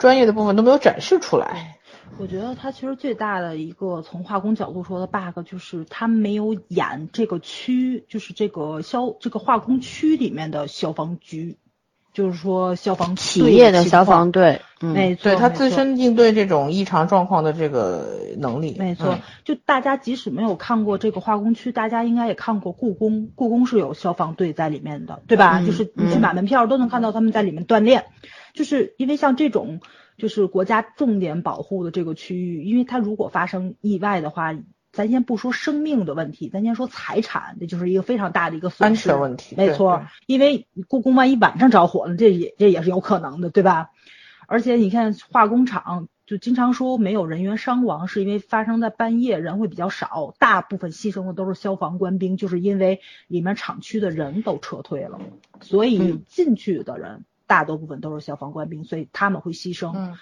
[0.00, 1.78] 专业的部分都没有展示出来。
[2.16, 11.56] 我觉得它其实最大的一个从化工角度说的 bug 就是它没有演这个区，就是这个消这个化工区里面的消防局，
[12.12, 19.18] 就是说消防企业的消防队，没错，对他自身应对这种异常状况的这个能力，没错。
[19.44, 25.60] 就大家即使没有看过这个化工区，大家应该也看过故宫，故宫是有消防队在里面的，对吧？
[25.66, 28.04] 就是你去买门票都能看到他们在里面锻炼，
[28.52, 29.80] 就是因为像这种。
[30.16, 34.54] 就是国家重点保护的这个区域，因为它如果发生意外的话，
[34.92, 39.56] 咱先不说生命的问题，咱先说财产，这就是一个非常大的一个安全问题。
[39.56, 43.90] 没错，因为故宫万一晚上着火了，这也这也是有可能的，对吧？
[44.46, 55.18] 而且你看化工厂，就经常说没有人员伤亡，是因为发生在半夜，人会比较少，大部分牺牲的都是消防官兵，就是因为里面厂区的人都撤退了，
[55.60, 57.24] 所以进去的人。
[57.46, 59.92] 大多部分都是消防官兵，所以他们会牺牲。
[59.94, 60.16] 嗯，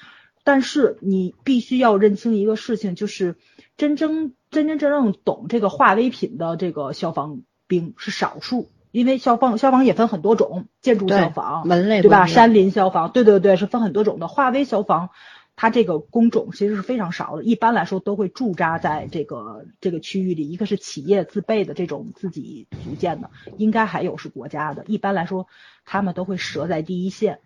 [0.44, 3.36] 但是你必须要认清一个事情，就是
[3.76, 12.26] 真正真真正正懂这个化危品的这个消防兵是少数，因为消防消防也分很多种，建筑消防门类对吧？
[12.26, 14.28] 山林消防，对对对，是分很多种的。
[14.28, 15.10] 化危消防。
[15.54, 20.48] 它这个工种其实是非常少的，一般来说都会驻扎在这个这个区域里。
[20.48, 24.84] 一个是企业自备的这种自己组建的，应该还有是国家的。
[24.88, 25.46] 一般来说，
[25.84, 27.40] 他们都会折在第一线，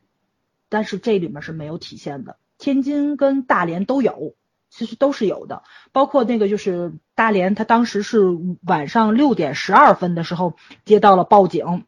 [0.68, 2.38] 但是这里面是没有体现的。
[2.58, 4.34] 天津跟大连都有，
[4.70, 5.64] 其实都是有的。
[5.92, 8.20] 包括那个就是大连，他当时是
[8.62, 10.54] 晚上六点十二分的时候
[10.84, 11.84] 接到了报警，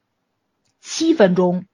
[0.81, 1.65] 七分钟。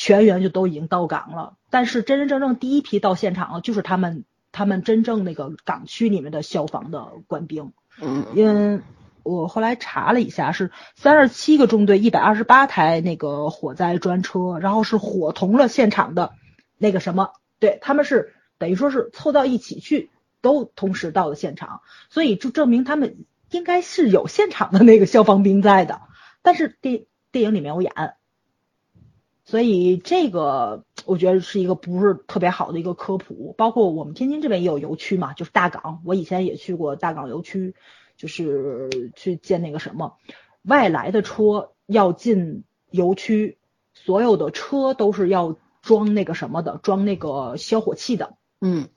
[0.00, 7.72] 全员就都已经到岗了，但是真真正正第一批到现场的就是他们，他们真正那个港区里面的消防的官兵。
[8.00, 8.80] 嗯，因为
[9.24, 16.30] 我后来查了一下，是三十七个中队，一百二十八台那个火灾专车，然后是伙同了现场的
[16.76, 20.10] 那个什么，对他们是等于说是凑到一起去，
[20.40, 26.02] 都同时到了现场，所以就证明他们应该是有现场的那个消防兵在的，
[26.42, 27.02] 但是电
[27.32, 27.92] 电影里没有演，
[29.48, 33.54] 所以这个我觉得是一个不是特别好的一个科普。
[33.56, 37.74] 包括我们天津这边也有油区嘛，就是大港，我以前也去过大港油区，
[38.18, 40.18] 就是去见那个什么
[40.60, 43.56] 外来的车要进油区，
[43.94, 48.88] 所有的车都是要装那个什么的，装那个消火器的，嗯，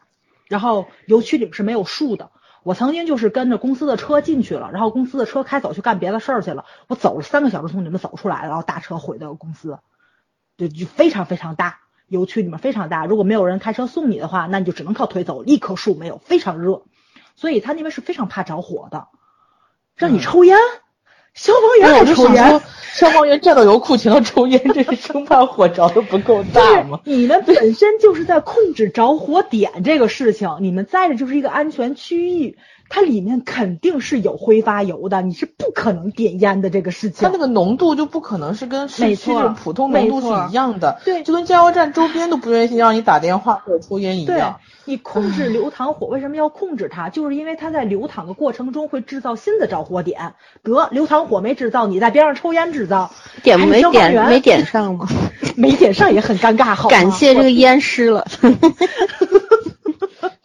[0.49, 2.29] 然后油区里面是没有树的。
[2.63, 6.65] 我曾经就是跟着公司的车进去了，然后公司的车开走去干别的事儿去了。
[6.89, 9.79] 我走了三个小时从里面走出来，然后大车回到公司，
[10.61, 13.07] 就就非常非常大，油区里面非常大。
[13.07, 16.83] 如果没有人开车送你的话，那你就只能靠腿走，一棵树没有，非常热，
[17.35, 19.07] 所以他那边是非常怕着火的，
[19.95, 20.55] 让你抽烟。
[21.33, 22.61] 消防员还抽烟，
[22.93, 26.99] 消防员站到油库前头抽烟，这是生怕火着的不够大吗？
[27.05, 32.57] 你们本身就是在控制着火点这个事情，你们在的就是一个安全区域，
[32.93, 37.25] 它里面肯定是有挥发油的，你是不可能点烟的这个事情。
[37.25, 44.59] 它那个浓度就不可能是跟市区的普通浓度是一样的，对，就跟加油站周边都不愿意让你打电话或者抽烟一样。
[44.83, 47.07] 你控制流淌火，为什么要控制它？
[47.07, 50.33] 就是因为它在流淌的过程中会制造新的着火点。
[50.61, 53.09] 得，流淌火没制造，你在边上抽烟制造，
[53.41, 55.07] 点没点没点上吗？
[55.55, 56.75] 没点上也很尴尬。
[56.75, 58.27] 好，感谢这个烟湿了。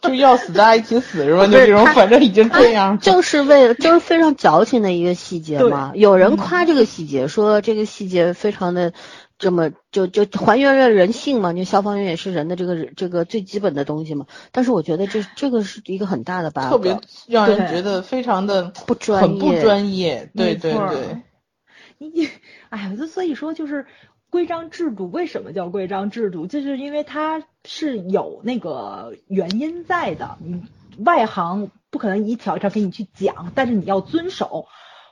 [0.07, 1.45] 就要死大家一起死是吧？
[1.45, 2.97] 就这种，反正已经这样。
[2.99, 5.91] 就是为了，就是非常矫情的一个细节嘛。
[5.95, 8.93] 有人夸这个细节，说这个细节非常的。
[9.39, 11.53] 这么就就还原了人性嘛？
[11.53, 14.25] 就消防员也是人的这个这个最基本的东西嘛。
[14.51, 20.31] 但是我觉得这这个是一个很大的 bug，特别让人觉得非常的不专业，很不专业。
[20.35, 21.21] 对对对。
[21.99, 22.27] 你
[22.69, 23.85] 哎呀，就所以说就是
[24.37, 26.45] 规章制度为什么叫规章制度？
[26.45, 30.37] 就是因为它是有那个原因在的。
[30.37, 30.61] 你
[31.03, 34.67] 外行不可能一条一条给你去讲，但是你要遵守。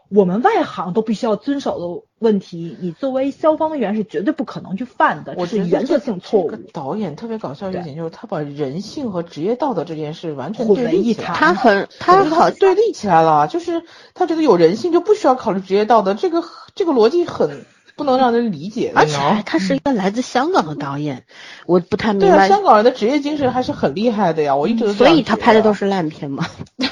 [0.09, 6.51] 我们外行都必须要遵守的问题，你作为消防员是绝对不可能去犯的，我是原则性错误。
[6.71, 13.81] 导演特别搞笑一点就是他把人性和职业道德这件事完全对立起来，他很他好对立起来了，就是
[14.13, 16.43] 他觉得有人性就不需要考虑职业道德，这个
[16.75, 17.65] 这个逻辑很
[17.95, 18.91] 不能让人理解。
[18.95, 21.23] 而且他是一个来自香港的导演，
[21.65, 22.47] 我不太明白。
[22.47, 26.45] 香港人的职业精神还是很厉害的呀，我一直所以他拍的都是烂片嘛。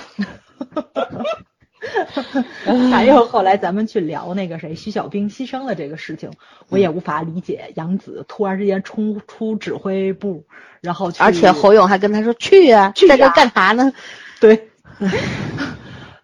[2.92, 6.32] 还有后来咱们去聊那个谁徐小兵牺牲了这个事情，
[6.70, 10.46] 我也无法理解杨紫突然之间冲出指挥部，
[10.82, 13.92] 然后而且侯勇还跟他说去啊，去在这干啥呢？
[14.40, 14.70] 对，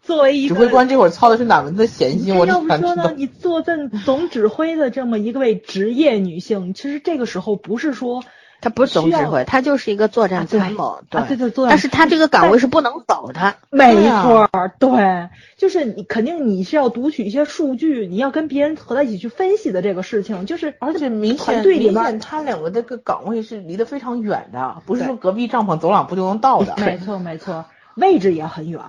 [0.10, 2.36] 作为一个指挥官这会儿操的是哪门子闲心？
[2.36, 8.23] 我要不说呢，你坐镇总指挥的这么一位职业女性，其实这个时候不是说。
[8.61, 11.49] 她不是总指挥，他就是一个作战参谋，对对。
[11.49, 14.49] 对，但是她这个岗位是不能走的，没错，
[14.80, 27.64] 对，就是你肯定你是要读取一些数据，你要跟别人合在一起去分析的这个事情，就是而且明显明显他两个这个岗位是离得非常远的，不是说隔壁帐篷走两步就能到的，没错没错，
[27.95, 28.81] 位置也很远，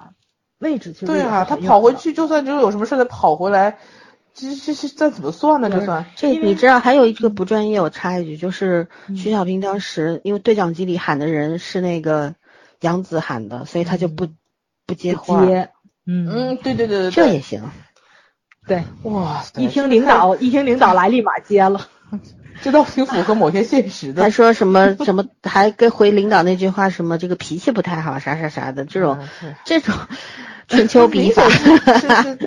[0.61, 3.79] 位置其实对啊，他跑回去就算就有什么事再跑回来。
[4.33, 5.69] 这这这这怎么算呢？
[5.69, 12.37] 这算这你知道还有一个不专业，我插一句，就是徐小平当时因为对讲机里喊的人是那个
[12.81, 14.29] 杨子喊的，所以他就不
[14.87, 15.45] 不接话。
[15.45, 15.71] 接
[16.07, 17.63] 嗯嗯，对对对对，这也行。
[18.69, 21.89] 对，哇，一听领导一听领导来，立马接了，
[22.63, 24.23] 这倒挺符合某些现实的。
[24.23, 29.19] 还说什么什么，还跟回领导那句话什么这个脾气不太好，啥啥啥的这种
[29.65, 29.95] 这种
[30.69, 31.43] 春秋笔法。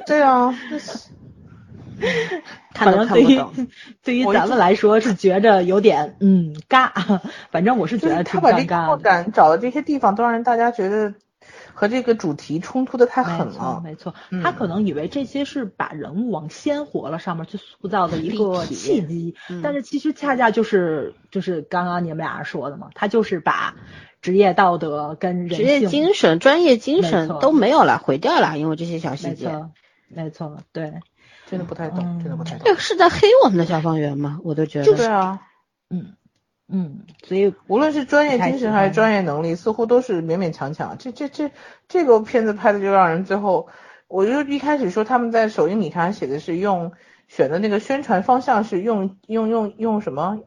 [0.05, 0.53] 对啊。
[2.73, 3.39] 反正对于
[4.03, 6.89] 对于咱们来说是觉着有点嗯尬，
[7.51, 11.13] 反正我是觉得他把这个破感找的这些地方都让人大家觉得
[11.73, 13.81] 和这个主题冲突的太狠了。
[13.83, 14.13] 没错，
[14.43, 23.75] 他可能以为这些是把人物往鲜活了上面去塑造的一个契机，但是其实恰恰就是就是刚刚你们俩说的嘛，他就是把
[24.21, 29.47] 职业道德跟职业精神、专业精神都没有了，毁掉了，因为这些小细节。
[29.47, 29.71] 没错，
[30.07, 30.93] 没错，对。
[31.45, 32.61] 真的不太懂，真的不太懂。
[32.65, 34.39] 这个是在黑我们的消防员吗？
[34.43, 34.85] 我都觉得。
[34.85, 35.41] 就是啊，
[35.89, 36.15] 嗯
[36.75, 40.97] 嗯，所以无论是专业精神还是专业能力，似乎都是勉勉强强。
[40.97, 41.51] 这这这
[41.87, 43.67] 这个片子拍的就让人最后，
[44.07, 46.91] 我就一开始说他们在首映礼上写的是用
[47.27, 50.39] 选的那个宣传方向是用用用用什么？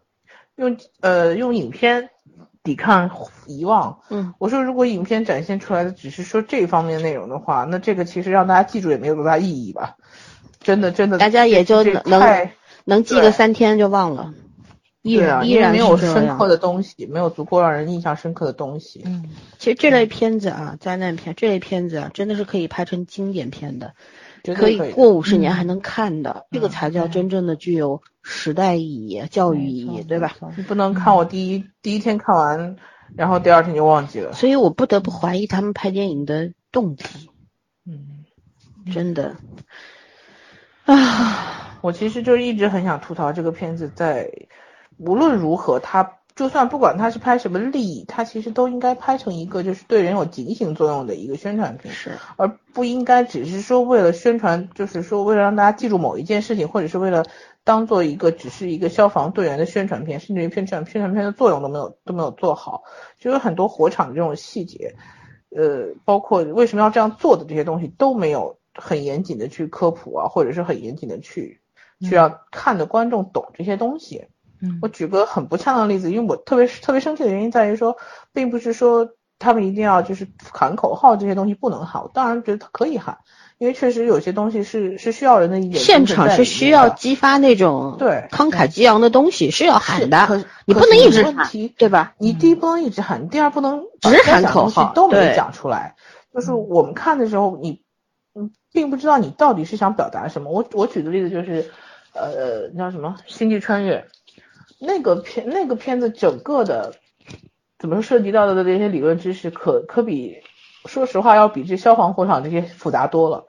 [0.56, 2.10] 用呃用影片
[2.64, 3.08] 抵抗
[3.46, 4.00] 遗忘。
[4.10, 9.96] 嗯，我说如果影片展现出来的只是说这方面内容的话，那这个其实让大家记住也没有多大意义吧。
[10.60, 12.48] 真的，真的，大家也就能
[12.84, 14.34] 能记个三天就忘了。
[15.06, 19.02] 依然依然没有深刻的东西，没有足够让人印象深刻的东西。
[19.04, 23.94] 嗯，其实这类片子啊，灾难片这类片子啊，真的是可以拍成经典片的，
[24.56, 30.34] 可以过五十年还能看的，这个才叫真正的具有时代意义、教育意义，对吧？
[30.56, 32.76] 你不能看我第一第一天看完，
[33.14, 34.32] 然后第二天就忘记了。
[34.32, 37.04] 所以我不得不怀疑他们拍电影的动机。
[37.86, 38.24] 嗯，
[38.92, 39.36] 真的
[40.84, 44.28] 啊，我其实就一直很想吐槽这个片子在。
[44.98, 57.24] 无论如何，他就算不管他是拍什么利益，他其实都应该拍成一个就是对人有警醒作用的一个宣传片，是，而不应该只是说为了宣传，就是说为了让大家记住某一件事情，或者是为了
[57.64, 62.82] 当做一个只是一个消防队员的宣传片，甚至于宣传宣传片的作用都没有都没有做好，
[63.18, 64.94] 就有很多火场的这种细节，
[65.56, 71.60] 呃，包括为什么要这样做的这些东西都没有很严谨的去科普啊，或者是很严谨的去
[72.00, 74.26] 去让看的观众懂这些东西。
[74.80, 77.96] 我举个很不恰当的例子，因为我特别特别生气的原因在于说，
[78.32, 79.08] 并不是说
[79.38, 83.18] 他们一定要就是喊口号这些东西不能喊，我当然觉得可以喊，
[83.58, 85.78] 因为确实有些东西是是需要人的。
[85.78, 91.46] 现场是需要激发那种对慷慨激昂的东西，是要喊的，你不能一直喊，
[91.76, 92.14] 对吧？
[92.18, 95.96] 你第一不能一直喊，第二不能只喊口号都没讲出来，
[96.32, 97.82] 就是我们看的时候，你
[98.34, 100.50] 嗯并不知道你到底是想表达什么。
[100.50, 101.70] 我我举的例子就是，
[102.14, 103.98] 呃，那叫什么《星际穿越》。
[104.78, 106.94] 那个片那个片子整个的
[107.78, 110.36] 怎么涉及到的这些理论知识，可可比
[110.86, 113.44] 说实话要比这消防火场这些复杂多了。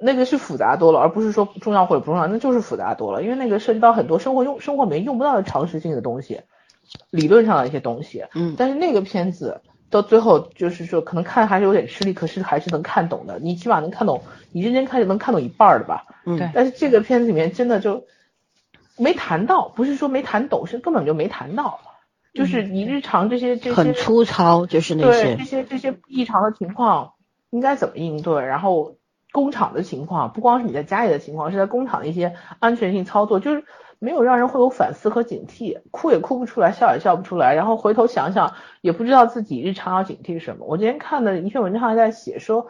[0.00, 3.22] 那个是复杂多了，而不是说重要或者不重要，那就是复杂多了。
[3.22, 6.40] 因为那个涉及到很多生活用生活里面用不到的常识性的东西，
[7.10, 8.24] 理论上的一些东西。
[8.34, 8.54] 嗯。
[8.56, 9.60] 但是那个片子
[9.90, 13.40] 到最后就是说，可能看还是有点吃力，可是还是能看懂的。
[13.40, 14.22] 你起码能看懂，
[14.52, 16.04] 你认真看就能看懂一半的吧。
[16.26, 16.50] 嗯。
[16.54, 18.04] 但是这个片子里面真的就。
[18.98, 21.80] 没谈到，不是说没谈懂，是根本就没谈到，
[22.34, 27.12] 就是你日常这些这些很粗糙，就是那些这些这些异常的情况
[27.50, 28.96] 应该怎么应对，然后
[29.32, 33.64] 工厂的情况，不光是你在家里的情况，是在工厂的一些安全性操作，就是
[33.98, 40.66] 没有让人会有反思和警惕，哭也哭不出来，笑也笑不出来，然后回头想想也不知道自己日常要警惕什么。
[40.66, 42.66] 我今天看的一篇文章还在写说。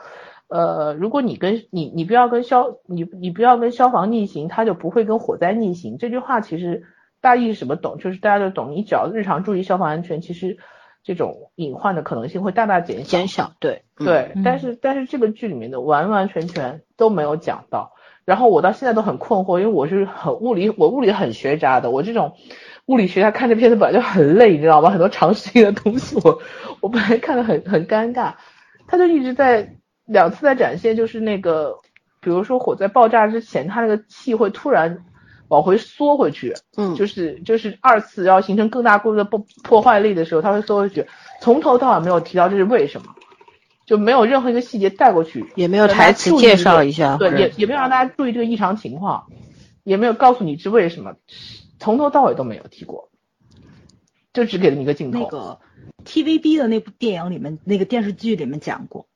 [0.48, 5.98] 呃，如果你跟你你不要跟消你你不要跟消防逆行，他就不会跟火灾逆行。
[5.98, 6.84] 这句话其实
[7.20, 7.98] 大意是什么懂？
[7.98, 10.56] 就是大家都懂，你只要日常注意消防安全，其实
[11.04, 13.52] 这种隐患的可能性会大大减减小。
[13.60, 17.92] 对对，但是但是这个剧里面的完完全全都没有讲到。
[18.24, 22.36] 然后我到现在都很困惑，因为我是很物理，我物理很学渣的，我这种
[22.86, 24.88] 物理学家看这片子本来就很累，你知道吗？
[24.88, 26.38] 很多常识性的东西，我
[26.80, 28.32] 我本来看的很很尴尬，
[28.86, 29.74] 他就一直在。
[30.08, 31.78] 两次的展现，就是那个，
[32.20, 35.04] 比如说火灾爆炸之前，它那个气会突然
[35.48, 41.06] 往回缩回去，嗯，就是就是二次要形成更大规模的破破坏力的时候，它会缩回去。
[41.40, 43.14] 从头到尾没有提到这是为什么，
[43.86, 49.26] 就没有任何一个细节带过去，也没有台词介绍一下，对，也也没有让大家注意这个异常情况，
[49.84, 51.14] 也没有告诉你是为什么，
[51.78, 53.10] 从头到尾都没有提过，
[54.32, 55.20] 就只给了你一个镜头。
[55.20, 55.60] 那个
[56.04, 59.06] TVB 的那部电影里面，那个电视剧里面讲过。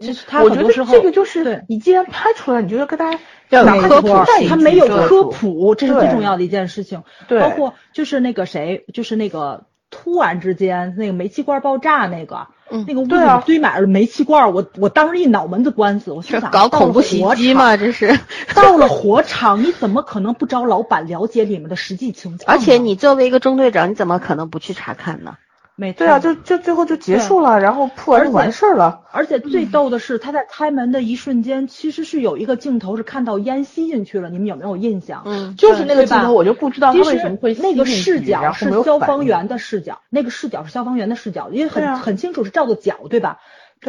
[0.00, 3.18] 其实他我觉得这个就是你既然拍出来，你就要跟大家
[3.50, 4.08] 要科普，
[4.48, 7.02] 他没有科普，这是最重要的一件事情。
[7.28, 12.46] 对，包括就是那个谁，就是那个突然之间那个煤气罐爆炸那个，
[12.86, 17.76] 那个屋里堆满了煤气罐，我我当时一脑门子官司，我心想搞恐怖袭击嘛？
[17.76, 18.18] 这是
[18.56, 22.56] 到了火场，你怎么可能不找老板了解里面的实际情况？
[22.56, 25.36] 而且你作为一个中队长，你怎么可能不去查看呢？
[25.80, 29.00] 没对啊，就就最后就结束了，然后破完就完事儿了。
[29.12, 35.22] 而且最逗的是，他在开门的一瞬间，其实是有一个镜头是看到烟吸进去了，你们有没有印象？
[35.24, 43.38] 嗯，就是那个镜头，我就不知道他为什么会那个视角是消防员的视角，那个视角是消防员的视角，因为很很清楚是照的脚，对吧？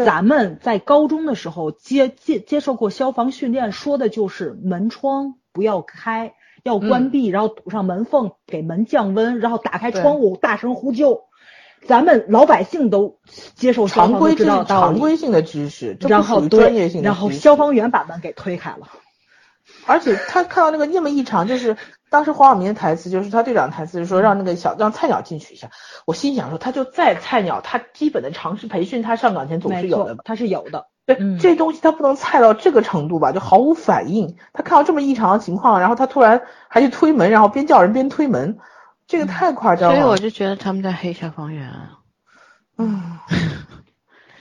[0.05, 11.25] 咱们在高中的时候接接接受过消防训练，说的就是门窗不要开，要关闭，然后堵上门缝，给门降温，然后打开窗户，大声呼救。
[11.87, 13.17] 咱们老百姓都
[13.55, 18.87] 接受常规知道常规性的知识，然后专业性的然后消防员把门给推开了，
[19.87, 21.77] 而且他看到那个那么异常，就是
[22.09, 25.69] 当时黄晓明的台词，就是他队长台词是说让那个小让菜鸟进去一下。
[26.05, 30.87] 我心想说，他就在菜鸟，他基本的常识培训，他上岗前总是有的，他是有的。
[31.07, 34.35] 对，这东西他不能菜到这个程度吧，就毫无反应。
[34.53, 38.59] 他看到这么异常的情况，然后他突然还去推门，然后边叫人边推门。
[39.11, 41.99] 这个太夸张了，所以我就觉得他们在黑消防员啊。
[42.77, 43.19] 嗯，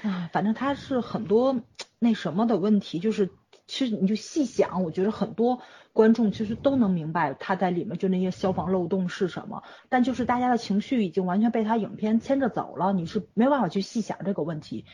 [0.03, 1.61] 啊， 反正他是很多
[1.99, 3.31] 那什么的问题，就是
[3.67, 5.61] 其实你就细想，我觉得很多
[5.93, 14.85] 观众其实都能明白他在里面就那些消防漏洞是什么，但就是大家的情绪已经完全被他影片牵着走了，你是没有办法去细想这个问题。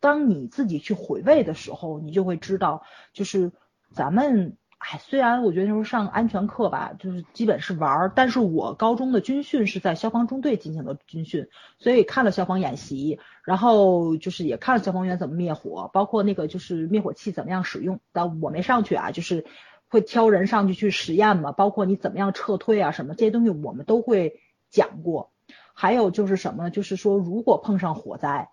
[0.00, 2.82] 当你自己去回味的时候，你就会知道，
[3.12, 3.52] 就是
[3.92, 4.56] 咱们。
[4.78, 11.48] 哎，虽然我觉得那时候上安全课吧，就是基本是玩儿，但是我高中的军训是在消防中队进行的军训，
[11.78, 19.46] 所以看了消防演习，然后就是也看了消防员怎么灭火，包括那个就是灭火器怎么样使用，但我没上去啊，就是
[19.88, 24.40] 会挑人上去去实验嘛，包括你怎么样撤退啊什么这些东西我们都会
[24.70, 25.32] 讲过，
[25.74, 28.48] 还有就是什么，就是说如果碰上火灾。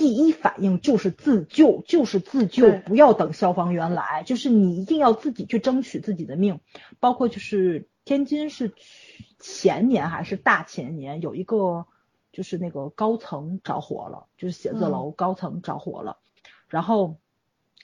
[0.00, 6.60] 第一反应就是自救，就是自救，不要等消防员来，就是你一定要自己去争取自己的命。
[7.00, 8.72] 包括就是天津是
[9.38, 11.84] 前年还是大前年有一个
[12.32, 16.16] 就是那个高层着火了，就是写字楼高层着火了。
[16.68, 17.18] 然后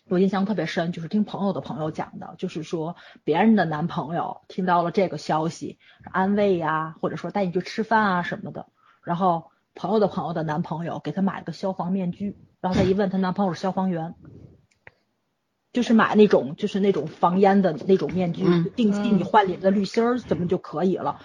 [0.09, 5.79] 我印象特别深，就是听朋友的朋友讲的，就是说别人的男朋友听到了这个消息，
[6.11, 8.69] 安慰呀，或者说带你去吃饭啊什么的，
[9.03, 9.51] 然后。
[9.77, 14.15] 朋友的朋友的男朋友给她买了个消防面具，然后她一问，她男朋友是消防员，
[15.73, 18.45] 就是买那种就是那种防烟的那种面具，
[18.75, 21.21] 定期你换里面的滤芯儿怎么就可以了，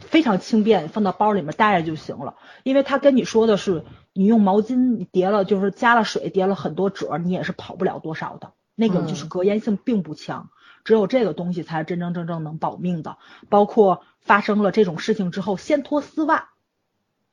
[0.00, 2.36] 非常轻便，放到包里面带着就行了。
[2.62, 10.50] 因为他跟你说的是，你用毛巾叠了，就是加了水叠了很多褶，你也是跑不了多少的，那个就是隔烟性并不强，
[10.84, 13.18] 只有这个东西才是真真正正能保命的。
[13.48, 16.50] 包括发生了这种事情之后，先脱丝袜。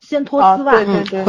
[0.06, 0.73] 先脱丝袜，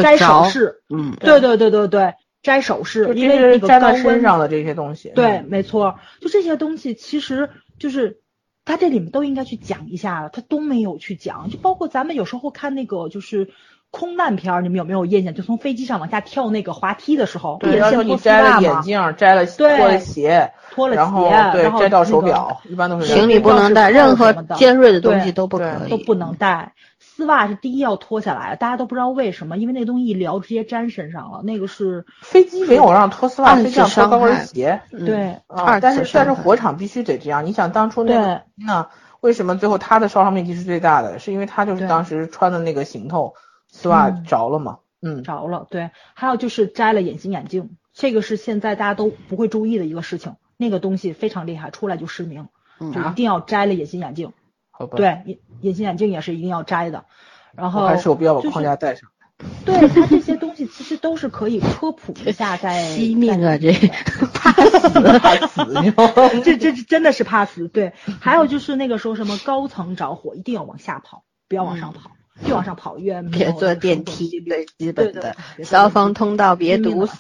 [0.03, 7.49] 摘首饰，嗯，对对对对对，摘首饰，因为那个摘到身上的这些东西，对，没错，就这些东西，其实
[7.79, 8.21] 就是
[8.65, 13.49] 他这里面都应该去讲一下了，他都没有去讲，就包括咱们有时候看那个就是
[13.91, 15.33] 空难片，你们有没有印象？
[15.33, 26.75] 就从飞机上往下跳那个滑梯的时候，对，然后你摘了眼镜，摘了脱了鞋，脱了鞋，然后对，摘掉手表，一般都是行李不能带，任何尖锐的东西都不可以，都不能带。
[27.17, 31.41] 丝袜是第一要脱下来，大家都不知道为什么，因为那东西一撩直接粘身上了。
[31.43, 34.83] 那个是飞机没有让脱丝袜，飞机上脱高跟鞋。
[34.91, 37.47] 对，啊，但是但是火场必须得这样。
[37.47, 38.91] 你想当初那个那
[39.21, 41.19] 为什么最后他的烧伤面积是最大的？
[41.19, 43.33] 是因为他就是当时穿的那个行头
[43.67, 44.81] 丝袜着了嘛？
[45.01, 45.67] 嗯，着了。
[45.71, 50.37] 对，还有就是摘了隐形眼镜，这个是现在大家都不会注意的一个事情。
[50.59, 52.49] 那个东西非常厉害，出来就失明，
[52.79, 54.33] 就一定要摘了隐形眼镜。
[54.97, 57.05] 对隐隐形眼镜也是一定要摘的，
[57.57, 59.09] 然后还是有必要把框架带上。
[59.67, 63.71] 对它这些东西其实都是可以科普一下，在 惜命啊， 这
[64.33, 67.69] 怕死怕死，这这真的是怕死。
[67.69, 72.13] 对，还有就是那个说什么高层着火一定要往下跑，不要往上跑，
[72.47, 77.19] 越往上跑越别坐电梯，最基本的消防通道别堵死。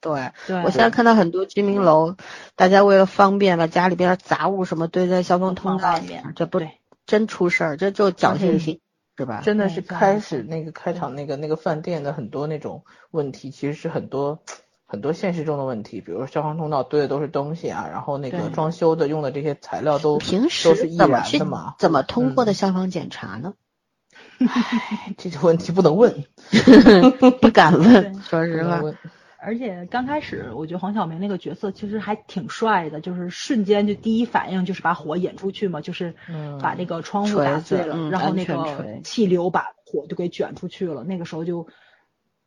[0.00, 0.30] 对，
[0.62, 2.14] 我现在看到很多居民楼，
[2.54, 6.60] 大家为了方便把家里边杂物什么堆在消防通道里面，这不。
[7.08, 8.80] 真出事儿，这就侥幸心，
[9.16, 9.40] 是吧？
[9.42, 14.40] 真的是开始那个开场那个那个饭店的很多那种问题，其实是很多
[14.86, 23.54] 很多现实中的问题，比如说消防通道堆的都是东西啊，然后那个装修的用的这些材料都平时都是易燃的嘛，怎么通过的消防检查呢？
[24.38, 26.24] 唉，这个问题不能问，
[27.40, 28.82] 不敢问，说实话。
[29.40, 36.14] 而且刚开始，我觉得黄晓明那个角色其实还挺帅的，就是瞬间就第一反应就是把火引出去嘛，就是
[36.60, 41.68] 把那个窗户打碎了，然后那个气流把火就给卷出去了，那个时候就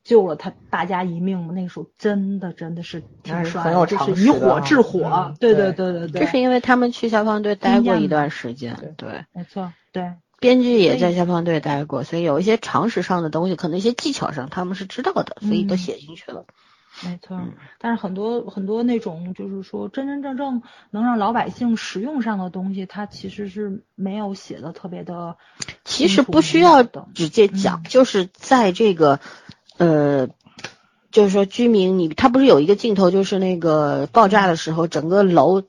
[0.04, 1.54] 救了他大家一命嘛。
[1.54, 6.22] 那个时候真的真的是挺帅，就是以火治火，对对对对对。
[6.22, 10.12] 这是因为他们去消防队待过一段时间，对，没错，对。
[10.40, 16.46] 编剧也在消防队待过，所以有一些常识上的东西，可能一些技巧上他们是知道的，所以都写进去了。
[17.04, 17.40] 没错，
[17.80, 25.38] 但是很多很多那种就是说真真正正能让老百姓实用上的东西，它其实是没有写的特别的。
[25.86, 29.20] 其实不需要直接讲，就是在这个
[29.78, 30.28] 呃，
[31.12, 35.64] 就是说居民，你他不是有一个镜头，就是那个爆炸的时候，整个楼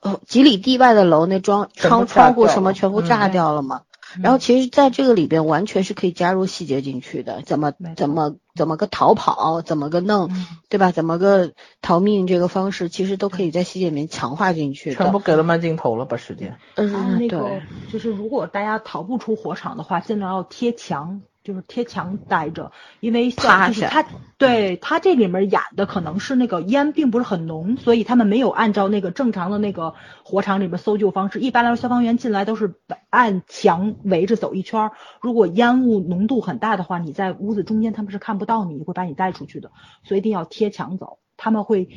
[0.00, 3.82] 呃几里地外的楼那窗窗窗户什么全部炸掉了吗？
[4.22, 10.30] 然后其实，在这个里边完全是可以加入细节进去的，怎么怎么怎么个逃跑，怎么个弄，
[10.68, 10.90] 对吧？
[10.92, 11.52] 怎么个
[11.82, 14.94] 逃命这个方式，其实都可以在细节里面强化进去。
[14.94, 16.56] 全部给了慢镜头了，吧时间。
[16.76, 17.60] 嗯，那个
[17.92, 21.22] 就是如果大家逃不出火场的话，尽量要贴墙。
[21.48, 24.04] 就是贴墙待着，因为就是他
[24.36, 31.40] 对他这里面演的可能是那个烟并不是很浓，所以他们没有按照那个正常的那个火场里面搜救方式。
[31.40, 32.74] 一般来说，消防员进来都是
[33.08, 34.90] 按墙围着走一圈。
[35.22, 39.70] 如果烟雾浓度很大的话，你在屋子中间他们是看不到你，会把你带出去的。
[40.04, 41.18] 所以一定要贴墙走。
[41.38, 41.88] 他们会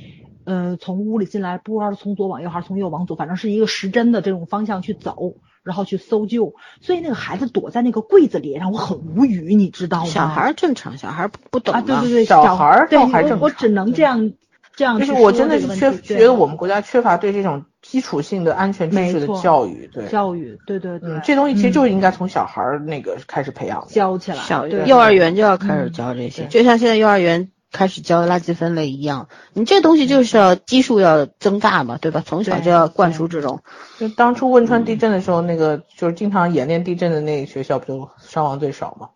[0.46, 5.34] 呃，从屋里进来，不知道是从左往右还是从右往左，反正是一个时针的这种方向去走，
[5.64, 6.56] 然后去搜救。
[6.82, 10.06] 所以那个孩子躲在那个柜子里，让我很无语，你知道吗？
[10.06, 13.40] 小孩正常，小孩不不懂啊，对对对，小孩对还正常。
[13.40, 14.34] 我只能这样
[14.76, 15.00] 这样。
[15.00, 24.38] 就是我真的是缺觉得我们国家缺乏对这种基础性的安全知识的教育，对教育，对对对，这东西其实就应该从小孩那个开始培养，教起来。
[24.38, 27.52] 小幼儿园就要开始教这些，就像现在幼儿园。
[27.72, 32.22] 开始教垃圾分类一样，你这东西就是要基数要增大嘛，对吧？
[32.26, 33.62] 从小就要灌输这种。
[33.98, 39.10] 就当初汶川地震的时候，那个就是经常演练地震的那个学校，不就伤亡最少吗？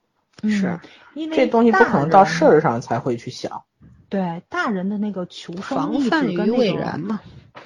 [0.50, 0.80] 是，
[1.14, 3.64] 因为这东西不可能到事儿上才会去想。
[4.08, 7.20] 对，大人的那个求生意志跟那个嘛。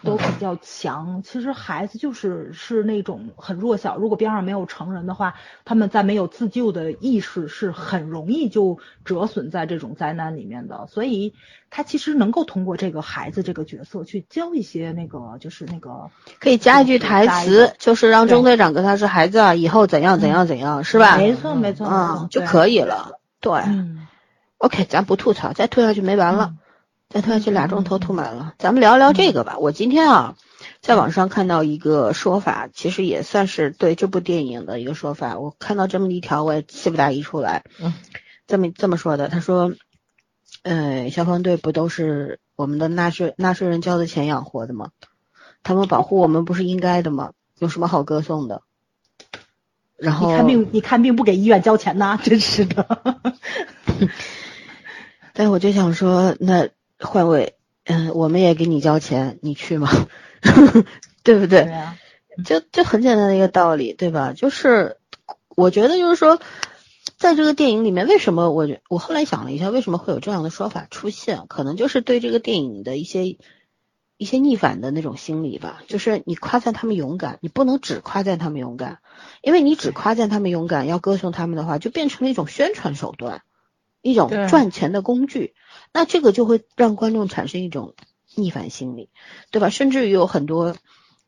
[0.03, 5.35] 都比较强，其实孩子就是是那种很弱小，如果边上没有成人的话，
[5.65, 10.87] 他们在没有自救的意识，是很容易就折损在这种灾难里面的。
[10.87, 11.33] 所以
[11.69, 16.09] 他其实能够通过这个孩子这个角色去教一些那个，就是那个
[16.39, 23.19] 可以加一句台词，就是让中队长跟他说：“孩子啊，以后怎样怎样怎样，是吧？”没错没错，嗯，就可以了。
[23.41, 23.61] 对
[24.57, 26.53] ，OK，咱不吐槽，再吐下去没完了。
[27.09, 29.57] 再拖下去俩钟头吐满了，咱们聊聊这个吧。
[29.57, 30.35] 我今天啊，
[30.79, 35.39] 在网上看到一个说法，其实也算是对这部电影的一个说法。
[35.39, 37.63] 我看到这么一条，我也气不打一处来。
[37.81, 37.95] 嗯，
[38.45, 39.73] 这么这么说的，他说，
[40.61, 44.91] 呃，消防队不都是我们的纳税纳税人交的钱养活的吗？
[45.63, 47.31] 他们保护我们不是应该的吗？
[47.57, 48.61] 有什么好歌颂的？
[49.97, 52.19] 然后你看病，你看病不给医院交钱呐？
[52.21, 53.23] 真是的。
[55.33, 56.69] 但我就想说，那。
[56.99, 57.55] 换位，
[57.85, 59.89] 嗯，我们也给你交钱，你去吗？
[61.23, 61.63] 对不对？
[61.63, 61.97] 对啊，
[62.45, 64.33] 就就很简单的一个道理，对吧？
[64.33, 64.97] 就是
[65.55, 66.39] 我觉得就是说，
[67.17, 71.43] 在这个电影里面，为什么我我后来想了一下，为什么会有这样的说法出现？
[71.47, 73.37] 可能就是对这个电影的一些
[74.17, 75.81] 一些逆反的那种心理吧。
[75.87, 78.99] 就是你夸赞他们勇敢，你不能只夸赞他们勇敢，
[79.41, 83.43] 因为你只夸赞他们勇敢，要歌颂他们的话，就变成了一种宣传手段，
[84.01, 85.53] 一种赚钱的工具。
[85.91, 87.95] 那这个就会让观众产生一种
[88.35, 89.09] 逆反心理，
[89.51, 89.69] 对吧？
[89.69, 90.75] 甚至于有很多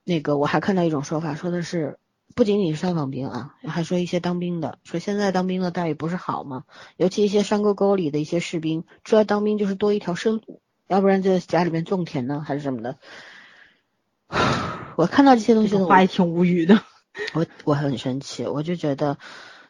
[0.04, 1.98] 那个，我还看到一种说法，说的是
[2.36, 6.64] 不仅仅是上访兵啊，还说一些当兵的，说现在当兵的待遇不是好吗？
[6.96, 12.98] 尤其一些山沟沟里的一些士兵出来当兵就是多一条生路，要不然就在家里面种田呢，还是什么的。
[14.96, 16.84] 我看到这些东西，话也挺无语的。
[17.34, 19.18] 我我很生气，我就觉得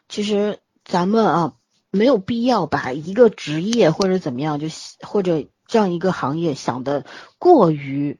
[0.08, 1.54] 其实咱们啊。
[1.92, 4.66] 没有必要把一个职业或者怎么样，就
[5.02, 7.04] 或者这样一个行业想的
[7.38, 8.18] 过于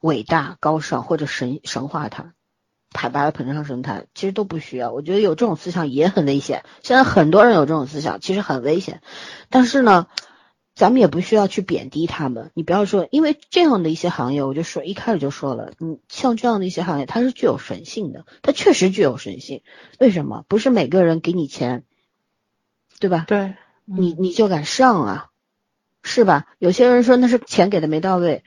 [0.00, 2.34] 伟大、高尚或者神神化它，
[2.92, 4.92] 把它捧上神坛，其实都不需要。
[4.92, 6.64] 我觉得有这种思想也很危险。
[6.84, 9.02] 现在很多人有这种思想，其实很危险。
[9.50, 10.06] 但是呢，
[10.76, 12.52] 咱们也不需要去贬低他们。
[12.54, 19.62] 你不要说，因为这样的一些行业，我就说一开始就说了，你像这样的一些行业，它是具有神性的，它确实具有神性。
[19.98, 20.44] 为什么？
[20.46, 21.82] 不是每个人给你钱。
[23.00, 23.24] 对吧？
[23.28, 23.54] 对，
[23.84, 25.30] 你你就敢上啊，
[26.02, 26.46] 是吧？
[26.58, 28.42] 有些人说那是钱给的没到位，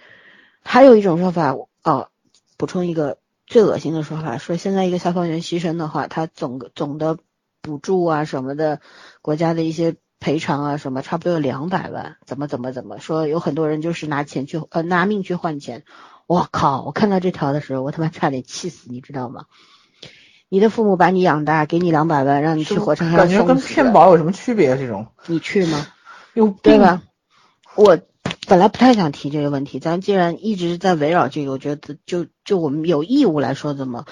[0.62, 2.10] 还有一种说法哦，
[2.58, 3.18] 补充一个
[3.48, 7.18] 最恶心的说法，说现在一个消防员牺牲的话，他总总的
[7.62, 8.82] 补助啊什么的，
[9.22, 13.28] 国家的一些赔偿啊什么，差不多有两百万，怎么怎么怎么说？
[13.28, 15.84] 有很多人就是拿钱去呃拿命去换钱，
[16.28, 16.84] 我靠！
[16.84, 19.46] 我看到这条的时候，我他妈差点气死，你知道吗？
[20.54, 24.76] 你的父母把你养大，给你两百万，让你去火车上感觉跟骗保有什么区别？
[24.78, 25.88] 这种你去吗？
[26.62, 27.02] 对吧？
[27.78, 27.98] 我
[28.50, 34.06] 本来不太想提这个问题，咱既然一直在围绕这个，我觉得就就我们有义务来说这么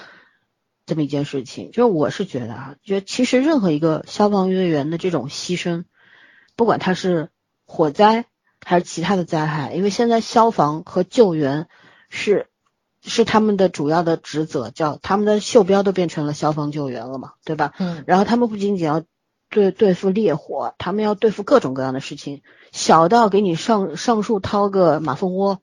[0.86, 1.72] 这么一件事情。
[1.72, 5.84] 就是我是觉得啊，觉得其实任何一个消防队员的这种牺牲，
[6.56, 7.28] 不管他是
[7.66, 8.24] 火灾
[8.64, 11.68] 还是其他的灾害，因为现在消防和救援
[12.08, 12.46] 是。
[13.02, 17.72] 是他们的主要的职责，叫他们的袖标都变成了消防救援了嘛，对吧？
[17.78, 18.04] 嗯。
[18.06, 19.02] 然后他们不仅仅要
[19.48, 25.60] 对对付烈火，他们要对付各种各样的事情，小到给你上上树掏个马蜂窝，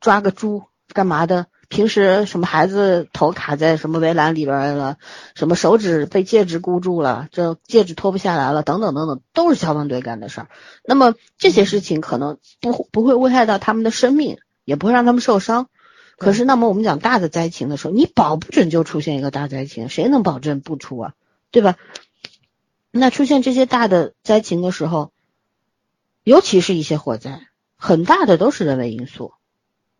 [0.00, 1.46] 抓个猪干嘛的？
[1.68, 4.98] 平时什么孩子头卡在什么围栏里边了，
[5.34, 10.48] 什么手指被戒指箍住了，这戒指脱不下来了，等等等等，都是消防队干的事儿。
[10.84, 15.66] 那么这些事情可能不不会危害到他们的生命，也不会让他们受伤。
[16.16, 21.14] 可是，那么我们讲大的灾情的时候，你保不准就出现一个大灾情，谁能保证不出啊？
[21.50, 21.76] 对吧？
[22.90, 25.12] 那出现这些大的灾情的时候，
[26.24, 29.34] 尤其是一些火灾，很大的都是人为因素，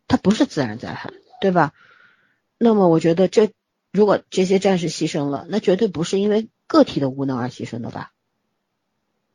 [0.09, 1.74] 它不是自然灾害，对吧？
[2.56, 3.51] 那么，我觉得这
[3.93, 8.12] 如果这些战士牺牲了，那绝对不是因为个体的无能而牺牲的吧？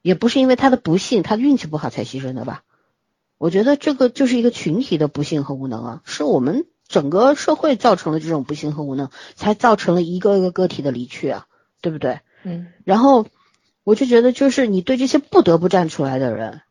[0.01, 2.63] 也不是因为他的不幸、他的运气不好才牺牲的吧？
[3.37, 11.47] 我觉得这个就是一个群体的不幸和无能啊，是我们整个社会造成了这种不幸和无能，才造成了一个个个体的离去啊，
[11.81, 12.19] 对不对？
[12.43, 12.67] 嗯。
[12.83, 13.25] 然后
[13.83, 16.61] 我就觉得，就是你对这些不得不站出来的人，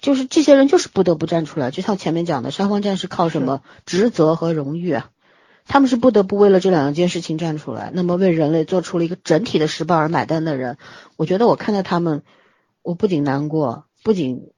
[0.00, 5.10] 就是这些人就是不得不站出来，就像前面讲的，消防战士靠什么职责和荣誉啊？
[5.64, 10.76] 他们是不得不为了这两件事情站出来，那么为人类做出了一个整体的失败而买单的人，
[11.16, 12.22] 我觉得我看到他们，
[12.82, 14.50] 我不仅难过，不仅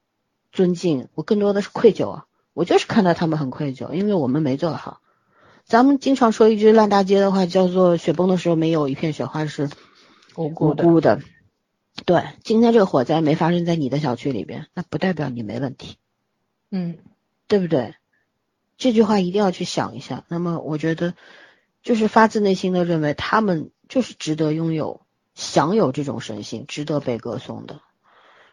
[0.50, 2.24] 尊敬，我更多的是愧疚啊！
[2.55, 5.01] 我就是看到他们很愧疚，因为我们没做好。
[5.64, 9.68] 咱们经常说一句烂大街的话，叫做“雪崩的时候没有一片雪花是
[10.36, 11.20] 无辜的”。
[12.05, 15.97] 对，今天这个火灾没发生在你的小区里边，那不代表你没问题。
[16.70, 16.98] 嗯，
[17.47, 17.94] 对不对？
[18.76, 20.24] 这句话一定要去想一下。
[20.28, 21.14] 那么，我觉得
[21.82, 25.02] 就是发自内心的认为他们就是值得拥有、
[25.35, 27.81] 享有这种神性，值得被歌颂的。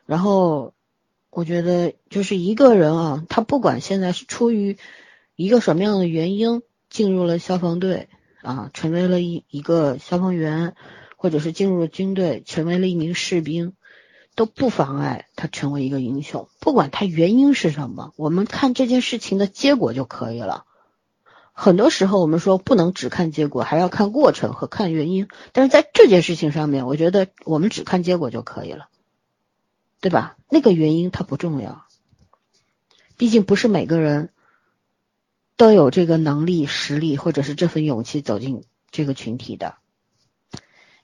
[0.06, 0.73] 然后，
[1.32, 4.78] 我觉得就是一个人啊，他不管现在是出于
[5.36, 8.10] 一个什么样的原因进入了消防队
[8.44, 10.76] 啊，成为了一一个消防员，
[11.18, 13.74] 或者是进入了军队，成为了一名士兵。
[14.34, 20.64] 都不妨碍他成为一个英雄，不管他原因是什么，我们看这件事情的结果就可以了。
[21.52, 25.28] 很多时候我们说不能只看结果，还要看过程和看原因。
[25.52, 28.88] 但是在这件事情上面，我觉得我们只看结果就可以了，
[30.02, 30.36] 对吧？
[30.49, 31.86] 那个原因它不重要，
[33.15, 34.34] 毕竟不是每个人
[35.56, 39.76] 都有这个能力、实力或者是这份勇气走进这个群体的，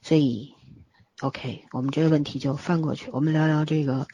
[0.01, 0.53] 所以。
[1.19, 4.05] OK，我们这个问题就翻过去，我们聊聊这个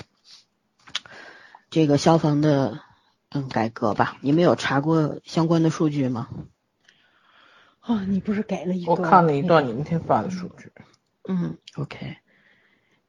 [1.70, 2.80] 这个消防的
[3.28, 4.16] 嗯改革吧。
[4.22, 6.30] 你们有查过相关的数据吗？
[7.82, 10.72] 啊，你不是给了一我看了一段你那天发的数据。
[11.28, 12.16] 嗯，OK，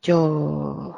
[0.00, 0.96] 就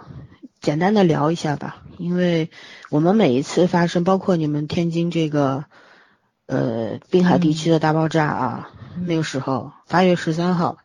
[0.66, 2.51] 简单的聊一下吧，因为
[2.90, 5.64] 我们每一次发生，包括你们天津这个
[6.47, 8.70] 呃滨海地区的大爆炸啊，
[9.06, 10.78] 那个时候八月十三号。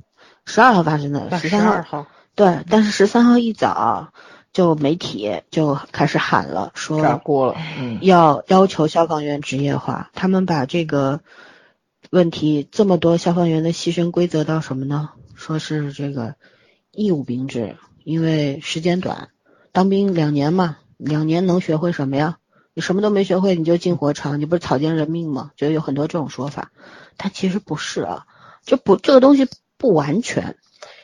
[0.45, 4.11] 十二号发生的，十三号，对，但是十三号一早
[4.51, 10.09] 就媒体就开始喊了，说炸锅了，嗯，要要求消防员职业化。
[10.13, 11.21] 他们把这个
[12.09, 15.09] 问题这么多消防员的牺牲归责到什么呢？
[15.35, 16.35] 说是这个
[16.91, 19.29] 义务兵制，因为时间短，
[19.71, 22.37] 当兵两年嘛，两年能学会什么呀？
[22.73, 25.51] 你什么都没学会，你就进火场，你不是草菅人命吗？
[25.55, 26.71] 就有很多这种说法，
[27.17, 28.27] 但其实不是啊，
[28.63, 29.47] 就不这个东西。
[29.77, 30.57] 不完全，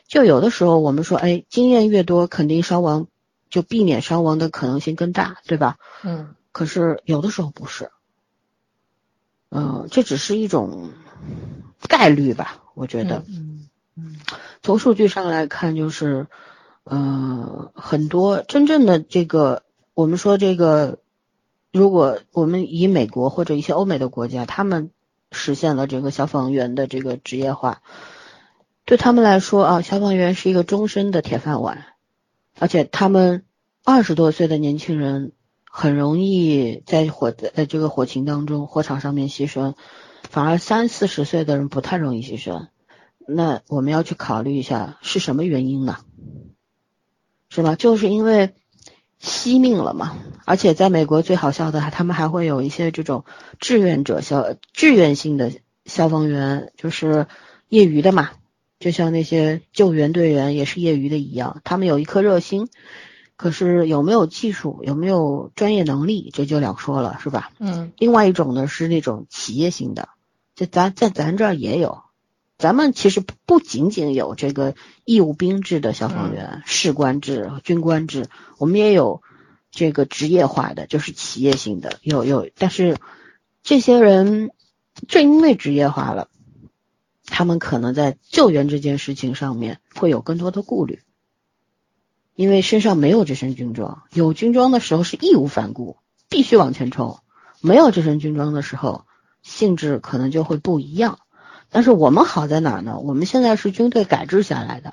[0.06, 3.08] 就有的时候我们说，哎，经验越多，肯定伤亡
[3.50, 5.78] 就避免伤亡的可能性更大，对吧？
[6.04, 6.36] 嗯。
[6.52, 7.90] 可是有的时候不是，
[9.48, 10.90] 嗯，这只是一种
[11.88, 13.24] 概率吧，我觉得。
[13.26, 14.20] 嗯嗯。
[14.62, 16.28] 从数据上来看，就是，
[16.90, 19.62] 嗯，很多真正的这个，
[19.92, 20.98] 我们说这个，
[21.72, 24.90] 如果我们以美国或者一些欧美的国家，他们
[25.30, 27.82] 实现了这个消防员的这个职业化。
[28.86, 31.84] 对他们来说啊，消防员是一个终身的铁饭碗，
[32.58, 33.44] 而且他们
[33.84, 35.32] 二十多岁的年轻人
[35.70, 39.74] 很容易在火在这个火情当中、火场上面牺牲，
[40.22, 42.68] 反而三四十岁的人不太容易牺牲。
[43.26, 45.98] 那我们要去考虑一下是什么原因呢？
[47.48, 47.74] 是吧？
[47.74, 48.54] 就是因为
[49.18, 50.16] 惜命了嘛。
[50.44, 53.24] 而且在美国最好笑的，他们还会有一些这种
[53.60, 55.52] 志愿者消志愿性的
[55.84, 57.26] 消防员，就是
[57.68, 58.30] 业余的嘛。
[58.78, 62.68] 就像那些救援队员也是业余的一样，他们有一颗热心，
[63.36, 67.50] 可是有没有技术，有没有专业能力，这就两说了，是吧？
[67.58, 67.92] 嗯。
[67.98, 70.08] 另外一种呢是那种企业型的，
[70.54, 72.02] 就咱在咱这儿也有，
[72.58, 74.74] 咱们其实不仅仅有这个
[75.04, 78.26] 义务兵制的消防员、士官制、军官制，
[78.58, 79.22] 我们也有
[79.70, 82.98] 这个职业化的，就是企业性的，有有，但是
[83.62, 84.50] 这些人
[85.06, 86.28] 正因为职业化了。
[87.30, 91.02] 他们可能在救援这件事情上面会有更多的顾虑，
[92.34, 95.98] 因为身上没有这身军装，有军装的时候是义无反顾，
[96.28, 97.20] 必须往前冲；
[97.60, 99.04] 没有这身军装的时候，
[99.42, 101.20] 性质可能就会不一样。
[101.70, 102.98] 但是我们好在哪儿呢？
[102.98, 104.92] 我们现在是军队改制下来的，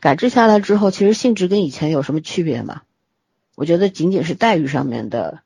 [0.00, 2.82] 改制下来之后，其实性质跟以前有什么区别吗？
[3.56, 5.40] 我觉得仅仅是待遇上面的，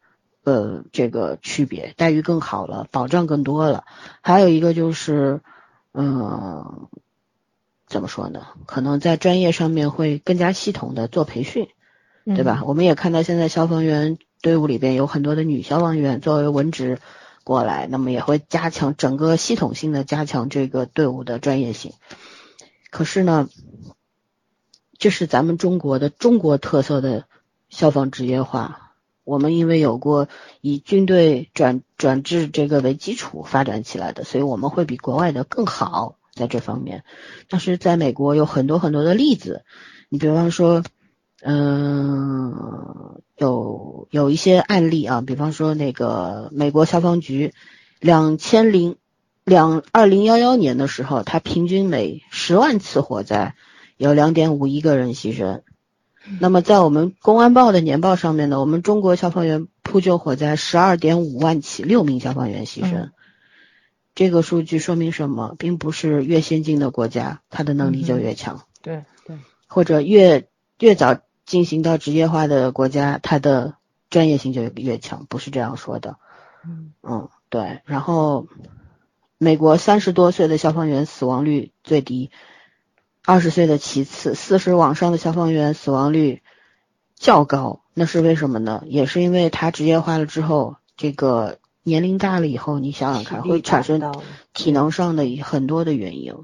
[0.44, 3.84] 呃，这个区别，待遇更好了，保障更多了。
[4.20, 5.40] 还有一个就是。
[5.96, 6.88] 嗯，
[7.86, 8.48] 怎么说呢？
[8.66, 11.68] 可能在专业上面会更加系统的做培训，
[12.24, 12.64] 对吧？
[12.66, 16.98] 我们也看到现在消防员队伍里边有很多的女消防员作为文职
[17.44, 21.92] 过来，那么也会加强整个系统性的加强这个队伍的专业性。
[22.90, 23.48] 可是呢，
[24.98, 27.26] 这是咱们中国的中国特色的
[27.68, 28.92] 消防职业化，
[29.24, 30.28] 我们因为有过
[30.60, 37.04] 以军队转转制这个为基础发展起来的，所以我们会比国外的更好在这方面。
[37.48, 39.64] 但是在美国有很多很多的例子，
[40.08, 40.84] 你比方说，
[41.46, 47.52] 嗯，有有一些案例啊，比方说那个美国消防局
[48.00, 48.96] 两千零
[49.44, 53.54] 两二零幺幺年的时候，它平均每十万次火灾
[53.98, 55.60] 有两点五一个人牺牲。
[56.40, 63.10] 那么在我们公安报的年报上面呢，我们中国消防员扑救火灾十二点五万起，六名消防员牺牲。
[64.14, 65.54] 这个数据说明什么？
[65.58, 68.62] 并不是越先进的国家，它的能力就越强。
[68.80, 69.36] 对对。
[69.66, 70.48] 或者越
[70.78, 73.74] 越早进行到职业化的国家，它的
[74.10, 76.16] 专业性就越强，不是这样说的。
[76.66, 77.80] 嗯嗯，对。
[77.84, 78.46] 然后，
[79.38, 82.30] 美国三十多岁的消防员死亡率最低。
[83.26, 86.42] 二十岁的其次，四十往上的消防员死亡率
[87.16, 88.82] 较高，那是为什么呢？
[88.86, 94.14] 也是因为他职业化了之后，这个年龄大了以后，你想想看，会产生
[94.52, 96.34] 体能上的很多的原因。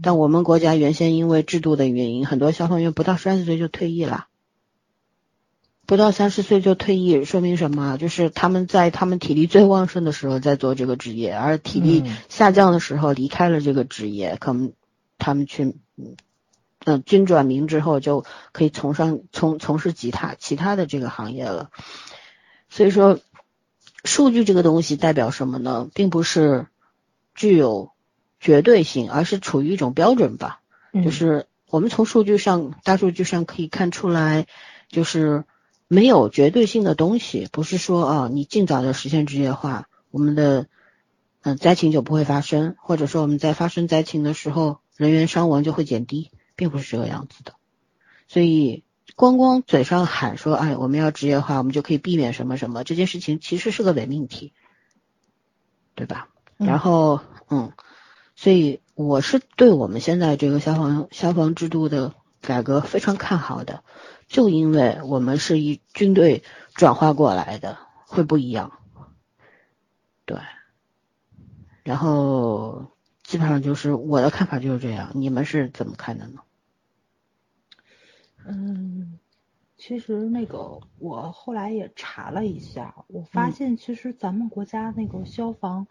[0.00, 4.26] 但我们国家原先因为制度的原因，很多消防员不到三十岁就退役了，
[5.86, 7.96] 不到三十岁就退役，说明什么？
[7.98, 14.72] 就是他们在他们体力最旺盛的时候在做这个职业，而体力下降的时候离开了这个职业，可能。
[15.24, 15.76] 他们去，
[16.84, 21.70] 嗯，军转民之后就可以从上从从事其他其他的这个行业了。
[22.68, 23.20] 所以说，
[24.02, 25.88] 数据这个东西代表什么呢？
[25.94, 26.66] 并不是
[27.36, 27.92] 具有
[28.40, 30.60] 绝对性，而是处于一种标准吧。
[31.04, 34.46] 就是我们从数据上、大数据上可以看出来，
[34.88, 35.44] 就是
[35.94, 37.48] 没有绝对性的东西。
[37.52, 40.66] 不是说啊，你尽早的实现职业化，我们的
[41.42, 44.80] 嗯灾情就不会发生，或者说我们在发生灾情的时候。
[44.94, 47.54] 人员伤亡就会减低，并不是这个样子的，
[48.28, 48.84] 所以
[49.16, 54.52] 光光嘴上喊说，哎，我们要职业化，我们就可以避免什么什么，这件事情其实是个伪命题，
[55.94, 56.28] 对吧？
[56.58, 57.72] 然后，嗯，
[58.36, 63.82] 所以我是对我们现在这个消防消防制度的改革非常看好的，
[64.32, 66.42] 就因为我们是以军队
[66.74, 68.72] 转化过来的，会不一样，
[70.24, 70.38] 对，
[71.84, 72.90] 然后。
[73.24, 76.40] 基本上就是我的看法就是这样，你们是怎么看的呢？
[78.44, 79.18] 嗯，
[79.78, 85.86] 其实那个我后来也查了一下，我发现其实咱们国家那个消防，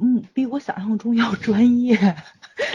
[0.00, 1.96] 嗯，比我想象中要专业。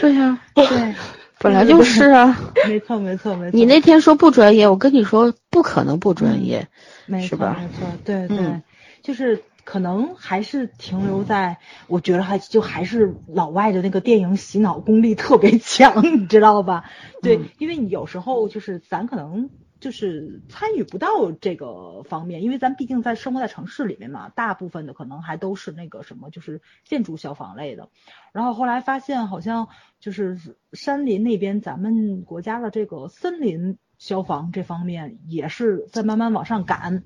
[0.00, 0.94] 对呀， 对，
[1.42, 2.38] 本来 就是啊。
[2.68, 3.56] 没错，没错，没错。
[3.56, 6.68] 你那天说不专业，我跟你说不可能不专业，
[7.06, 7.36] 没错？
[7.38, 8.62] 没错，对对，
[9.02, 9.42] 就是。
[9.64, 16.82] 可能还是停留在，我觉得还就还是老外的那个电影洗脑功力特别强， 你知道吧？
[17.22, 19.50] 对，因为你有时候就是咱可能
[19.82, 27.88] 就是参与不到这个方面，因为咱毕竟在生活在城市里面嘛，大部分的可能还都是那个什么，就是建筑消防类的。
[28.30, 29.66] 然后后来发现好像
[29.98, 30.38] 就是
[30.72, 37.02] 山林那边，咱们国家的这个森林消防这方面也是在慢慢往上赶。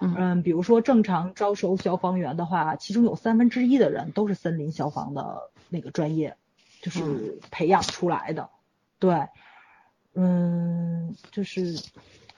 [0.00, 6.36] 嗯，比如说正常招收消防员的话，其中有三分之一的人都是森林消防的那个专业，
[6.80, 8.50] 就是培养出来的。
[9.00, 9.26] 对，
[10.14, 11.74] 嗯，就是。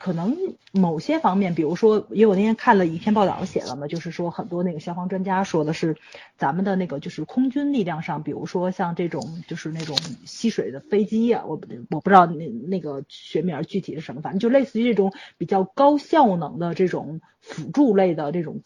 [0.03, 0.37] 可能
[0.73, 5.97] 某些方面，比如说，因为我那天看了一篇报道写了嘛，就是说很多那个消防专家说的是，
[6.37, 18.61] 咱们的那个就是空军力量上，比如说像这种就是那种吸水的飞机啊，我我不知道那那个学名具体是什么，反正就类似于这种比较高效能的这种辅助类的这种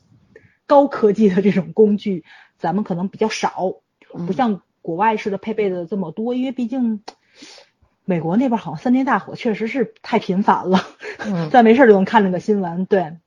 [0.66, 2.24] 高科技的这种工具，
[2.56, 3.74] 咱们可能比较少，
[4.26, 7.02] 不像国外似的配备的这么多，因为毕竟。
[8.08, 10.78] 美国那边好像森林大火确实是太频繁了，
[11.50, 13.18] 咱没事就能看那个新闻，对，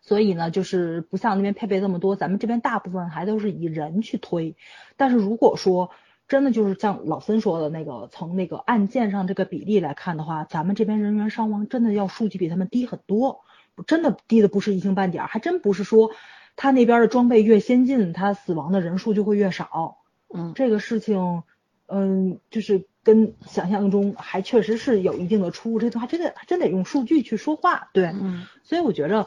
[0.00, 4.56] 所以呢，就是不像那边配备这么多，咱们这边大部分还都是以人去推。
[4.96, 5.90] 但是如果说
[6.26, 13.44] 真的就是像老森说的那个，从那个案件上这个比例来看的话，咱们这边人员伤亡真的要数据比他们低很多，
[13.86, 16.10] 真的低的不是一星半点，还真不是说
[16.56, 19.98] 他那边的装备越先进，他死亡的人数就会越少。
[20.34, 21.44] 嗯，这个事情，
[21.86, 22.84] 嗯，就是。
[23.04, 29.26] 跟想象中还确实是有一定的出入，这句话真的真得用数据去说话，对，嗯，所以我觉着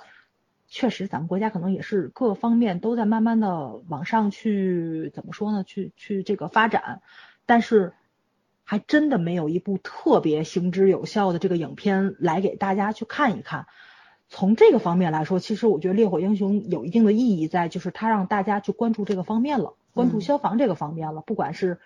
[0.67, 5.65] 确实咱们国家可能也是各方面都在慢慢的往上去怎么说呢？
[5.65, 7.01] 去去这个发展，
[7.45, 7.91] 但是
[8.63, 13.67] 还真的没有一部特别行之有效的这个影片来给大家去看一看。
[14.29, 21.77] 从这个方面来说，其实我觉得《烈火英雄》有一定的意义在，就是它让大家去关注这个方面了，关注消防这个方面了，不管是。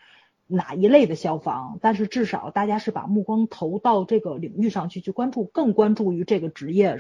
[0.51, 1.77] 哪一类的消防？
[1.80, 6.99] 但是至少大家是把目光投到这个领域上去，去关注，更关注于这个职业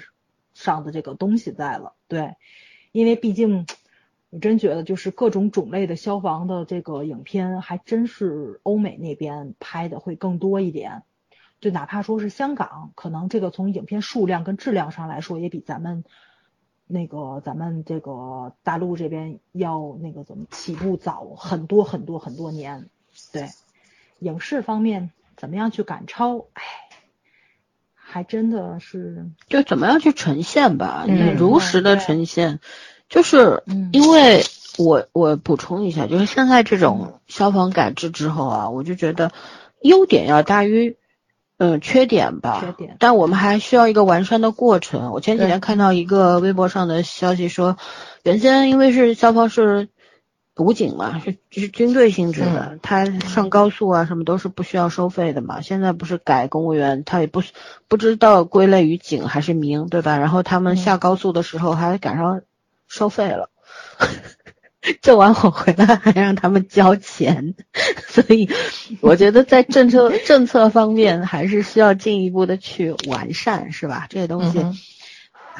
[0.53, 1.95] 上的这个东西在了。
[2.07, 2.35] 对，
[2.91, 3.65] 因为毕竟
[4.29, 11.01] 我真觉得就是各种种类的消防的这个影片，还真是欧美那边拍的会更多一点。
[11.59, 16.03] 就哪怕说是香港，可能这个从影片数量跟质量上来说，也比咱们
[16.85, 22.89] 那个咱们这个大陆这边要那个怎么起步早很多很多很多年。
[23.31, 23.49] 对，
[24.19, 26.45] 影视方面怎么样去赶超？
[26.53, 26.63] 哎，
[27.95, 32.59] 还真的是就怎么样去呈现吧，你如实的呈现。
[33.07, 34.43] 就是因为
[34.77, 39.31] 我我补充一下，就是现在这种消防改制之后啊，我就觉得
[39.81, 40.95] 优点要大于。
[41.61, 45.11] 嗯，缺点吧，缺点，但我们还需要一个完善的过程。
[45.11, 47.75] 我前几天看到一个微博上的消息说，
[48.23, 49.89] 原先因为是消防是
[50.59, 55.61] 武警嘛，是是军队性质的，他上高速啊什么都是不需要收费的嘛。
[55.61, 57.41] 现在不是改公务员，他也不
[57.87, 60.17] 不知道归类于警还是民，对吧？
[60.17, 62.41] 然后他们下高速的时候还赶上
[62.87, 63.49] 收费了。
[65.01, 67.53] 救完我回来还让他们交钱，
[68.07, 68.49] 所以
[69.01, 74.07] 我觉得在政策政策方面还是需要进一步的去完善，是吧？
[74.09, 74.65] 这些东西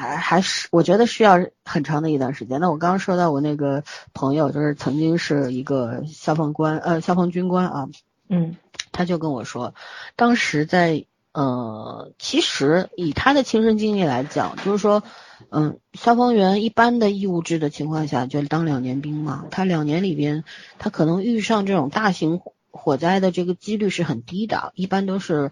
[0.00, 2.58] 还还是我觉得需要很长的一段时间。
[2.58, 7.88] 那我刚刚说到我那个朋友，就是曾经是一个消防官，呃，消防军官啊，
[8.28, 8.56] 嗯，
[8.92, 9.74] 他就跟我说，
[10.16, 15.02] 当时在呃，其实以他的亲身经历来讲，就是说。
[15.48, 19.46] 嗯，消防员一般的义务制的情况下，就当两年兵嘛。
[19.50, 20.44] 他两年里边，
[20.78, 24.72] 他可能遇上这种大型火灾的这个几率是很低的。
[24.74, 25.50] 一般都是，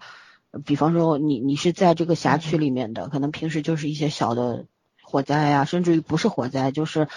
[0.65, 4.67] 比方说你你是在这个辖区里面的，可能平时就是一些小的
[5.03, 7.09] 火灾呀，甚至于不是火灾，就是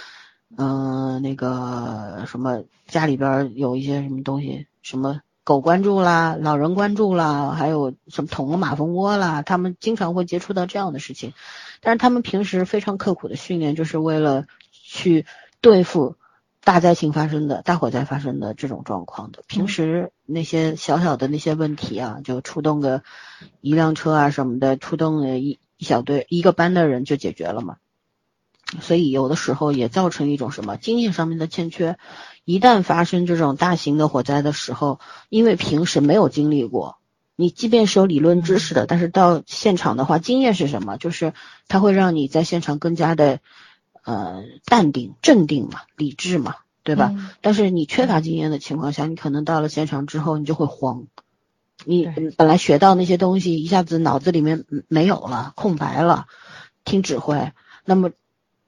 [0.58, 11.34] 嗯那个什么家里边有一些什么东西，什么狗关注啦，老人关注啦，还有什么捅了马蜂窝啦，他们经常会接触到这样的事情。
[11.80, 15.26] 但是他们平时非常刻苦的训练，就是为了去
[15.62, 16.16] 对付
[16.64, 19.44] 大灾情发生的大火灾发生的这种状况的。
[19.48, 23.04] 平时那些小小的那些问题啊，就出动个
[23.62, 27.78] 一辆车啊什么的，出动一一小队一个班的人就解决了嘛。
[28.80, 31.98] 所以有的时候也造成一种什么经验上面的欠缺。
[32.46, 36.98] 一旦发生这种大型的火灾的时候，因为平时没有经历过。
[37.36, 40.98] 你即便是有理论知识的，但是到现场的话，经验是什么？
[40.98, 41.34] 就是
[41.68, 43.40] 它会让你在现场更加的
[44.04, 47.14] 呃淡定、镇定嘛，理智嘛，对吧？
[47.42, 51.08] 但是你缺乏经验的情况下，你可能到了现场之后，你就会慌。
[51.86, 52.08] 你
[52.38, 56.28] 本来学到那些东西，一下子脑子里面没有了，空白了，
[56.86, 57.52] 听指挥。
[57.86, 58.12] 那么，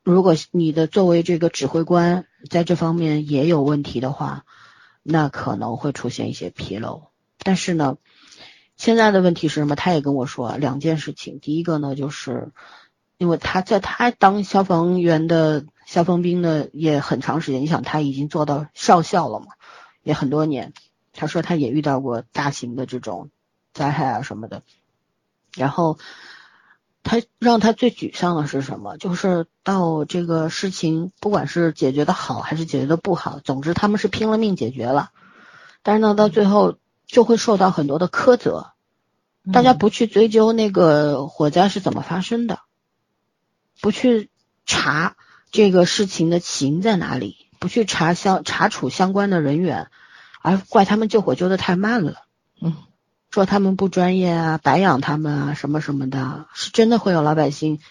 [0.03, 4.45] 如果你的作为这个指挥官在这方面也有问题的话，
[5.03, 7.09] 那可能会出现一些纰漏。
[7.39, 7.97] 但是呢？
[8.75, 9.75] 现在的问题是什么？
[9.75, 11.39] 他也跟我说两件事情。
[11.39, 12.51] 第一个呢，就是
[13.23, 19.45] 因为他在他当消防员的消防兵的也很长时间，你想他已经做到少校了嘛，
[20.03, 20.73] 也很多年。
[21.13, 23.29] 他说他也遇到过大型的这种
[23.73, 24.61] 灾害啊什么的。
[25.55, 25.97] 然后
[27.01, 28.97] 他让他最沮丧的是什么？
[28.97, 35.11] 就是到这个事情不管是解决的好还是解决的不好，总之他们是拼了命解决了，
[35.81, 36.75] 但是呢，到最后
[37.07, 38.71] 就会受到很多的苛责。
[39.53, 42.59] 大家不去追究那个火灾是怎么发生的，
[43.83, 44.29] 不去
[44.65, 45.17] 查
[45.51, 49.89] 这个事情的起因在哪里，不去查相查处相关的人员，
[50.41, 52.23] 而怪他们救火救的太慢了，
[52.61, 52.77] 嗯，
[53.29, 57.81] 说他们不专业啊，白养他们啊，什么什么的，是真的会有老百姓，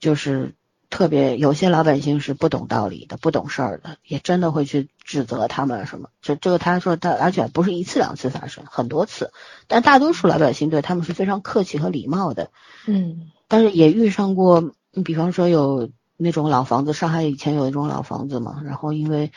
[0.00, 0.54] 就是。
[0.90, 6.08] 特别有些老百姓是不懂道理的，不懂事儿的，也真的会去指责他们什么。
[6.22, 9.30] 这这个，他说他，而且不是一次两次发生，很多次。
[9.66, 12.50] 但大多数老百姓对他们是非常客气和礼貌的。
[12.86, 13.30] 嗯。
[13.48, 19.32] 但是也遇上过，你比方说有那种老房子，上海以前有一种老房子嘛，然后因为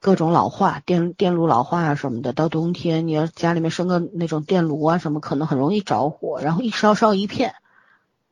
[0.00, 7.54] 各种老化，电电路老化啊什么的，到冬天你要家里面生个那种电炉啊什么，可能很容易着火，然后一烧烧一片。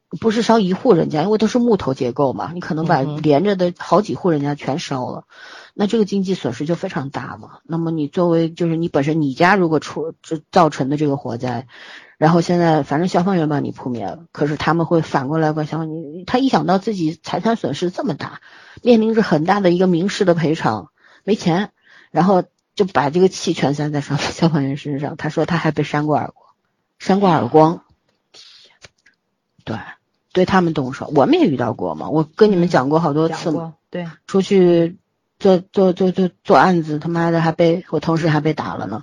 [0.09, 5.25] 不是烧一户人家，因为都是木头结构嘛，你可能把连着的好几户人家全烧了，
[5.75, 7.59] 那这个经济损失就非常大嘛。
[7.65, 11.67] 那么你作为就是你本身你家如果出这造成的这个火灾，
[12.19, 18.41] 然后现在反正消防员把你扑灭了，可是他们会反过来怪消防你，他一想到自己财产损失这么大，
[18.83, 20.93] 面临着很大的一个民事的赔偿，
[21.25, 21.73] 没钱，
[22.13, 22.45] 然后
[22.77, 25.17] 就把这个气全撒在消消防员身上。
[25.17, 26.55] 他说他还被扇过耳光，
[27.01, 27.83] 扇过耳光，
[29.65, 29.77] 对。
[30.37, 32.11] 对他们动手，我们也遇到过嘛。
[32.11, 33.73] 我跟你们讲过好多次嘛。
[33.89, 34.99] 对，出去
[35.39, 39.03] 做做做做做案子，他妈的还被我同事还被打了呢，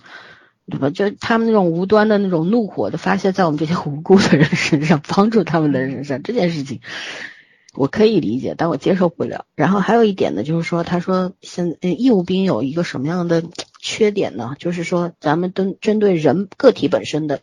[0.70, 0.92] 对吧？
[0.92, 6.82] 就他们那种无端的那种怒火，的发泄在我们这些无辜的人身上，帮助他们的人身上，这件事情
[7.74, 9.46] 我可以理解，但我接受不了。
[9.56, 13.44] 然后还有一点呢，就是说，他说现义务兵有一个什么样的
[13.82, 14.54] 缺点呢？
[14.60, 17.40] 就是说，咱们针针对人个体本身的，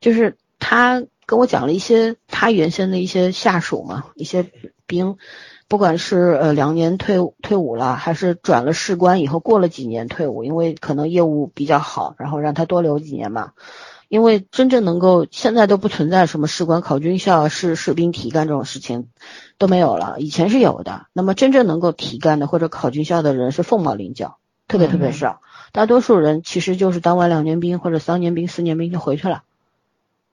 [0.00, 4.50] 就是他跟我讲了一些他原先的一些下属嘛，一些
[4.86, 5.16] 兵，
[5.68, 13.52] 不管是呃两年退退伍了，还是转了士官以后过了几年退伍，因为可能业务比较好，然后让他多留几年嘛。
[14.08, 19.06] 因为真正能够现在都不存在什么士官考军校、士士兵提干这种事情
[19.56, 21.06] 都没有了，以前是有的。
[21.12, 25.42] 那么真正能够提干的或者考军校的人是凤毛麟角，特别特别少。
[25.70, 29.44] 大多数人其实就是当完两年兵或者三年兵、四年兵就回去了。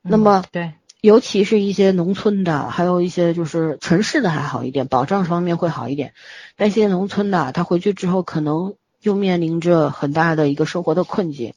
[0.01, 6.13] 那么对，尤其是一些农村的，还有一些就是城市的还好一点，保障方面会好一点。
[6.55, 11.53] 但一些农村的，他回去之后可能又面临着很大的一个生活的困境。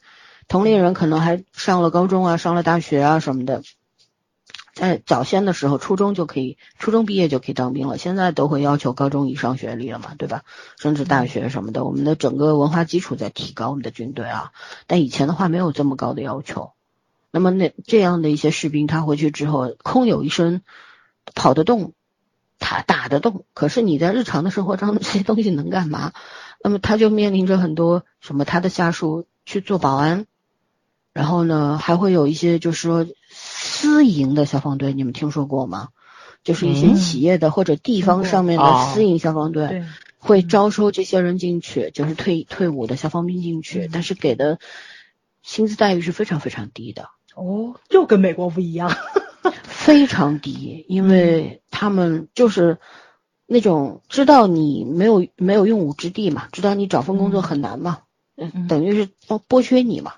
[0.46, 3.62] 同龄人可能还上了高中啊，上了大学啊什么的，
[4.74, 7.96] 在早先的时候，初中就可以，初中毕业就可以当兵了。
[7.96, 10.42] 现在都会要求高中以上学历了嘛，对吧？
[10.78, 14.52] 甚至大学什么的，我们的整个文化基础在提高，我们的军队啊。
[14.86, 16.72] 但以前的话没有这么高的要求。
[17.30, 20.62] 那么那这样的一些士兵，他回去之后，空有一身，
[21.34, 21.92] 跑得动，
[22.58, 26.12] 他打得动，可是你在日常的生活中 这些东西能干嘛？
[26.62, 30.26] 那么他就面临着很多什么，他的下属去做保安。
[31.12, 35.88] 然后呢，还会有一些就是说私营的消防队，你们听说过吗？
[36.44, 39.84] 就是一些企业的或者地方上面的私营消防队，
[40.18, 44.58] 会招收这些人进去，就是退退伍的消防兵进去，但是给的
[45.42, 47.10] 薪资待遇是非常非常低的。
[47.40, 48.94] 哦，就跟美国不一样，
[49.62, 52.78] 非常低，因为他们就是
[53.46, 58.02] 那种知道你没有没有用武之地嘛，知道你找份工作很难嘛，
[58.36, 60.16] 嗯，等于是剥剥削你嘛。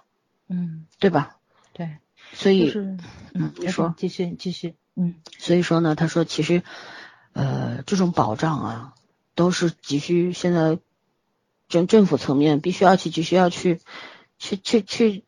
[0.49, 1.37] 嗯，对吧？
[1.73, 1.97] 对，
[2.35, 2.73] 所以，
[3.35, 6.63] 嗯，你说，继续继续，嗯，所以说呢，他说其实，
[7.33, 8.95] 呃，这种保障啊，
[9.37, 10.79] 都是急需现在
[11.69, 13.81] 政政府层面必须要去，急需要去，
[14.39, 15.25] 去去去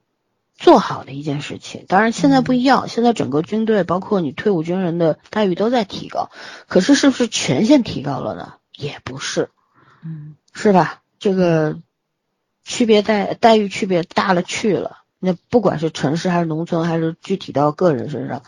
[0.56, 1.84] 做好的一件事情。
[1.88, 6.30] 当然现在不一样，现在整个军队，包括你退伍军人的待遇都在提高，
[6.68, 8.54] 可是是不是全线提高了呢？
[8.76, 9.50] 也不是，
[10.04, 11.02] 嗯，是吧？
[11.18, 11.78] 这个
[12.64, 14.98] 区别待待遇区别大了去了。
[15.18, 18.42] 那不管是城市还是农村，还是具体到个人身上，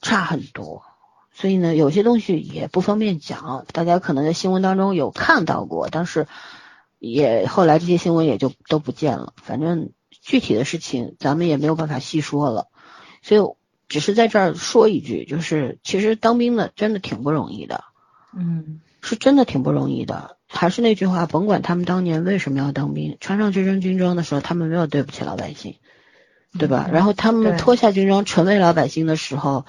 [0.00, 0.84] 差很多。
[1.32, 3.64] 所以呢，有些东西也不方便讲。
[3.72, 6.28] 大家可能在新闻当中有看到过，但是
[6.98, 9.32] 也后来这些新闻也就都不见了。
[9.42, 9.90] 反正
[10.20, 12.68] 具体的事情咱们也没有办法细说了。
[13.22, 13.40] 所以
[13.88, 17.84] 只是在这儿说一句，就是其实当兵的真的挺不容易的。
[18.36, 20.36] 嗯，是真的挺不容易的。
[20.46, 25.76] 还是那句话，甭管他们当年为什么要当兵，穿上这身军装的时候，他们没有对不起老百姓，
[26.58, 26.88] 对吧？
[26.92, 29.64] 然后他们脱下军装成为老百姓的时候，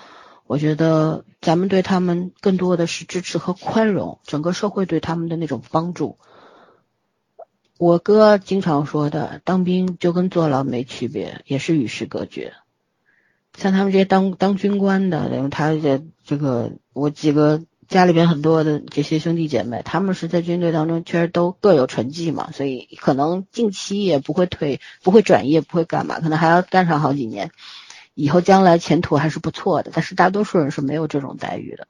[0.47, 6.17] 我觉得咱们对他们更多的是支持和宽容，整个社会对他们的那种帮助。
[7.81, 12.53] 我哥经常说的，当兵就跟坐牢没区别，也是与世隔绝。
[13.57, 17.63] 像他们这些当当军官的，他这这个我几个。
[17.87, 27.51] 家里边很多的这些兄弟姐妹，他们是在军队当中确实都各有成绩嘛，所以可能近期也不会退，不会转业，不会干嘛，可能还要干上好几年，
[28.13, 29.91] 以后将来前途还是不错的。
[29.93, 31.85] 但是大多数人是没有这种待遇的，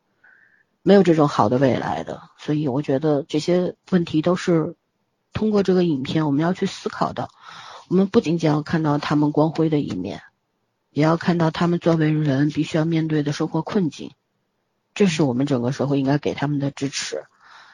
[0.82, 2.24] 没有这种好的未来的。
[2.40, 4.74] 所以我觉得这些问题都是
[5.34, 7.30] 通过这个影片我们要去思考的。
[7.90, 10.22] 我们不仅仅要看到他们光辉的一面，
[10.92, 14.12] 也要看到他们作为人必须要面对的生活困境。
[14.94, 17.24] 这是我们整个社会应该给他们的支持。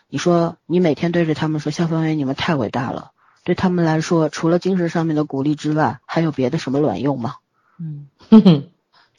[0.09, 3.11] 你说，你每天对着他们说消防员你们太伟大了，
[3.43, 7.35] 对他们来说，除了精神上面的鼓励之外，还有别的什么卵用吗？
[7.77, 8.07] 嗯，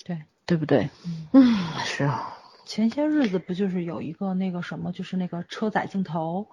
[0.05, 0.91] 对，对不对？
[1.33, 2.35] 嗯，是啊。
[2.65, 6.49] 前些日子不就是有一个那个什么，就是那个车载镜头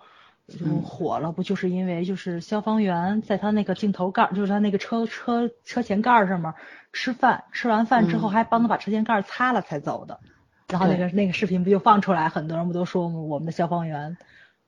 [0.48, 6.54] 就火了，不就是因为就是消防员在他那个镜头盖，就是他那个车车车前盖上面
[6.94, 10.20] 吃饭，吃完饭之后还帮他把车前盖擦了才走的。
[10.68, 14.18] 然后那个那个视频不就放出来，很多人不都说我们的消防员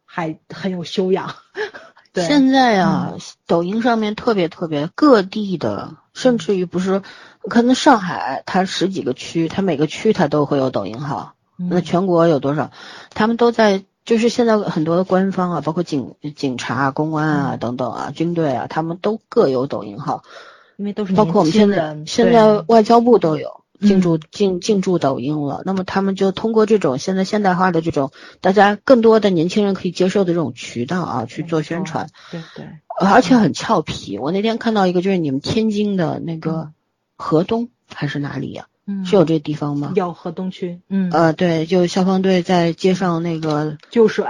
[0.06, 1.34] 还很有修养。
[2.14, 7.02] 对，现在啊，抖音上面特别特别各地的，甚至于不是，
[7.50, 11.34] 可能上海它十几个区，它每个区它都会有抖音号。
[11.56, 12.70] 那全国有多少？
[13.10, 20.24] 他们都在，就是现在很多的官方啊，包括警警察、公安啊等等啊，军队啊，他们都各有抖音号，
[20.78, 23.62] 因为都是包括我们现在现在外交部都有。
[23.80, 28.10] 进驻进进驻抖音了，那么他们就通过这种现在现代化的这种
[28.42, 32.66] 大家更多的年轻人可以接受的这种渠道啊去做宣传，对对，
[33.00, 34.18] 而且很俏皮。
[34.18, 36.72] 我那天看到一个就是你们天津的那个
[37.18, 38.66] 河东还是哪里呀？
[38.88, 39.92] 嗯，是有这地方吗？
[39.96, 44.26] 有河东区，嗯，呃，对，就消防队在街上那个救水。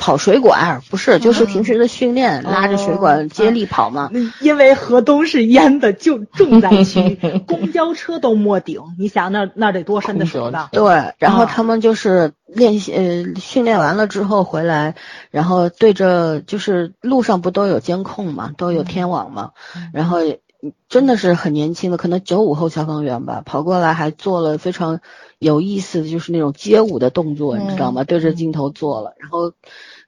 [0.00, 4.10] 跑水管不是，就是平时的训练，拉着水管接力跑嘛。
[4.40, 7.14] 因为河东是淹的就重灾区，
[7.46, 8.80] 公交车都没顶。
[8.98, 10.70] 你想那那得多深的水吧？
[10.72, 14.96] 对，然后他们就是练习呃训练完了之后回来，
[15.30, 19.52] 然后对着就是路上不都有监控嘛，都有天网嘛，
[19.92, 20.18] 然后
[20.88, 25.00] 真的是很年轻的，可能九五后消防员吧，跑过来还做了非常。
[25.38, 28.04] 有意思的就是那种街舞的动作，你知道吗？
[28.04, 29.52] 对着镜头做了，然后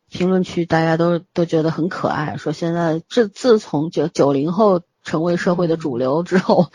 [0.08, 6.68] 评论区大家都都觉得很可爱，说现在自自从九九零后成为社会的主流之后，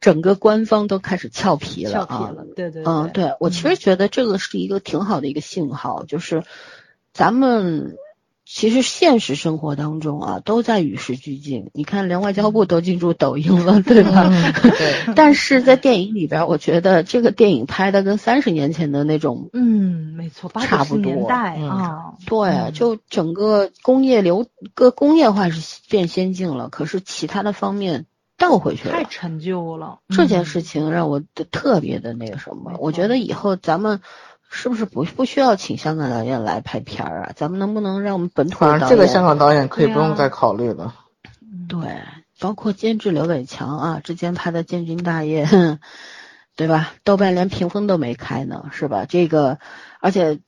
[0.00, 2.34] 整个官方都开始俏皮了啊！
[2.56, 6.44] 对对，嗯，对我其实觉得这个是一个挺好的一个信号，就是
[7.12, 7.98] 咱们。
[8.50, 11.70] 其实现实生活当中啊，都在与时俱进。
[11.74, 14.30] 你看，连外交部都进驻抖音了，对吧？
[14.64, 15.14] 对。
[15.14, 21.12] 但是在电影里边，我觉得这个电影拍的跟三十年前的那种，嗯，没错，差不多。
[21.12, 28.06] 年代啊，对，就整个工业流，各工业化是变先进了，可是其他的方面
[28.38, 29.98] 倒回去了，太陈旧了。
[30.08, 31.20] 这件事情让我
[31.50, 34.00] 特别的那个什么，我觉得以后咱们。
[34.50, 37.32] 是不是不不需要请香港导演来拍片儿啊？
[37.36, 38.88] 咱们能不能让我们本土导演？
[38.88, 40.94] 这个香港导演可以不用再考虑了。
[41.68, 42.00] 对，
[42.40, 45.44] 包括监制刘伟强啊，之前拍的《建军大业》，
[46.56, 46.94] 对吧？
[47.04, 49.04] 豆瓣连评分都没开呢，是吧？
[49.06, 49.58] 这个，
[50.00, 50.40] 而且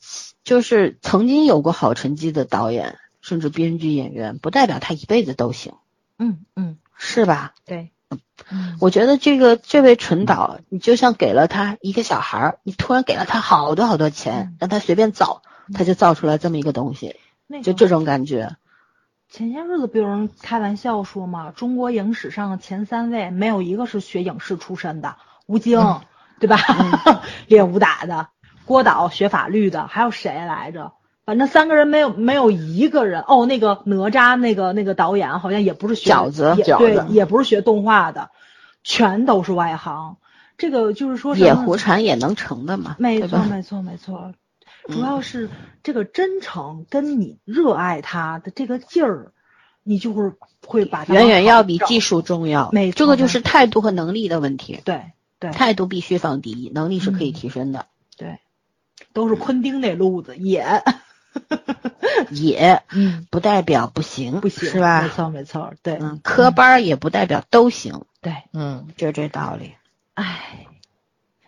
[0.44, 5.74] 就是曾经有过好成绩的导演，甚至编剧、演员，不代表他一辈子都行。
[6.18, 7.52] 嗯嗯，是吧？
[7.66, 7.92] 对。
[8.80, 15.42] 我觉得这个这位陈导，你就像给了他一个小孩儿，你突然给了他好多好多钱，让他随便造，
[15.74, 17.16] 他就造出来这么一个东西，
[17.62, 18.56] 就这种感觉。
[19.28, 25.16] 前些日子不有人开玩笑说嘛，中国影史上前三位没有一个是学影视出身的，
[25.46, 26.00] 吴京
[26.40, 26.56] 对吧？
[27.46, 28.28] 练武打的，
[28.64, 30.92] 郭导学法律的，还有谁来着？
[31.30, 38.30] 反正三个人没有没有一个人哦，那个哪吒那个那个导演好像也不是学饺子，对，也不是学动画的，
[38.82, 40.16] 全都是外行。
[40.58, 42.96] 这个就是说野狐禅也能成的嘛？
[42.98, 44.34] 没错没错没错，
[44.88, 45.48] 主要是
[45.84, 49.30] 这个真诚跟你热爱他的这个劲儿，
[49.84, 50.32] 你就会
[50.66, 52.70] 会把远远要比技术重要。
[52.72, 54.80] 没错，这个就是态度和能力的问题。
[54.84, 57.86] 对对，态度必须放第一，能力是可以提升的。
[58.16, 58.40] 对，
[59.12, 60.82] 都是昆汀那路子也。
[62.30, 65.02] 也，嗯，不代表不行，不行，是吧？
[65.02, 69.74] 没错，没错，对，嗯，科班也不代表都行，对，嗯，就这道理。
[70.14, 70.66] 唉，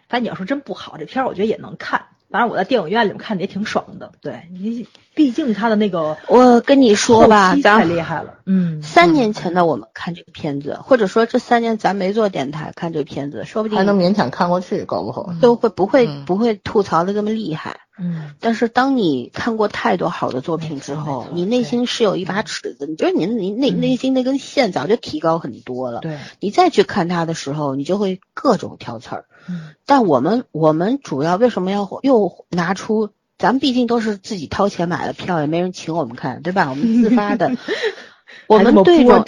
[0.08, 2.06] 反正你要说真不好，这片儿我觉得也能看。
[2.30, 4.12] 反正我在电影院里面看的也挺爽的。
[4.22, 8.38] 对你，毕竟他的那个，我跟你说吧，太厉害了。
[8.46, 17.80] 嗯，三年前的我们看这个片子，或者说这三年咱没做电台看这个片子，说不定还能勉强看过去，搞不好都会不会不会吐槽的这么厉害。
[17.98, 26.00] 嗯，但是当你看过太多好的作品之后，你内心是有一把尺子，你就是你你内内心那根线早就提高很多了。
[26.00, 29.26] 对，你再去看它的时候，你就会各种挑刺儿。
[29.46, 33.10] 嗯，但我们我们主要为什么要又拿出？
[33.38, 36.70] 咱们毕竟都是自己掏钱买的票，也没人请我们看，对吧？
[36.70, 37.50] 我们自发的。
[38.46, 39.22] 我们对着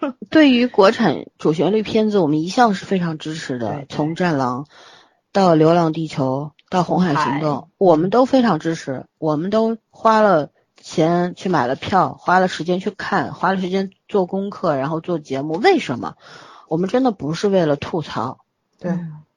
[0.30, 3.84] 对于国产主旋律片子，我们一向是非常支持的。
[3.88, 4.64] 从《战狼》
[5.32, 6.52] 到《流浪地球》。
[6.70, 15.54] 到红海行动，我们都非常支持，我们都花了钱去买了票，花了时间去看，花了时间做功课，然后做节目。
[15.54, 16.14] 为什么？
[16.68, 18.38] 我们真的不是为了吐槽，
[18.78, 18.96] 对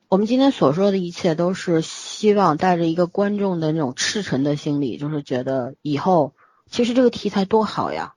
[0.10, 6.34] 我们今天所说的一切都是希望带着一个观众的那种赤诚的心理，就是觉得以后
[6.70, 8.14] 其实这个题材多好呀。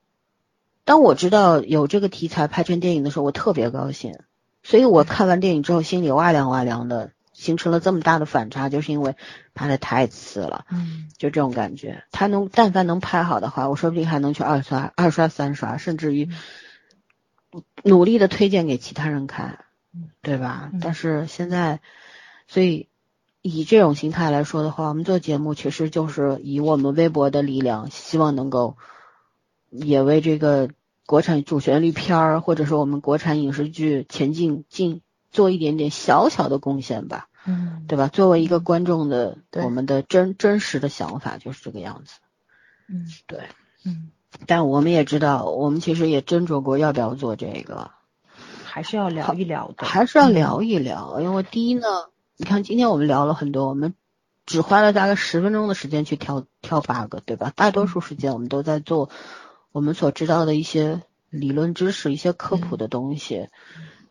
[0.85, 4.19] 当我知道有这个题材拍成电影的时候，我特别高兴，
[4.61, 7.13] 所以我看完电影之后心里哇凉哇凉的。
[7.37, 9.15] 形成了这么大的反差，就是因为
[9.53, 12.03] 拍的太次了，嗯，就这种感觉。
[12.09, 16.29] 他能但凡能拍好的话，我说不定还能去二刷、二刷、三刷，甚至于
[17.83, 19.65] 努力的推荐给其他人看，
[20.23, 20.71] 对吧？
[20.81, 21.79] 但是现在，
[22.47, 22.89] 所以
[23.43, 28.77] 以这种心态来说的话，我们做节目其实就是以我们微博的力量，希望能够
[29.69, 30.71] 也为这个
[31.05, 35.03] 国产主旋律片儿，或者说我们国产影视剧前进进。
[35.31, 38.07] 做一点点小小的贡献吧，嗯，对吧？
[38.07, 42.13] 作为一个观众的，我们的真真实的想法就是这个样子，
[42.87, 43.41] 嗯，对，
[43.85, 44.09] 嗯，
[44.45, 47.91] 但我们也知道，我们其实也斟酌过要不要做这个，
[48.63, 51.19] 还是要聊一聊的，还是要聊一聊。
[51.19, 51.87] 因为第一呢，
[52.37, 53.93] 你看今天我们聊了很多，我们
[54.45, 57.51] 只花了大概十分钟的时间去挑挑 bug，对吧？
[57.55, 59.09] 大多数时间我们都在做
[59.71, 63.49] 我们所知道的一些理论知识、一些科普的东西。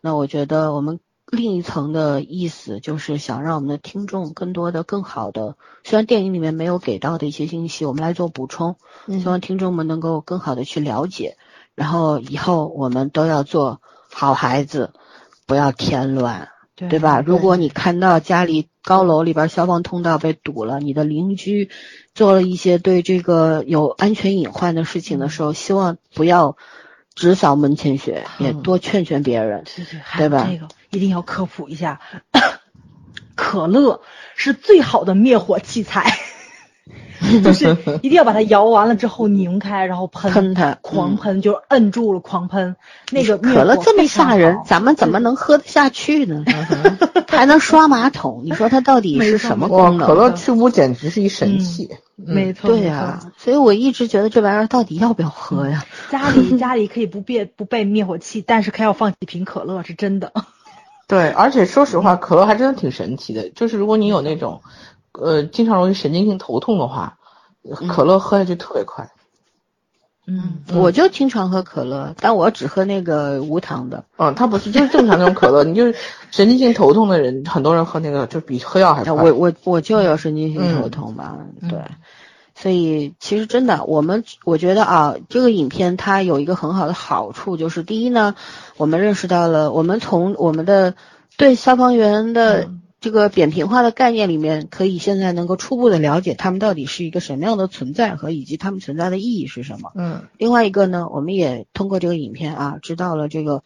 [0.01, 0.99] 那我觉得我们。
[1.29, 8.77] 另一层的意思，就是想让我们的听众更多的、更好的，虽然电影里面没有给到的一些信息，我们来做补充，
[9.07, 11.35] 希望听众们能够更好的去了解。
[11.75, 14.93] 然后以后我们都要做好孩子，
[15.45, 16.47] 不要添乱，
[16.77, 17.19] 对吧？
[17.19, 21.69] 如果你看到家里高楼里边消防通道被堵了，你的邻居
[22.15, 26.55] 做了一些对这个有安全隐患的事情的时候，希望不要。
[27.17, 29.63] 只扫门前雪，也多劝劝别人，
[30.17, 30.47] 对吧？
[30.49, 31.99] 这个一定要科普一下，
[33.35, 34.01] 可乐
[34.35, 36.17] 是最好的灭火器材，
[37.43, 42.75] 就是一定要把它摇完了之后拧开，然后喷喷它，狂喷，就摁住了，狂喷。
[43.11, 46.43] 那个可乐这么吓人，咱们怎么能喝得下去呢？
[47.27, 48.41] 还能刷马桶？
[48.45, 50.07] 你说它到底是什么功能？
[50.07, 51.89] 可乐去污简直是一神器。
[52.15, 55.85] 没错，对呀，所以我一直觉得这玩意儿到底要不要喝呀？
[56.09, 60.33] 家里 家里可以不备不备灭火器，但是可要放几瓶可乐，是真的。
[61.07, 63.49] 对，而且说实话，可乐还真的挺神奇的。
[63.49, 64.61] 就是如果你有那种，
[65.19, 67.17] 呃，经常容易神经性头痛的话，
[67.87, 69.09] 可乐喝下去特别快。
[70.29, 74.03] 嗯，我就经常喝可乐，但我只喝那个无糖的。
[74.17, 75.95] 嗯，它不是就是正常那种可乐， 你就是
[76.31, 79.13] 神经性头痛的人，很多人喝那个就比喝药还快。
[79.13, 81.37] 我我我就有神经性头痛嘛，
[81.69, 81.79] 对。
[82.55, 88.35] 所以其实真的，我们我觉得啊，这个影片它有一个很好的好处，就是第一呢，
[88.75, 90.93] 我们认识到了，我们从我们的
[91.37, 92.69] 对消防员的。
[92.99, 99.91] 这个扁平化的概念里面，可以现在能够初步的了解他们到底是一个什么样的存在和以及他们存在的意义是什么。
[99.95, 100.27] 嗯。
[100.37, 103.63] 另外一个呢，我们也通过这个影片啊，知道了这个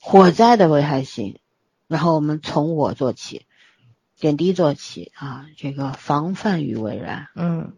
[0.00, 1.38] 火灾的危害性，
[1.88, 3.46] 然后我们从我做起，
[4.20, 7.26] 点滴做起啊，这个防范于未然。
[7.34, 7.72] 嗯。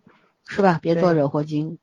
[0.47, 0.79] 是吧？
[0.83, 1.79] 别做惹祸精，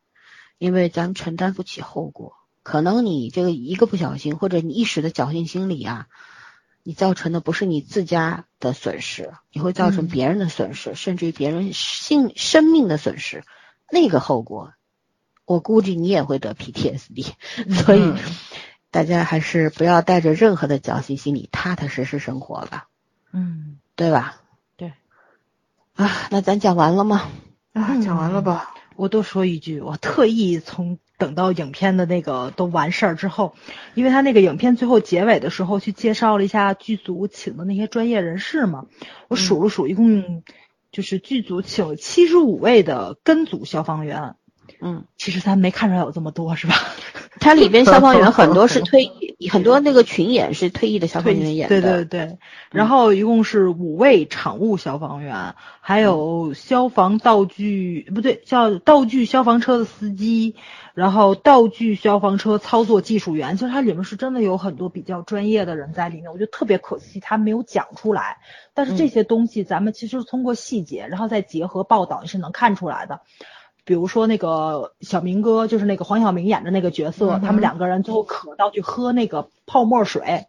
[0.59, 2.33] 因为咱承担不起后果。
[2.61, 6.05] 可能你这个一个不小心，或者你一时的侥幸心理啊。
[6.83, 13.43] 你造成的不是你自家的损失，你会造成别人的损失，甚至于别人性生命的损失，
[13.91, 14.73] 那个后果，
[15.45, 17.33] 我估计你也会得 PTSD。
[17.85, 18.13] 所以
[18.89, 22.87] 大家还是不要带着任何的侥幸心理，踏踏实实生活吧。
[23.31, 24.41] 嗯，对吧？
[24.75, 24.93] 对。
[25.93, 27.29] 啊，那咱讲完了吗？
[27.73, 28.73] 啊，讲完了吧。
[28.95, 30.99] 我多说一句，我特意从。
[31.21, 33.53] 等到影片的那个都完事儿之后，
[33.93, 38.87] 因为他那个影片最后结尾的时候去介绍了一下剧组请的那些专业人士嘛，
[39.27, 40.41] 我数了数，一共
[40.91, 44.33] 就是剧组请了七十五位的跟组消防员。
[44.81, 46.75] 嗯，其实咱没看出来有这么多，是吧？
[47.39, 51.81] 它里边消防员很多是 退役，很多那个群演是退役的消防员演的。
[51.81, 52.37] 对对对。
[52.71, 60.55] 然后一共是五位场务消防员，还有消防道具不对，叫道具消防车的司机，
[60.93, 63.55] 然后道具消防车操作技术员。
[63.57, 68.37] 其实它里面是真的有很多比较专业的人在里面，我觉得特别可惜，他没有讲出来。
[68.73, 73.21] 但是这些东西咱们其实通过细节，然后再结合报道，你是能看出来的。
[73.91, 80.45] 比如说那个小明哥，就是那个黄晓明演的那个角色，他们两个人最后渴到去喝那个泡沫水，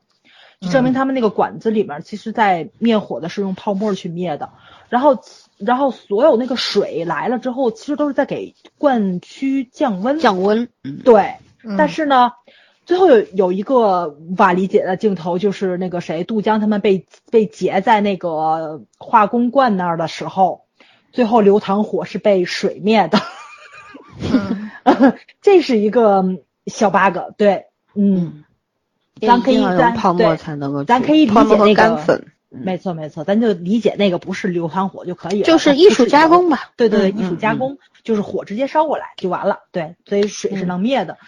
[0.60, 4.50] 就证明他们那个管子里面，其实在灭火的是用泡沫去灭的。
[4.88, 5.18] 然后，
[5.58, 10.20] 然后所有那个水来了之后，其实都是在给灌区降温。
[10.20, 10.68] 降温，
[11.04, 11.34] 对。
[11.76, 12.30] 但是呢，
[12.86, 20.61] 最后有有一个无法理解的镜头，就是那个谁，杜江他们被被截在那个化工罐那儿的时候。
[21.12, 23.18] 最后流淌火是被水灭的，
[25.42, 26.24] 这是一个
[26.66, 27.18] 小 bug。
[27.36, 28.44] 对，嗯，
[29.20, 36.70] 咱可以咱泡沫才能够，咱可以理解那个，没错没错，咱就理解那个不是流淌火就可以了，就是艺术加工吧。
[36.76, 39.60] 对对，艺术加工就是火直接烧过来就完了。
[39.70, 41.18] 对，所以水是能灭的。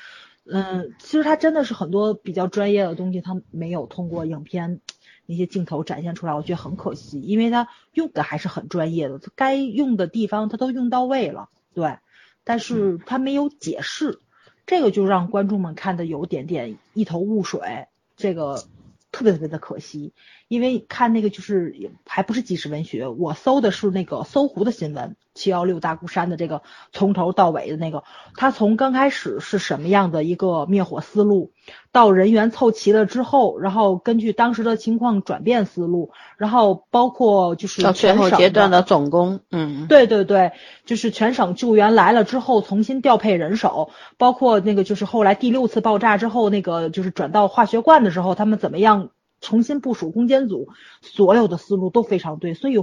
[0.47, 4.81] 嗯，其实它真的是很多比较专业的东西，它没有通过影片。
[5.27, 11.99] 那些镜头展现出来，我觉得很可惜，因为他用的还是很专业的，该用的地方他都用到位了，对，
[12.45, 14.21] 但是他没有解释，
[14.67, 17.87] 这个就让观众们看的有点点一头雾水，
[18.17, 18.65] 这个
[19.13, 20.13] 特别特别的可惜。
[20.49, 21.75] 因为看那个就是
[22.07, 26.63] 还不是纪实文学，我搜的是那个搜狐的新闻，七幺六大孤山的这个
[26.93, 28.05] 从头到尾的那个，
[28.37, 31.51] 他从刚开始是什么样的一个灭火思路，
[31.93, 40.53] 到人员凑齐了之后，然后根据当时的情况转变思路，然后包括就是到最后阶段的总攻，嗯，对对对，
[40.85, 49.09] 就是全省救援来了之后重新调配人手，包括那个就是后来第六次爆炸之后那个就是转到化学罐的时候，他们怎么样？
[49.45, 50.71] 重新部署攻坚组，
[51.03, 52.79] 所有的思路都非常对，所以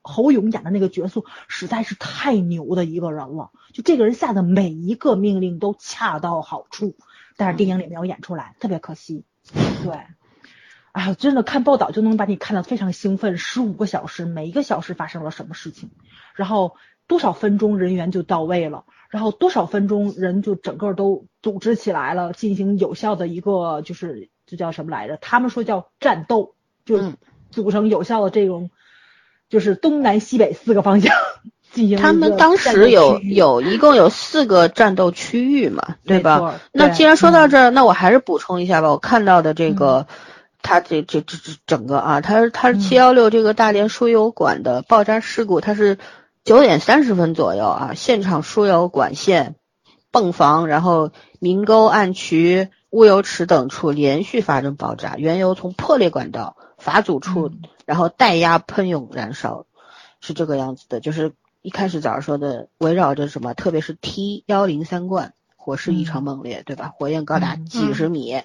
[0.00, 3.50] 侯勇演的那个角色实在是太牛的一个人了。
[3.72, 6.94] 就这个人下的每一个命令都恰到好处，
[7.36, 9.24] 但是电影里没有演出来，特别可惜。
[9.82, 9.92] 对，
[10.92, 15.90] 哎呀，真的看报道就能把你看得非常兴奋，十五个小时，每一个小时发生了什么事情，
[16.36, 16.76] 然后
[17.06, 25.18] 多少分钟人员就到位了，然后多少分钟人就整个都组织起来了，进行有效的一个就是这叫什么来着？
[25.20, 26.54] 他们说叫战斗，
[26.84, 27.12] 就
[27.50, 28.70] 组成有效的这种，
[29.48, 31.14] 就是东南西北四个方向
[31.72, 31.98] 进行。
[31.98, 36.60] 他们当时有有一共有四个战斗区域嘛，对吧？
[36.72, 38.90] 那既然说到这儿，那我还是补充一下吧。
[38.90, 40.06] 我看到的这个，
[40.62, 45.98] 他这这这这整个啊，他他是七幺六这个大连输油管的爆炸事故，它是
[46.44, 49.56] 九点三十分左右啊，现场输油管线、
[50.10, 51.10] 泵房，然后
[51.40, 57.50] 明沟、暗渠、物油池等处连续发生爆炸，原油从破裂管道阀阻处，
[57.84, 59.66] 然后带压喷涌燃烧，
[60.20, 61.32] 是这个样子的，就是。
[61.62, 66.92] 一开始早上说的围绕着什么，特别是 T 幺零三罐火势异常猛烈，对吧？
[66.94, 68.40] 火焰高达几十米。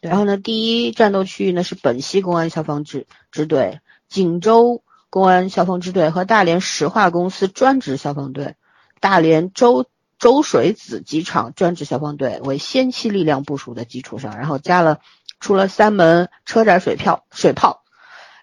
[0.00, 8.54] 然后呢，第一战斗区域呢是本溪公安消防支支队、锦州公安消防支队和大连石化公司专职消防队、
[9.00, 9.86] 大连周
[10.20, 15.00] 周水子机场专职消防队为先期力量部署的基础上，然后加了
[15.40, 17.82] 出了三门车载水炮水炮。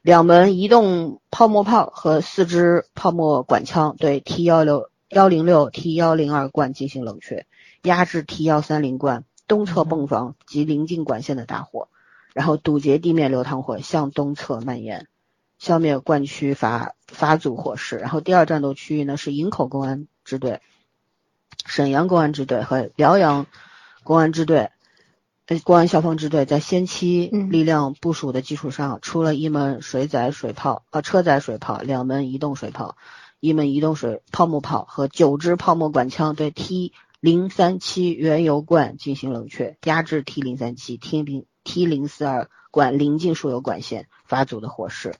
[0.01, 7.45] 两门移动泡沫炮和四支泡沫管枪对 T 幺六幺零六 T 幺零二罐进行冷却，
[7.83, 11.89] 压制 T 幺三零罐东侧泵房及临近管线的大火，
[12.33, 15.07] 然后堵截地面流淌火向东侧蔓延，
[15.59, 17.97] 消灭罐区阀阀阻火势。
[17.97, 20.61] 然后第二战斗区域呢是营口公安支队、
[21.65, 23.47] 沈阳公安支队和辽阳
[24.03, 24.69] 公安支队。
[25.49, 32.97] 呃公安消防支队在先期力量部署的基础上，出了一门水载水炮，呃，车载水炮，两门移动水炮，
[33.39, 45.15] 一门移动水泡沫炮和九支泡沫管枪，对 T 零三七原油罐进行冷却，压制 T 零三七、T 零 T 零四二管临近输油管线阀组的火势。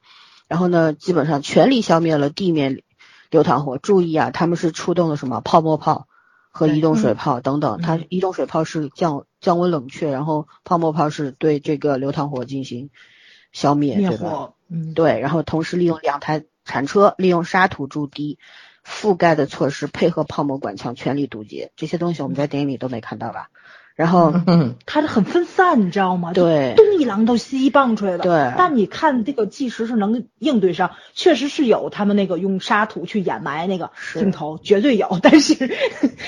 [0.49, 2.83] 然后呢，基本上全力消灭了地面
[3.29, 3.77] 流淌火。
[3.77, 6.09] 注意啊，他们是出动了什么泡沫炮？
[6.57, 12.89] 和移动水炮等等，它移动水炮是降降温冷却，然后泡沫炮是对这个流淌火进行
[13.51, 14.53] 消灭，对吧？
[14.67, 18.39] 嗯，对，然后同时利用两台铲车，利用沙土筑堤
[18.83, 23.51] 覆盖的措施，配合泡沫管墙全力堵截，这些东西我们在电影里都没看到吧？
[23.97, 24.31] 然后，
[24.85, 26.31] 它是很分散，你知道吗？
[26.31, 28.19] 对，东一榔头西一棒槌的。
[28.19, 28.53] 对。
[28.55, 35.17] 但你看这个计时是能应对上，确实是有他们那个用沙土去掩埋那个镜头，绝对有。
[35.23, 35.55] 但是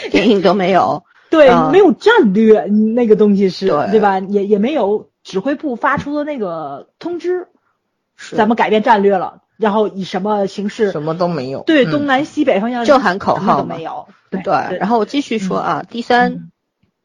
[0.10, 1.04] 电影都没有。
[1.30, 4.18] 对，没有战略，那个东西是，对吧？
[4.18, 7.50] 也也没有指挥部发出的那个通知，
[8.36, 10.92] 咱们改变战略了，然后以什么形式？
[10.92, 11.62] 什么都没有。
[11.68, 14.08] 对，东南西北方向就喊口号都没有。
[14.32, 14.80] 对。
[14.80, 16.50] 然后我继续说啊，第三。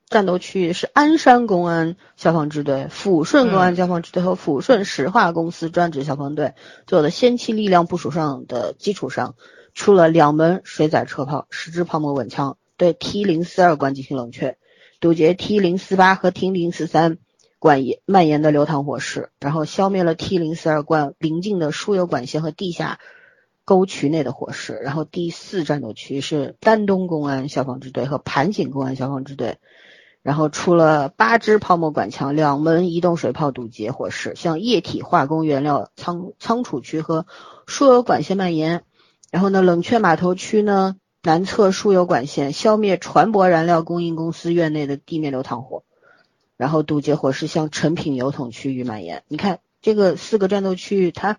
[0.08, 6.54] 战斗区域是鞍山公安消防支队、抚顺公安消防支队和抚顺石化公司专职消防队
[6.86, 9.34] 做的先期力量部署上的基础上，
[9.72, 14.56] 出了两门水载车炮、十支泡沫稳枪，对 T 零四二罐进行冷却，
[15.00, 17.18] 堵截 T 零四八和 T 零四三
[17.58, 23.00] 管延蔓延的流淌火势，然后消灭了 T 零四二罐临近的输油管线和地下
[23.64, 24.74] 沟渠内的火势。
[24.74, 29.56] 然后第四战斗区是丹东公安消防支队和盘锦公安消防支队。
[30.24, 37.26] 然后出了八支泡沫管枪，两门移动水炮堵截火势，向液体化工原料仓仓储区和
[37.66, 38.84] 输油管线蔓延。
[39.30, 45.84] 然后呢，冷却码头区呢南侧输油管线，消灭船舶燃料供应公司院内的地面流淌火。
[46.56, 49.24] 然后堵截火势向成品油桶区域蔓延。
[49.28, 51.38] 你看这个四个战斗区域，它。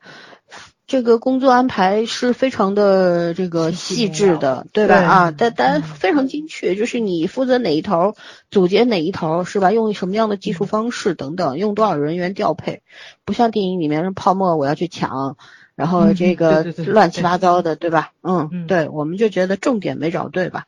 [0.88, 4.96] 这个工作安排是非常的这个细致的，对吧？
[5.08, 8.16] 啊，但但非常精确，就是你负责哪一头，
[8.52, 9.72] 组接哪一头，是吧？
[9.72, 12.84] 用什么样的技术方式等等，用多少人员调配，
[13.26, 15.38] 不像电影里面是泡沫我要去抢，
[15.74, 18.12] 然后这个乱七八糟的，对吧？
[18.22, 20.66] 嗯，对，我们就觉得重点没找对吧？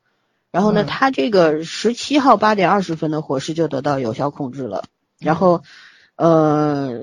[0.51, 4.85] 然后呢，他这个十七号八点二十分的火势就得到有效控制了，
[5.19, 5.61] 然后
[6.15, 7.01] 呃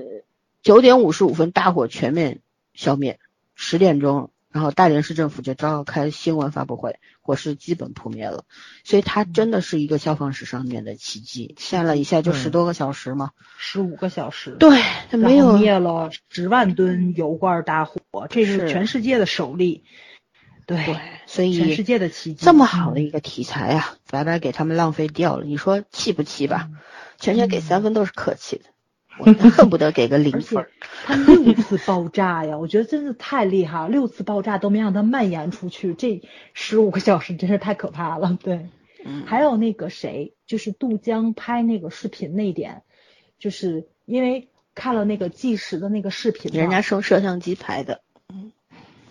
[0.63, 2.41] 九点五十五分大火全面。
[2.75, 3.19] 消灭
[3.55, 8.45] 十点钟，然后大连市政府就召开新闻发布会，火势基本扑灭了。
[8.83, 19.83] 所以它真的是一个消防史上面的奇迹，下了一下就十多个小时嘛，十五个小时，对，它没有灭了十万吨油罐大火，这是全世界的首例。
[20.67, 26.69] 对，所以全世界的奇迹，这么好的一个题材啊，白白给他们浪费掉了，你说气不气吧？
[27.19, 28.65] 全全给三分都是客气的。
[29.17, 30.65] 我恨不得给个零分。
[31.05, 36.21] 他六次爆炸呀，我觉得真是太厉害了，六次爆炸都没让他蔓延出去，这
[36.53, 38.37] 十五个小时真是太可怕了。
[38.41, 38.69] 对，
[39.25, 42.81] 还有那个谁，就是杜江拍那个视频那点，
[43.39, 48.01] 就是因为看了那个计时的那个视频，人家是用摄像机拍的，
[48.33, 48.51] 嗯，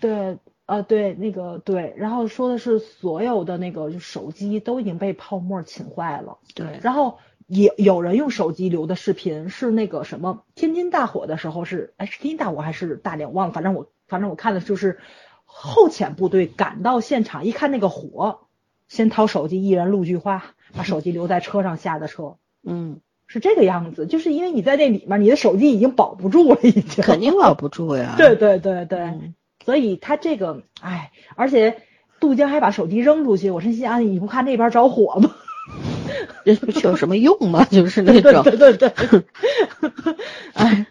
[0.00, 14.99] 对，呃，对，那个对，然后说的是所有的那个就手机都已经被泡沫侵坏了，对，然后也有人用手机留的视频是那个什么天津大火的时候是，哎，是天津大火还是大连忘了，反正我反正我看的就是
[15.45, 18.41] 后遣部队赶到现场一看那个火，
[18.89, 23.01] 先掏手机，一人录句话，把手机留在车上下的车， 嗯。
[23.27, 28.15] 是这个样子，就是因为你在这里面，你的手机已经保不住了，已经肯定保不住呀。
[28.19, 29.33] 对对对对，
[29.65, 31.79] 所以他这个，哎，而且
[32.21, 35.35] 杜江还把手机扔出去，我心想你不怕那边着火吗？
[36.44, 37.67] 扔出去有什么用吗？
[37.70, 38.93] 就是那种，对对对，
[40.55, 40.86] 哎，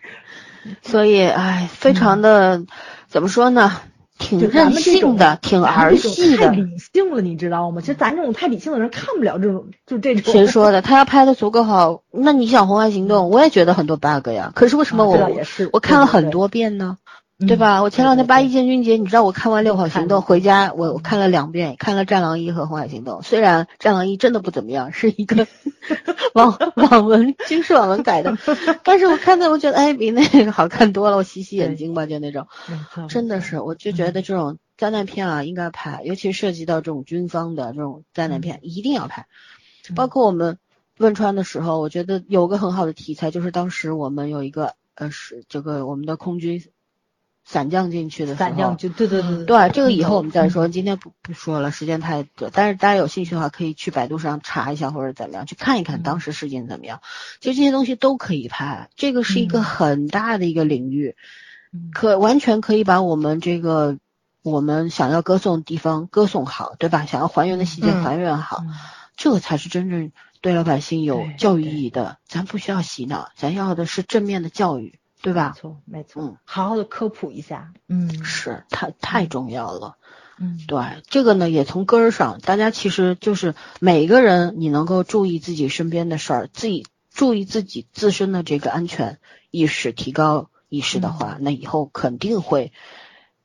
[0.81, 2.63] 所以哎，非常的
[3.07, 3.71] 怎么说呢？
[4.19, 7.81] 挺任性的，挺儿戏的，太理性了，你知道吗？
[7.81, 10.31] 其实咱这种太理性的人看不了这种，就这种。
[10.31, 10.81] 谁说的？
[10.81, 14.51] 他要拍的足够好，那你想《红海行动》，我也觉得很多 bug 呀。
[14.55, 15.29] 可是为什么我
[15.73, 16.97] 我看了很多遍呢？
[17.39, 17.81] 对吧？
[17.81, 23.19] 我前两天八一建军节，你知道我看完《六号行动》回家，我我看了两遍，看了《战狼一》和《红海行动》。
[23.21, 25.45] 虽然《战狼一》真的不怎么样，是一个
[26.35, 28.37] 网网文军事网文改的，
[28.85, 32.47] 但是我看的我觉得哎比那个好看多了，我洗洗眼睛吧，就那种。
[33.09, 39.25] 真的是，我就觉得这种灾难片啊应该拍，尤其涉及到这种军方的这种灾难片，一定要拍。
[39.95, 40.59] 包括我们
[40.97, 46.63] 汶川的时候，我觉得有个很好的题材，就是当时我们有一个呃是这个我们的空军。
[47.45, 52.51] 伞降进去的时候，散降就对对对对，这个以后我们再说，今天不不说了，时间太短。
[52.53, 57.01] 但是大家有兴趣的话，可以去百度上查一下或者怎么样，去看一看当时事件怎么样。
[57.41, 61.15] 其实这些东西都可以拍，这个是一个很大的一个领域，
[61.93, 63.97] 可完全可以把我们这个
[64.41, 67.05] 我们想要歌颂的地方歌颂好，对吧？
[67.05, 68.63] 想要还原的细节还原好，
[69.17, 72.17] 这个才是真正对老百姓有教育意义的。
[72.25, 74.97] 咱不需要洗脑，咱要的是正面的教育。
[75.23, 75.53] 对吧？
[75.55, 76.21] 没错，没错。
[76.21, 77.71] 嗯，好好的科普一下。
[77.87, 79.95] 嗯，是太太重要了。
[80.37, 89.19] 嗯，对，这个呢也从根儿上，大家其实就是每个人，你能够注意自己身边的事儿，自己注意自己自身的这个安全
[89.49, 92.73] 意识，提高意识的话，那以后肯定会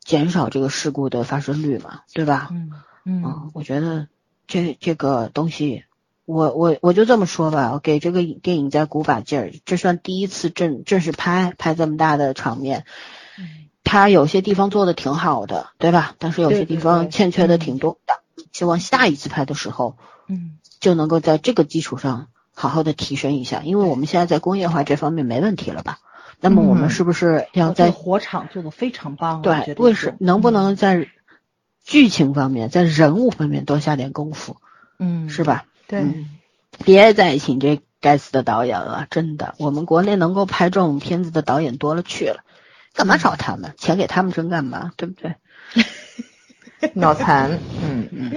[0.03, 2.49] 减少这个事故的发生率嘛，对吧？
[2.51, 2.73] 嗯
[3.05, 4.09] 嗯，我觉得
[4.49, 5.85] 这这个东西。
[6.29, 12.85] 我我我就这么说吧，我给这个电影再鼓把劲儿，这算第一次正正式拍拍这么大的场面，
[13.83, 16.15] 他有些地方做的挺好的，对吧？
[16.19, 18.21] 但是有些地方欠缺的挺多的，
[18.53, 19.97] 希望下一次拍的时候，
[20.29, 25.99] 嗯，就能够在这个基础上好好的提升一下，因为我们现在在工业化这方面没问题了吧？
[26.41, 29.41] 那么我们是不是要在火场做的非常棒？
[29.41, 31.09] 对，为什能不能在
[31.83, 34.59] 剧情方面，在人物方面多下点功夫？
[34.99, 35.65] 嗯，是吧？
[35.89, 36.27] 对，
[36.85, 42.45] 别再请这该死的导演了，真的，我们国内能够拍这种片子的导演多了去了，
[42.93, 43.75] 干嘛找他们？
[43.79, 44.93] 钱给他们挣干嘛？
[44.97, 45.35] 对不对？
[46.95, 48.33] 脑残，嗯嗯。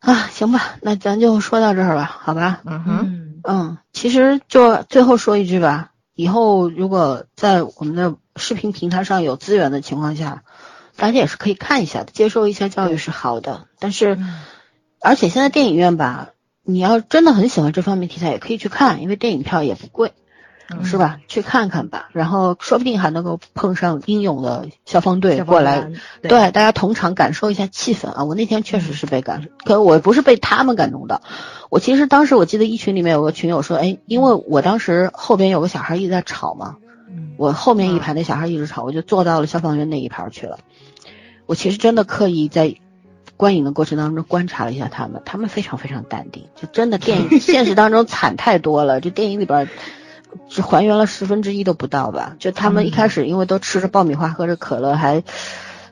[0.00, 2.60] 啊，行吧，那咱就说到这儿吧，好吧？
[2.66, 10.42] 嗯哼，嗯，其实就最后说一句吧，以后如果在我们的视频平台上有资源的情况下，
[10.96, 14.18] 大家也是可以看一下的，接受一下教育是好的，但是。
[15.02, 16.30] 而且现在电影院吧，
[16.62, 20.12] 你要真的很喜欢这方面题材，也可以去看，因为电影票也不贵，
[20.84, 21.18] 是吧？
[21.26, 25.90] 去看看吧，然后说不定还能够碰上英勇的消防队过来，
[26.22, 28.22] 对，大家同场感受一下气氛啊！
[28.22, 31.20] 我那天确实是被感，可我不是被他们感动的，
[31.68, 36.76] 我其实当时我记得一群里面有个群友说，哎，因为我当时后边有个小孩一直在吵嘛，
[37.38, 40.60] 我后面一排那小孩一直吵，我就坐到了消防员那一排去了。
[41.46, 42.76] 我其实真的刻意在。
[43.36, 49.68] 观影的过程当中观察了一下他们，他们非常非常淡定，就真的电影 现实当中惨太多了，就电影里边
[50.48, 52.36] 只还原了十分之一都不到吧。
[52.38, 55.22] 就他们一开始因为都吃着爆米花喝着可乐，还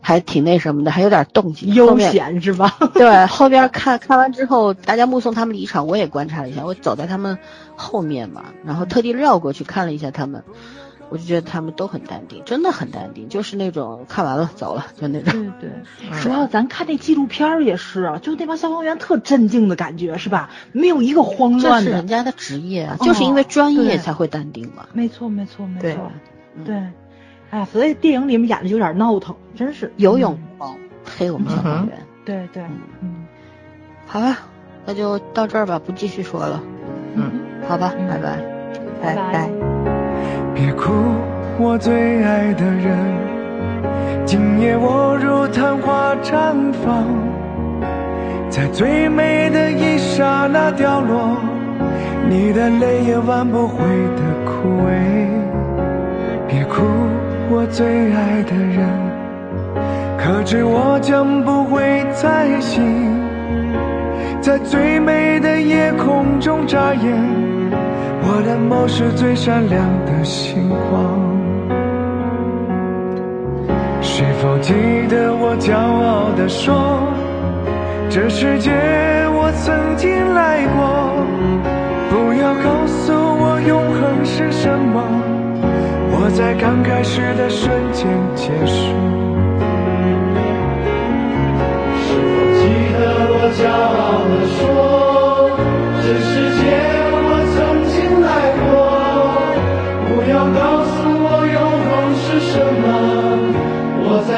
[0.00, 2.76] 还挺那什么的，还有点动静，悠闲是吧？
[2.94, 7.36] 对，后边看看完之后，大家目送他们离场，我也观察了一下，我走在他们
[7.74, 10.42] 后面嘛，然后特地绕过去看了一下他们。
[11.10, 15.52] 我就觉得他们都很淡定，真的很淡定，就是那种看完了走了，就那种。
[15.60, 20.50] 对对， 主要咱看那纪录片也是啊，就那帮消防员特镇静的感觉，是吧？
[20.72, 21.90] 没有一个慌乱的。
[21.90, 24.86] 这是人家的职业啊，就是因为专业才会淡定嘛。
[24.92, 26.10] 没错没错没错。
[26.64, 26.76] 对。
[27.50, 31.98] 哎呀，所以电影里面演的有点闹腾，真是有勇无谋，黑我们消防员。
[32.24, 32.62] 对对，
[33.00, 33.26] 嗯。
[34.06, 34.38] 好吧，
[34.86, 36.62] 那就到这儿吧，不继续说了。
[37.14, 37.32] 嗯，
[37.68, 38.38] 好吧，拜拜，
[39.02, 39.99] 拜拜。
[40.54, 40.92] 别哭，
[41.58, 42.96] 我最爱的人。
[44.26, 46.54] 今夜我如昙花绽
[46.84, 47.04] 放，
[48.48, 51.36] 在最美的一刹那凋落。
[52.28, 53.82] 你的泪也挽不回
[54.16, 54.90] 的枯萎。
[56.46, 56.82] 别哭，
[57.50, 58.86] 我最爱的人，
[60.18, 62.82] 可知我将不会再醒，
[64.40, 67.49] 在最美的夜空中眨眼。
[68.22, 71.18] 我的眸是最闪亮的星光。
[74.02, 74.72] 是否记
[75.08, 77.08] 得我骄傲地说，
[78.08, 78.70] 这世界
[79.32, 80.80] 我曾经来过？
[82.10, 85.00] 不要告诉我永恒是什么，
[86.12, 88.92] 我在刚开始的瞬间结束。
[92.02, 92.60] 是否记
[92.98, 93.00] 得
[93.32, 94.99] 我骄傲地说，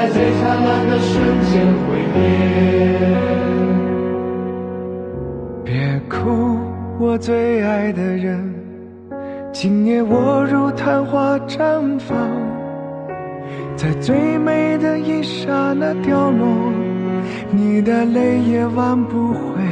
[0.02, 2.18] 在最灿烂的瞬间毁灭。
[5.64, 6.58] 别哭。
[6.98, 8.52] 我最爱的人，
[9.52, 12.16] 今夜我如昙花绽放，
[13.76, 16.72] 在最美的一刹那凋落，
[17.52, 19.62] 你的泪也挽不回。